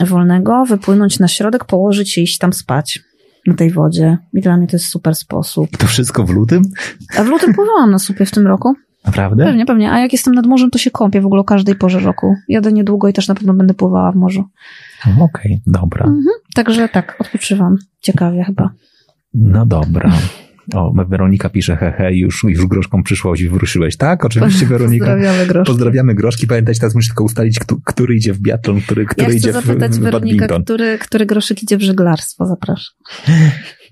[0.07, 2.99] wolnego, wypłynąć na środek, położyć i iść tam spać
[3.47, 4.17] na tej wodzie.
[4.33, 5.77] I dla mnie to jest super sposób.
[5.77, 6.61] To wszystko w lutym?
[7.17, 8.73] A w lutym pływałam na supie w tym roku.
[9.05, 9.45] Naprawdę?
[9.45, 9.91] Pewnie, pewnie.
[9.91, 12.35] A jak jestem nad morzem, to się kąpię w ogóle o każdej porze roku.
[12.47, 14.43] Jadę niedługo i też na pewno będę pływała w morzu.
[15.21, 16.13] Okej, dobra.
[16.55, 17.77] Także tak, odpoczywam.
[18.01, 18.69] Ciekawie chyba.
[19.33, 20.11] No dobra.
[20.73, 23.97] O, Weronika pisze, hehe, już, już groszką przyszłość wyruszyłeś.
[23.97, 25.05] Tak, oczywiście Weronika.
[25.05, 25.71] Pozdrawiamy groszki.
[25.71, 26.47] Pozdrawiamy groszki.
[26.47, 29.65] Pamiętajcie, teraz musisz tylko ustalić, który idzie w biatlon, który, który ja idzie chcę w,
[29.65, 32.95] zapytać w Weronika, który, który groszyk idzie w żeglarstwo, zapraszam.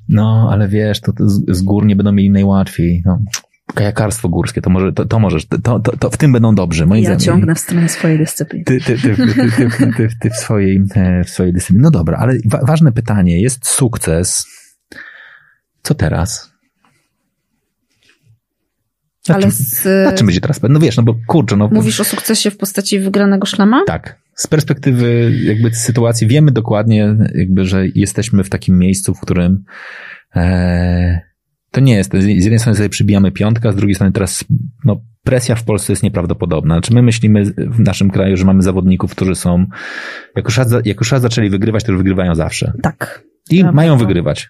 [0.09, 3.03] No, ale wiesz, to, to z, z gór nie będą mieli najłatwiej.
[3.05, 3.19] No.
[3.73, 7.03] Kajakarstwo górskie, to może, to, to możesz, to, to, to w tym będą dobrzy, moim
[7.03, 7.25] Ja zdaniem.
[7.25, 8.65] ciągnę w stronę swojej dyscypliny.
[8.65, 11.83] Ty, ty, ty, ty, ty, ty, ty, ty w swojej, e, w swojej dyscyplinie.
[11.83, 14.45] No dobra, ale wa ważne pytanie, jest sukces.
[15.83, 16.48] Co teraz?
[19.29, 20.61] Na, Ale czym, z, na czym będzie teraz?
[20.69, 21.69] No wiesz, no bo kurczę, no.
[21.71, 23.83] mówisz o sukcesie w postaci wygranego szlama?
[23.87, 24.19] Tak.
[24.35, 29.63] Z perspektywy jakby sytuacji wiemy dokładnie, jakby, że jesteśmy w takim miejscu, w którym
[30.35, 31.19] e,
[31.71, 32.13] to nie jest.
[32.13, 34.45] Z jednej strony sobie przybijamy piątka, z drugiej strony teraz
[34.85, 36.75] no, presja w Polsce jest nieprawdopodobna.
[36.75, 39.65] Znaczy my myślimy w naszym kraju, że mamy zawodników, którzy są,
[40.35, 42.73] jak już raz, jak już raz zaczęli wygrywać, to już wygrywają zawsze.
[42.81, 43.23] Tak.
[43.51, 43.75] I Prawda.
[43.75, 44.49] mają wygrywać.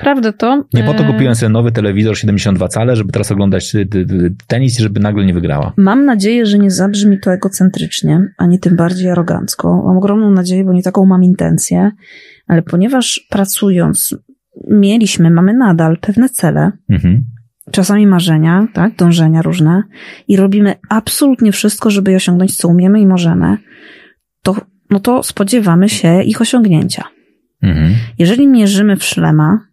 [0.00, 0.64] Prawda to?
[0.74, 3.86] Nie po to e, kupiłem sobie nowy telewizor 72 cale, żeby teraz oglądać y,
[4.46, 5.72] tenis i żeby nagle nie wygrała.
[5.76, 9.82] Mam nadzieję, że nie zabrzmi to egocentrycznie, ani tym bardziej arogancko.
[9.86, 11.90] Mam ogromną nadzieję, bo nie taką mam intencję,
[12.46, 14.16] ale ponieważ pracując
[14.70, 17.24] mieliśmy, mamy nadal pewne cele, Mhm.
[17.70, 19.82] czasami marzenia, tak, dążenia różne
[20.28, 23.56] i robimy absolutnie wszystko, żeby je osiągnąć, co umiemy i możemy,
[24.42, 24.56] to,
[24.90, 27.04] no to spodziewamy się ich osiągnięcia.
[27.62, 27.94] Mhm.
[28.18, 29.66] Jeżeli mierzymy w szlema,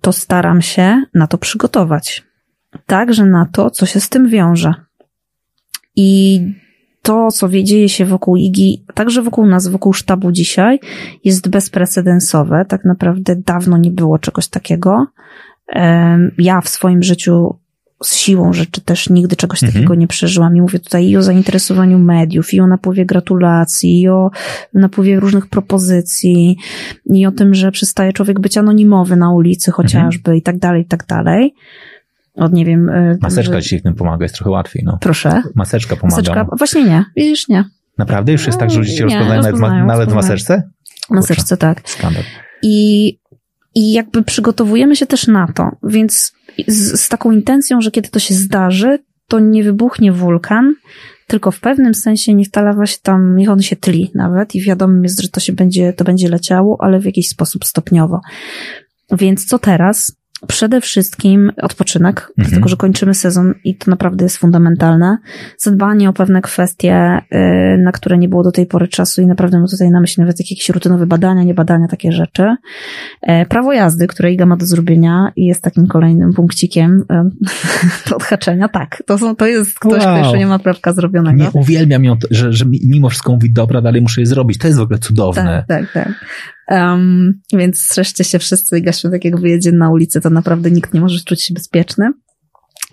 [0.00, 2.24] to staram się na to przygotować.
[2.86, 4.74] Także na to, co się z tym wiąże.
[5.96, 6.40] I
[7.02, 10.80] to, co dzieje się wokół IGI, także wokół nas, wokół sztabu dzisiaj,
[11.24, 12.64] jest bezprecedensowe.
[12.68, 15.06] Tak naprawdę dawno nie było czegoś takiego.
[16.38, 17.58] Ja w swoim życiu
[18.02, 19.72] z siłą rzeczy też nigdy czegoś Mhm.
[19.72, 20.56] takiego nie przeżyłam.
[20.56, 24.30] I mówię tutaj i o zainteresowaniu mediów, i o napływie gratulacji, i o
[24.74, 26.56] napływie różnych propozycji,
[27.14, 30.86] i o tym, że przestaje człowiek być anonimowy na ulicy chociażby, i tak dalej, i
[30.86, 31.54] tak dalej.
[32.34, 32.88] Od nie wiem.
[32.88, 34.98] y, Maseczka że- dzisiaj w tym pomaga, jest trochę łatwiej, no.
[35.00, 35.42] Proszę.
[35.54, 36.16] Maseczka pomaga.
[36.16, 36.46] Maseczka.
[36.58, 37.04] Właśnie nie.
[37.16, 37.64] Widzisz, nie.
[37.98, 38.32] Naprawdę?
[38.32, 40.32] Już jest tak, że ludzie cię Nie, rozpoznają nawet, w ma- rozpoznają, nawet w rozpoznają.
[40.34, 40.70] maseczce?
[41.10, 41.80] Maseczce, tak.
[41.84, 42.22] Skandal.
[42.62, 43.18] I,
[43.74, 46.32] I jakby przygotowujemy się też na to, więc
[46.68, 50.74] z, z taką intencją, że kiedy to się zdarzy, to nie wybuchnie wulkan,
[51.26, 54.62] tylko w pewnym sensie niech ta lawa się tam, niech on się tli nawet i
[54.62, 58.20] wiadomo jest, że to się będzie, to będzie leciało, ale w jakiś sposób stopniowo.
[59.12, 60.16] Więc co teraz?
[60.48, 62.34] Przede wszystkim odpoczynek, Mhm.
[62.48, 65.18] dlatego że kończymy sezon i to naprawdę jest fundamentalne.
[65.58, 67.18] Zadbanie o pewne kwestie,
[67.74, 70.20] y, na które nie było do tej pory czasu i naprawdę mam tutaj na myśli
[70.20, 72.56] nawet jakieś rutynowe badania, nie badania, takie rzeczy.
[73.22, 77.04] E, Prawo jazdy, które Iga ma do zrobienia i jest takim kolejnym punkcikiem
[78.10, 78.68] do odhaczenia.
[78.68, 80.18] Tak, to, są, to jest ktoś, kto Wow.
[80.18, 81.42] jeszcze nie ma prawka zrobionego.
[81.42, 84.58] Nie uwielbiam ją, że, że mi- mimo wszystko mówi, dobra, dalej muszę je zrobić.
[84.58, 85.64] To jest w ogóle cudowne.
[85.68, 86.12] Tak, tak, tak.
[86.68, 90.94] Um, więc strzeżcie się wszyscy i Gasiu, tak jak wyjedzie na ulicę, to naprawdę nikt
[90.94, 92.10] nie może czuć się bezpieczny.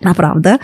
[0.02, 0.58] Naprawdę.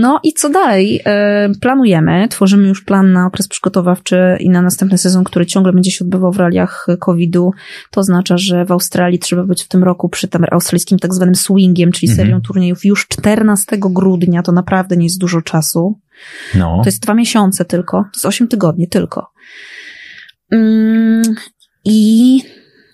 [0.00, 1.00] No i co dalej?
[1.06, 5.90] E, Planujemy, tworzymy już plan na okres przygotowawczy i na następny sezon, który ciągle będzie
[5.90, 7.50] się odbywał w realiach COVID-u.
[7.90, 11.34] To oznacza, że w Australii trzeba być w tym roku przy tym australijskim tak zwanym
[11.34, 12.26] swingiem, czyli Mhm.
[12.26, 14.42] serią turniejów już 14 grudnia.
[14.42, 16.00] To naprawdę nie jest dużo czasu.
[16.54, 16.80] No.
[16.82, 17.96] To jest dwa miesiące tylko.
[17.96, 19.26] To jest osiem tygodni tylko.
[21.84, 22.40] I,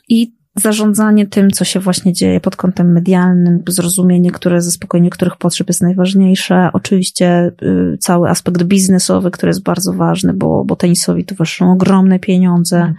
[0.09, 5.69] I zarządzanie tym, co się właśnie dzieje pod kątem medialnym, zrozumienie, które zaspokojenie których potrzeb
[5.69, 6.71] jest najważniejsze.
[6.73, 12.95] Oczywiście y, cały aspekt biznesowy, który jest bardzo ważny, bo, bo tenisowi towarzyszą ogromne pieniądze.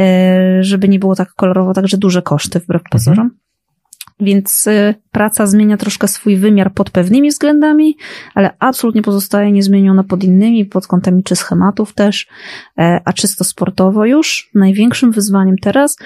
[0.00, 0.02] Y,
[0.60, 3.30] żeby nie było tak kolorowo, także duże koszty wbrew pozorom.
[4.20, 7.96] Więc y, praca zmienia troszkę swój wymiar pod pewnymi względami,
[8.34, 12.26] ale absolutnie pozostaje niezmieniona pod innymi, pod kątem czy schematów też,
[12.78, 15.96] e, a czysto sportowo już największym wyzwaniem teraz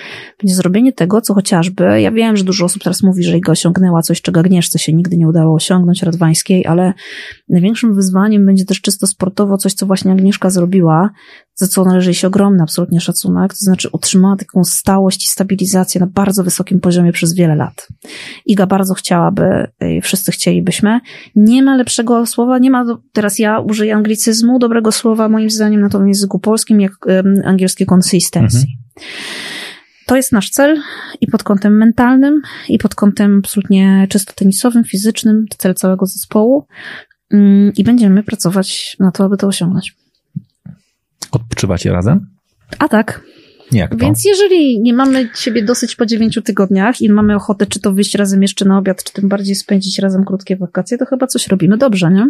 [0.42, 4.02] będzie zrobienie tego, co chociażby, ja wiem, że dużo osób teraz mówi, że Iga osiągnęła
[4.02, 6.92] coś, czego Agnieszce się nigdy nie udało osiągnąć, Radwańskiej, ale
[7.48, 11.10] największym wyzwaniem będzie też czysto sportowo coś, co właśnie Agnieszka zrobiła,
[11.54, 16.00] za co należy jej się ogromny absolutnie szacunek, to znaczy utrzymała taką stałość i stabilizację
[16.00, 17.88] na bardzo wysokim poziomie przez wiele lat.
[18.46, 21.00] Iga bardzo chciałaby, y, wszyscy chcielibyśmy.
[21.36, 25.88] Nie ma lepszego słowa, nie ma, teraz ja użyję anglicyzmu, dobrego słowa moim zdaniem na
[25.88, 26.92] to w języku polskim, jak
[27.44, 28.56] angielskie consistency.
[28.56, 28.76] Mhm.
[30.06, 30.82] To jest nasz cel
[31.20, 36.66] i pod kątem mentalnym, i pod kątem absolutnie czysto tenisowym, fizycznym, to cel całego zespołu.
[37.30, 39.94] Mm, I będziemy pracować na to, aby to osiągnąć.
[41.32, 42.26] Odpoczywacie razem?
[42.78, 43.22] A tak,
[43.72, 43.96] Jak to?
[43.96, 48.14] więc jeżeli nie mamy siebie dosyć po dziewięciu tygodniach i mamy ochotę, czy to wyjść
[48.14, 51.78] razem jeszcze na obiad, czy tym bardziej spędzić razem krótkie wakacje, to chyba coś robimy
[51.78, 52.26] dobrze, nie?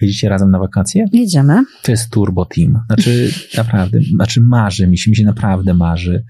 [0.00, 1.04] Jedziecie razem na wakacje?
[1.12, 1.64] Jedziemy.
[1.82, 2.78] To jest turbo team.
[2.86, 6.24] Znaczy, naprawdę, znaczy marzy mi się, mi się naprawdę marzy.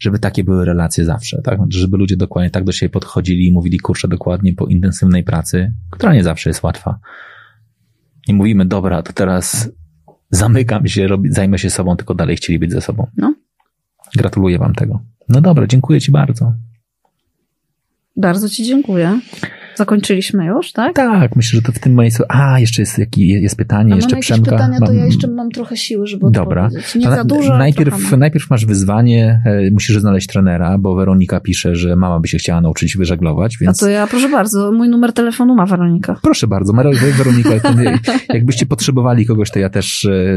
[0.00, 1.58] żeby takie były relacje zawsze, tak?
[1.68, 6.14] Żeby ludzie dokładnie tak do siebie podchodzili i mówili, kurczę, dokładnie po intensywnej pracy, która
[6.14, 6.98] nie zawsze jest łatwa.
[8.28, 9.70] Nie mówimy, dobra, to teraz
[10.32, 13.06] zamykam się, robię, zajmę się sobą, tylko dalej chcieli być ze sobą.
[13.16, 13.34] No.
[14.16, 15.00] Gratuluję wam tego.
[15.28, 16.52] No dobra, dziękuję ci bardzo.
[18.16, 19.20] Bardzo Ci dziękuję.
[19.76, 20.92] Zakończyliśmy już, tak?
[20.96, 22.22] Tak, myślę, że to w tym miejscu.
[22.28, 24.50] A, jeszcze jest, jest pytanie, A jeszcze Przemka.
[24.50, 26.64] pytania, to Mam- ja jeszcze mam trochę siły, żeby Dobra.
[26.64, 26.94] odpowiedzieć.
[26.94, 31.76] Nie To za dużo, najpierw, najpierw masz wyzwanie, e, musisz znaleźć trenera, bo Weronika pisze,
[31.76, 35.12] że mama by się chciała nauczyć wyżeglować, A więc to ja, proszę bardzo, mój numer
[35.12, 36.16] telefonu ma Weronika.
[36.22, 36.72] proszę bardzo,
[37.18, 37.50] Weronika,
[38.34, 40.34] jakbyście potrzebowali kogoś, to ja też, e,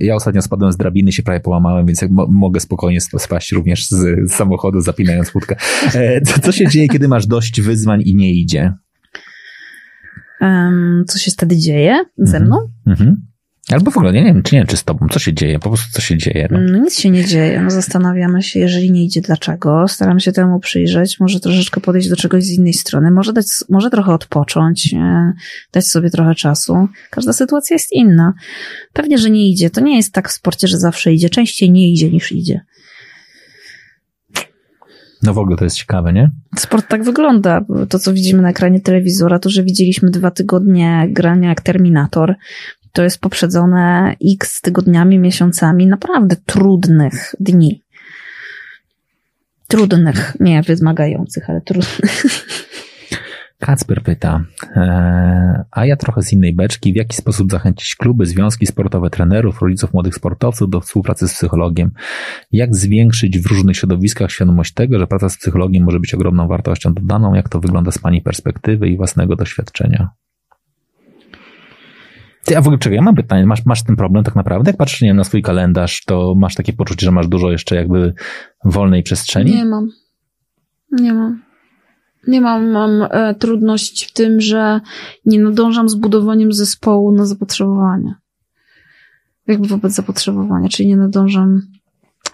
[0.00, 4.32] ja ostatnio spadłem z drabiny, się prawie połamałem, więc mogę spokojnie sp- spaść również z,
[4.32, 5.56] samochodu, zapinając łódkę.
[5.94, 8.63] E, co się dzieje, kiedy masz dość wyzwań i nie idzie?
[10.40, 12.44] Em, co się wtedy dzieje ze Mhm.
[12.44, 12.56] mną?
[12.86, 13.16] Mhm.
[13.72, 15.68] Albo w ogóle, nie wiem, czy nie wiem, czy z tobą, co się dzieje, po
[15.68, 16.48] prostu co się dzieje.
[16.50, 16.58] No.
[16.60, 17.60] No nic się nie dzieje.
[17.62, 19.88] No zastanawiamy się, jeżeli nie idzie, dlaczego.
[19.88, 23.90] Staram się temu przyjrzeć, może troszeczkę podejść do czegoś z innej strony, może dać, może
[23.90, 25.32] trochę odpocząć, e,
[25.72, 26.88] dać sobie trochę czasu.
[27.10, 28.32] Każda sytuacja jest inna.
[28.92, 29.70] Pewnie, że nie idzie.
[29.70, 31.30] To nie jest tak w sporcie, że zawsze idzie.
[31.30, 32.60] Częściej nie idzie niż idzie.
[35.24, 36.30] No w ogóle to jest ciekawe, nie?
[36.58, 37.64] Sport tak wygląda.
[37.88, 42.34] To, co widzimy na ekranie telewizora, to, że widzieliśmy dwa tygodnie grania jak Terminator,
[42.92, 47.80] to jest poprzedzone x tygodniami, miesiącami naprawdę trudnych dni.
[49.68, 52.24] Trudnych, nie wymagających, ale trudnych.
[53.64, 54.44] Kacper pyta,
[54.76, 59.62] e, a ja trochę z innej beczki, w jaki sposób zachęcić kluby, związki sportowe, trenerów,
[59.62, 61.90] rodziców młodych sportowców do współpracy z psychologiem?
[62.52, 66.94] Jak zwiększyć w różnych środowiskach świadomość tego, że praca z psychologiem może być ogromną wartością
[66.94, 67.34] dodaną?
[67.34, 70.10] Jak to wygląda z Pani perspektywy i własnego doświadczenia?
[72.44, 74.70] Ty, a w ogóle czekaj, ja mam pytanie, masz, masz ten problem tak naprawdę?
[74.70, 77.76] Jak patrzysz nie wiem, na swój kalendarz, to masz takie poczucie, że masz dużo jeszcze
[77.76, 78.14] jakby
[78.64, 79.54] wolnej przestrzeni?
[79.54, 79.90] Nie mam.
[80.92, 81.43] Nie mam.
[82.28, 84.80] Nie mam, mam e, trudność w tym, że
[85.26, 88.14] nie nadążam z budowaniem zespołu na zapotrzebowanie.
[89.46, 91.60] Jakby wobec zapotrzebowania, czyli nie nadążam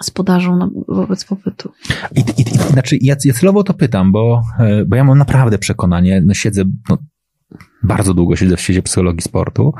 [0.02, 1.72] z podażą na, wobec popytu.
[2.16, 5.58] I, i, i znaczy, ja, ja celowo to pytam, bo, e, bo ja mam naprawdę
[5.58, 6.98] przekonanie, no siedzę, no,
[7.82, 9.72] bardzo długo siedzę w świecie psychologii sportu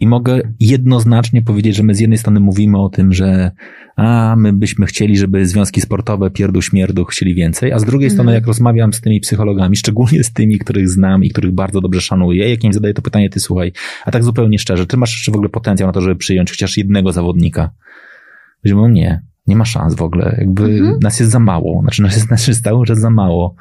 [0.00, 3.50] i mogę jednoznacznie powiedzieć, że my z jednej strony mówimy o tym, że
[3.96, 8.16] a, my byśmy chcieli, żeby związki sportowe pierdu śmierdu chcieli więcej, a z drugiej Mhm.
[8.16, 12.00] strony jak rozmawiam z tymi psychologami, szczególnie z tymi, których znam i których bardzo dobrze
[12.00, 13.72] szanuję, jak im zadaję to pytanie, ty słuchaj,
[14.04, 16.76] a tak zupełnie szczerze, ty masz jeszcze w ogóle potencjał na to, żeby przyjąć chociaż
[16.76, 17.70] jednego zawodnika?
[18.64, 20.96] Mówią, nie, nie ma szans w ogóle, jakby Mhm.
[21.02, 23.54] nas jest za mało, znaczy nas jest, nas jest cały czas za mało.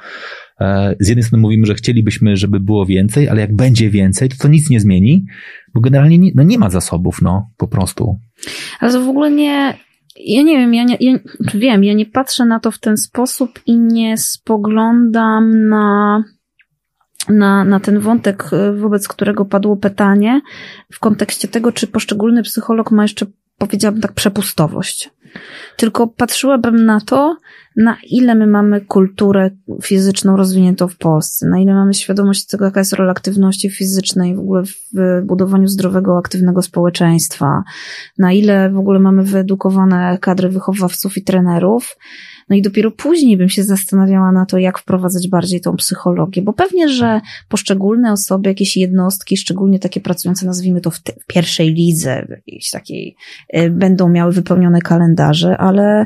[0.61, 4.35] E, Z jednej strony mówimy, że chcielibyśmy, żeby było więcej, ale jak będzie więcej, to
[4.41, 5.25] to nic nie zmieni,
[5.73, 8.19] bo generalnie nie, no nie ma zasobów, no, po prostu.
[8.79, 9.77] Ale to w ogóle nie.
[10.19, 11.19] Ja nie wiem, ja nie, ja,
[11.53, 16.23] wiem, ja nie patrzę na to w ten sposób i nie spoglądam na,
[17.29, 20.41] na, na ten wątek, y, wobec którego padło pytanie,
[20.91, 23.25] w kontekście tego, czy poszczególny psycholog ma jeszcze,
[23.57, 25.09] powiedziałabym tak, przepustowość.
[25.77, 27.37] Tylko patrzyłabym na to,
[27.77, 29.49] na ile my mamy kulturę
[29.83, 34.39] fizyczną rozwiniętą w Polsce, na ile mamy świadomość tego, jaka jest rola aktywności fizycznej w
[34.39, 37.63] ogóle w budowaniu zdrowego, aktywnego społeczeństwa,
[38.17, 41.97] na ile w ogóle mamy wyedukowane kadry wychowawców i trenerów.
[42.49, 46.53] No i dopiero później bym się zastanawiała na to, jak wprowadzać bardziej tą psychologię, bo
[46.53, 52.27] pewnie, że poszczególne osoby, jakieś jednostki, szczególnie takie pracujące, nazwijmy to w, te, pierwszej lidze,
[52.29, 53.15] jakiejś takiej,
[53.57, 56.05] y, będą miały wypełnione kalendarze, ale,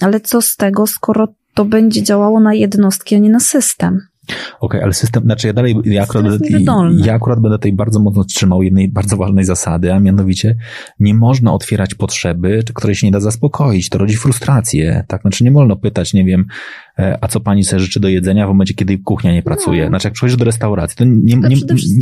[0.00, 4.00] ale co z tego, skoro to będzie działało na jednostki, a nie na system?
[4.60, 6.24] Okej, ale system, znaczy ja dalej, ja akurat,
[7.04, 10.56] ja akurat będę tutaj bardzo mocno trzymał jednej bardzo ważnej zasady, a mianowicie
[11.00, 13.88] nie można otwierać potrzeby, której się nie da zaspokoić.
[13.88, 15.20] To rodzi frustrację, tak?
[15.20, 16.44] Znaczy nie wolno pytać, nie wiem,
[16.98, 19.82] e, a co pani sobie życzy do jedzenia w momencie, kiedy kuchnia nie pracuje.
[19.82, 19.88] No.
[19.88, 21.56] Znaczy jak przychodzisz do restauracji, to nie, nie,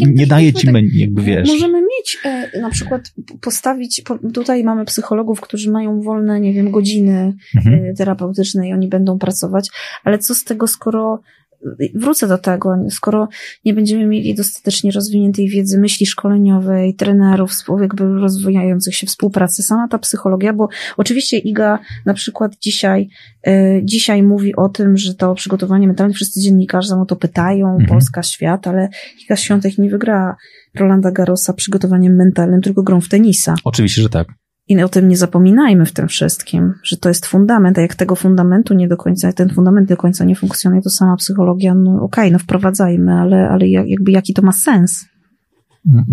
[0.07, 1.49] nie, daje ci, tak- jakby wiesz.
[1.49, 6.71] Możemy mieć e, na przykład postawić, po, tutaj mamy psychologów, którzy mają wolne, nie wiem,
[6.71, 7.85] godziny Mhm.
[7.85, 9.71] e, terapeutyczne i oni będą pracować,
[10.05, 11.21] ale co z tego, skoro
[11.95, 13.29] wrócę do tego, skoro
[13.65, 19.99] nie będziemy mieli dostatecznie rozwiniętej wiedzy myśli szkoleniowej, trenerów, jakby rozwijających się współpracy, sama ta
[19.99, 23.09] psychologia, bo oczywiście Iga na przykład dzisiaj,
[23.47, 27.89] e, dzisiaj mówi o tym, że to przygotowanie mentalne, wszyscy dziennikarze o to pytają, Mhm.
[27.89, 28.89] Polska, świat, ale
[29.25, 30.37] Iga Świątek nie wygrała
[30.75, 33.55] Rolanda Garrosa przygotowaniem mentalnym, tylko grą w tenisa.
[33.65, 34.29] Oczywiście, że tak.
[34.69, 38.17] I o tym nie zapominajmy w tym wszystkim, że to jest fundament, a jak tego
[38.17, 42.33] fundamentu nie do końca, ten fundament do końca nie funkcjonuje, to sama psychologia, no okej,
[42.33, 45.05] no wprowadzajmy, ale, ale jak- jakby jaki to ma sens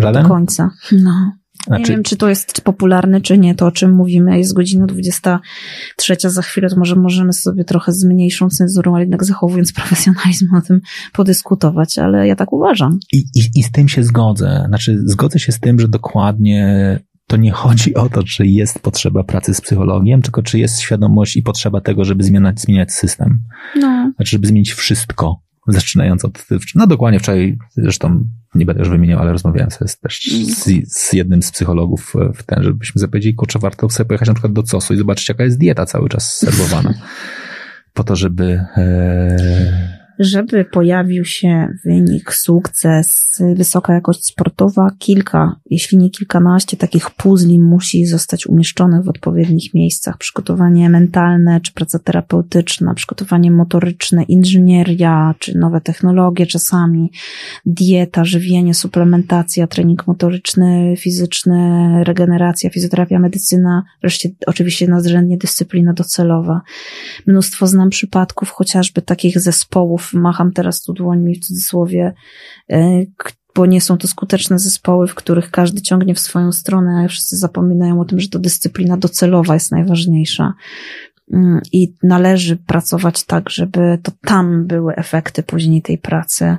[0.00, 0.22] Żaden?
[0.22, 0.70] do końca.
[0.92, 1.32] No.
[1.66, 1.82] Znaczy...
[1.82, 4.38] Nie wiem, czy to jest popularne, czy nie, to o czym mówimy.
[4.38, 9.24] Jest godzina 23 za chwilę, to może możemy sobie trochę z mniejszą cenzurą, ale jednak
[9.24, 10.80] zachowując profesjonalizm o tym
[11.12, 12.98] podyskutować, ale ja tak uważam.
[13.12, 14.64] I, i, i z tym się zgodzę.
[14.68, 16.98] Znaczy, zgodzę się z tym, że dokładnie
[17.32, 21.36] to nie chodzi o to, czy jest potrzeba pracy z psychologiem, tylko czy jest świadomość
[21.36, 23.42] i potrzeba tego, żeby zmieniać, zmieniać system.
[23.76, 24.12] No.
[24.16, 29.32] Znaczy, żeby zmienić wszystko zaczynając od, no dokładnie wczoraj, zresztą nie będę już wymieniał, ale
[29.32, 33.90] rozmawiałem sobie też z, z jednym z psychologów w ten, żebyśmy sobie powiedzieli, kurczę, warto
[33.90, 36.94] sobie pojechać na przykład do COS-u i zobaczyć, jaka jest dieta cały czas serwowana.
[37.94, 46.10] Po to, żeby e, żeby pojawił się wynik, sukces, wysoka jakość sportowa, kilka, jeśli nie
[46.10, 50.18] kilkanaście takich puzli musi zostać umieszczonych w odpowiednich miejscach.
[50.18, 57.12] Przygotowanie mentalne, czy praca terapeutyczna, przygotowanie motoryczne, inżynieria, czy nowe technologie czasami,
[57.66, 66.60] dieta, żywienie, suplementacja, trening motoryczny, fizyczny, regeneracja, fizjoterapia, medycyna, wreszcie oczywiście nadrzędnie dyscyplina docelowa.
[67.26, 72.14] Mnóstwo znam przypadków chociażby takich zespołów macham teraz tu dłońmi w cudzysłowie,
[72.70, 73.02] e,
[73.54, 77.36] bo nie są to skuteczne zespoły, w których każdy ciągnie w swoją stronę, a wszyscy
[77.36, 80.54] zapominają o tym, że to dyscyplina docelowa jest najważniejsza.
[81.32, 86.56] Mm, I należy pracować tak, żeby to tam były efekty później tej pracy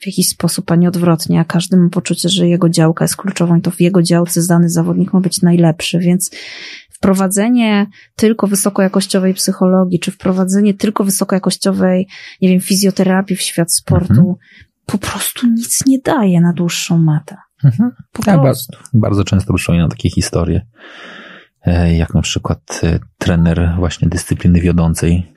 [0.00, 3.56] w jakiś sposób, a nie odwrotnie, a każdy ma poczucie, że jego działka jest kluczową
[3.56, 6.30] i to w jego działce dany zawodnik ma być najlepszy, więc
[6.96, 7.86] wprowadzenie
[8.16, 12.08] tylko wysokojakościowej psychologii, czy wprowadzenie tylko wysokojakościowej,
[12.42, 14.34] nie wiem, fizjoterapii w świat sportu, mhm.
[14.86, 17.36] po prostu nic nie daje na dłuższą metę.
[17.64, 17.90] Mhm.
[18.26, 18.38] Ja.
[18.38, 18.64] Bardzo,
[18.94, 20.66] bardzo często przypominam takie historie,
[21.62, 25.32] e, jak na przykład e, trener właśnie dyscypliny wiodącej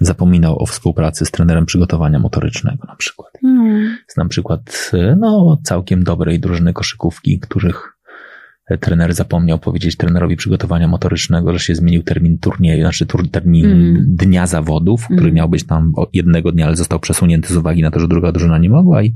[0.00, 3.30] zapominał o współpracy z trenerem przygotowania motorycznego na przykład.
[3.44, 3.98] Mm.
[4.08, 7.97] Znam przykład e, no, całkiem dobrej drużyny koszykówki, których
[8.80, 14.04] trener zapomniał powiedzieć trenerowi przygotowania motorycznego, że się zmienił termin turnieju, znaczy tur, termin mm.
[14.08, 15.34] dnia zawodów, który mm.
[15.34, 18.58] miał być tam jednego dnia, ale został przesunięty z uwagi na to, że druga drużyna
[18.58, 19.14] nie mogła i,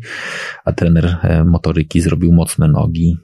[0.65, 3.17] a trener e, motoryki zrobił mocne nogi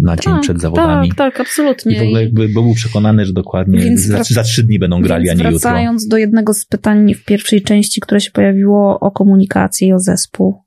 [0.00, 1.08] na dzień tak, przed zawodami.
[1.08, 1.96] Tak, tak, absolutnie.
[1.96, 5.32] I w ogóle jakby był przekonany, że dokładnie za, za trzy dni będą grali, a
[5.32, 5.70] nie wracając jutro.
[5.70, 9.98] Wracając do jednego z pytań w pierwszej części, które się pojawiło o komunikację i o
[9.98, 10.62] zespół.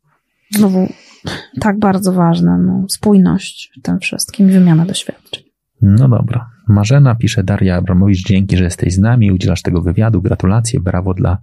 [0.55, 0.87] Znowu
[1.59, 5.43] tak bardzo ważne, no, spójność w tym wszystkim, wymiana doświadczeń.
[5.81, 6.49] No dobra.
[6.67, 11.37] Marzena pisze Daria Abramowicz, dzięki, że jesteś z nami, udzielasz tego wywiadu, gratulacje, brawo dla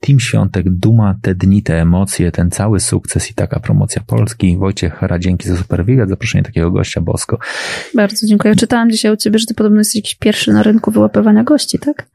[0.00, 4.56] Team Świątek, duma, te dni, te emocje, ten cały sukces i taka promocja Polski.
[4.58, 7.38] Wojciech Hara, dzięki za super wywiad, zaproszenie takiego gościa, Bosko.
[7.94, 8.56] Bardzo dziękuję.
[8.56, 12.06] Czytałam dzisiaj u Ciebie, że Ty podobno jesteś jakiś pierwszy na rynku wyłapywania gości, tak?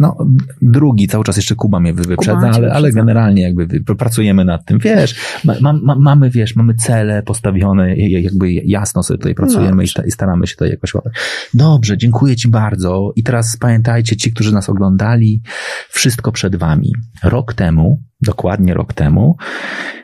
[0.00, 0.16] No,
[0.62, 4.78] drugi, cały czas jeszcze Kuba mnie wyprzedza, Kuba ale, ale generalnie jakby pracujemy nad tym,
[4.78, 5.14] wiesz,
[5.44, 10.46] ma, ma, mamy, wiesz, mamy cele postawione, jakby jasno sobie tutaj pracujemy i, i, staramy
[10.46, 11.12] się to jakoś łapać.
[11.54, 15.42] Dobrze, dziękuję Ci bardzo i teraz pamiętajcie, ci, którzy nas oglądali,
[15.88, 16.92] wszystko przed Wami.
[17.22, 19.36] Rok temu, dokładnie rok temu,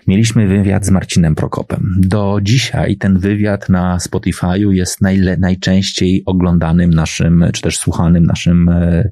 [0.06, 1.94] mieliśmy wywiad z Marcinem Prokopem.
[1.98, 8.68] Do dzisiaj ten wywiad na Spotify'u jest najle, najczęściej oglądanym naszym, czy też słuchanym naszym,
[8.68, 9.08] e,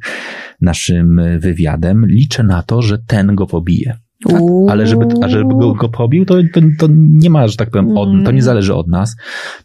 [0.60, 2.06] naszym wywiadem.
[2.06, 4.03] Liczę na to, że ten go pobije.
[4.28, 4.40] Tak?
[4.68, 7.98] Ale żeby, a żeby go, go pobił, to, to, to, nie ma, że tak powiem,
[7.98, 8.42] od, to nie mm.
[8.42, 9.16] zależy od nas,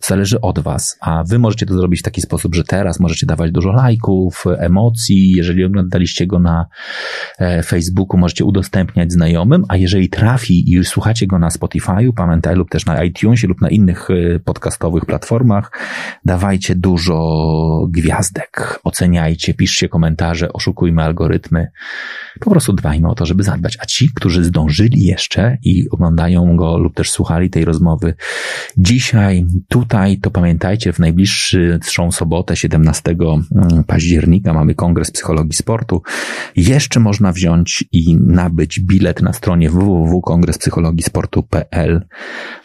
[0.02, 0.98] zależy od was.
[1.02, 5.32] A wy możecie to zrobić w taki sposób, że teraz możecie dawać dużo lajków, emocji.
[5.32, 6.66] Jeżeli oglądaliście go na
[7.40, 12.56] e, Facebooku, możecie udostępniać znajomym, a jeżeli trafi i już słuchacie go na Spotify'u, pamiętaj,
[12.56, 15.72] lub też na iTunesie lub na innych e, podcastowych platformach,
[16.26, 17.20] dawajcie dużo
[17.90, 21.68] gwiazdek, oceniajcie, piszcie komentarze, oszukujmy algorytmy.
[22.40, 23.78] Po prostu dbajmy o to, żeby zadbać.
[23.82, 28.14] A ci, którzy zdążyli jeszcze i oglądają go lub też słuchali tej rozmowy
[28.78, 36.02] dzisiaj, tutaj, to pamiętajcie, w najbliższą sobotę, 17 mm, października mamy Kongres Psychologii Sportu.
[36.56, 42.02] Jeszcze można wziąć i nabyć bilet na stronie www.kongrespsychologii-sportu.pl,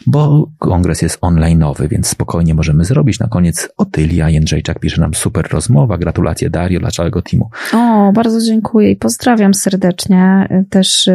[0.07, 3.19] bo kongres jest online'owy, więc spokojnie możemy zrobić.
[3.19, 5.97] Na koniec Otylia Jędrzejczak pisze nam super rozmowa.
[5.97, 7.49] Gratulacje Dario dla całego teamu.
[7.73, 11.09] O, bardzo dziękuję i pozdrawiam serdecznie też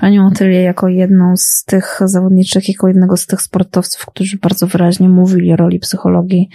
[0.00, 5.08] panią Otylię jako jedną z tych zawodniczek, jako jednego z tych sportowców, którzy bardzo wyraźnie
[5.08, 6.48] mówili o roli psychologii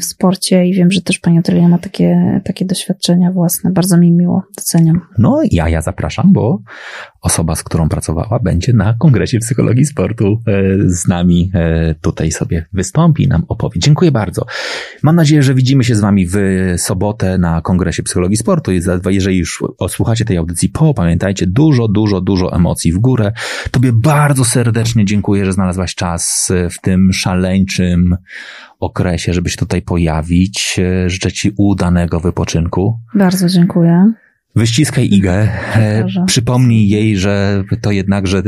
[0.00, 3.70] w sporcie i wiem, że też pani Otylia ma takie, takie doświadczenia własne.
[3.70, 5.00] Bardzo mi miło, doceniam.
[5.18, 6.62] No ja, ja zapraszam, bo
[7.20, 12.66] osoba, z którą pracowała, będzie na Kongresie Psychologii Sportu e, z nami e, tutaj sobie
[12.72, 13.80] wystąpi, nam opowie.
[13.80, 14.46] Dziękuję bardzo.
[15.02, 16.36] Mam nadzieję, że widzimy się z wami w
[16.76, 18.72] sobotę na Kongresie Psychologii Sportu.
[19.10, 23.32] Jeżeli już odsłuchacie tej audycji po, pamiętajcie, dużo, dużo dużo emocji w górę.
[23.70, 28.16] Tobie bardzo serdecznie dziękuję, że znalazłaś czas w tym szaleńczym
[28.80, 30.80] okresie, żeby się tutaj pojawić.
[31.06, 32.98] Życzę Ci udanego wypoczynku.
[33.14, 34.12] Bardzo dziękuję.
[34.56, 35.48] Wyściskaj Igę.
[35.76, 38.42] E, przypomnij jej, że to jednak, że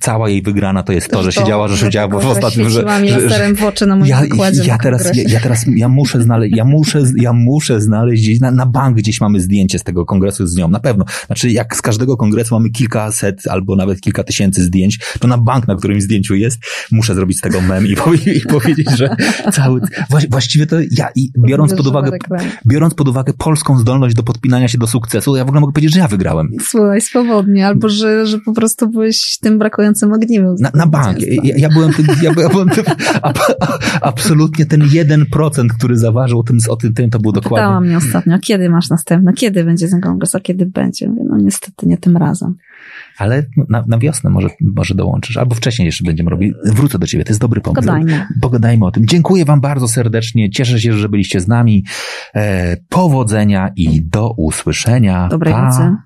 [0.00, 3.30] cała jej wygrana to jest to, to że siedziała, że siedziała w ostatnim, że, że,
[3.30, 4.22] że w oczy na moim ja,
[4.64, 8.50] ja teraz, ja, ja, teraz, ja muszę znaleźć, ja muszę, ja muszę znaleźć gdzieś, na,
[8.50, 11.04] na bank gdzieś mamy zdjęcie z tego kongresu z nią, na pewno.
[11.26, 15.68] Znaczy, jak z każdego kongresu mamy kilkaset albo nawet kilka tysięcy zdjęć, to na bank,
[15.68, 16.58] na którym zdjęciu jest,
[16.92, 19.16] muszę zrobić z tego mem i, powie, i powiedzieć, że
[19.52, 19.80] cały,
[20.30, 22.10] właściwie to ja, i biorąc pod uwagę,
[22.66, 25.94] biorąc pod uwagę polską zdolność do podpinania się do sukcesu, ja w ogóle mogę powiedzieć,
[25.94, 26.48] że ja wygrałem.
[26.60, 30.54] Słuchaj, swobodnie, albo że, że po prostu byłeś tym brakującym ogniwem.
[30.60, 31.18] Na, na bank.
[31.20, 32.84] Ja, ja, byłem tym, ja, byłem tym
[33.22, 33.38] ab,
[34.00, 37.66] absolutnie ten jeden procent, który zaważył o tym, o tym, tym to był dokładnie.
[37.66, 41.08] Pytała mnie ostatnio, kiedy masz następne, kiedy będzie ten kongres, a kiedy będzie?
[41.24, 42.54] no niestety nie tym razem.
[43.18, 46.52] Ale na, na wiosnę może, może dołączysz, albo wcześniej jeszcze będziemy robili.
[46.64, 47.86] Wrócę do ciebie, to jest dobry pomysł.
[47.86, 48.26] Pogadajmy.
[48.40, 49.06] Pogadajmy o tym.
[49.06, 51.84] Dziękuję wam bardzo serdecznie, cieszę się, że byliście z nami.
[52.34, 55.28] E, powodzenia i do usłyszenia.
[55.28, 55.96] Dobrej nocy.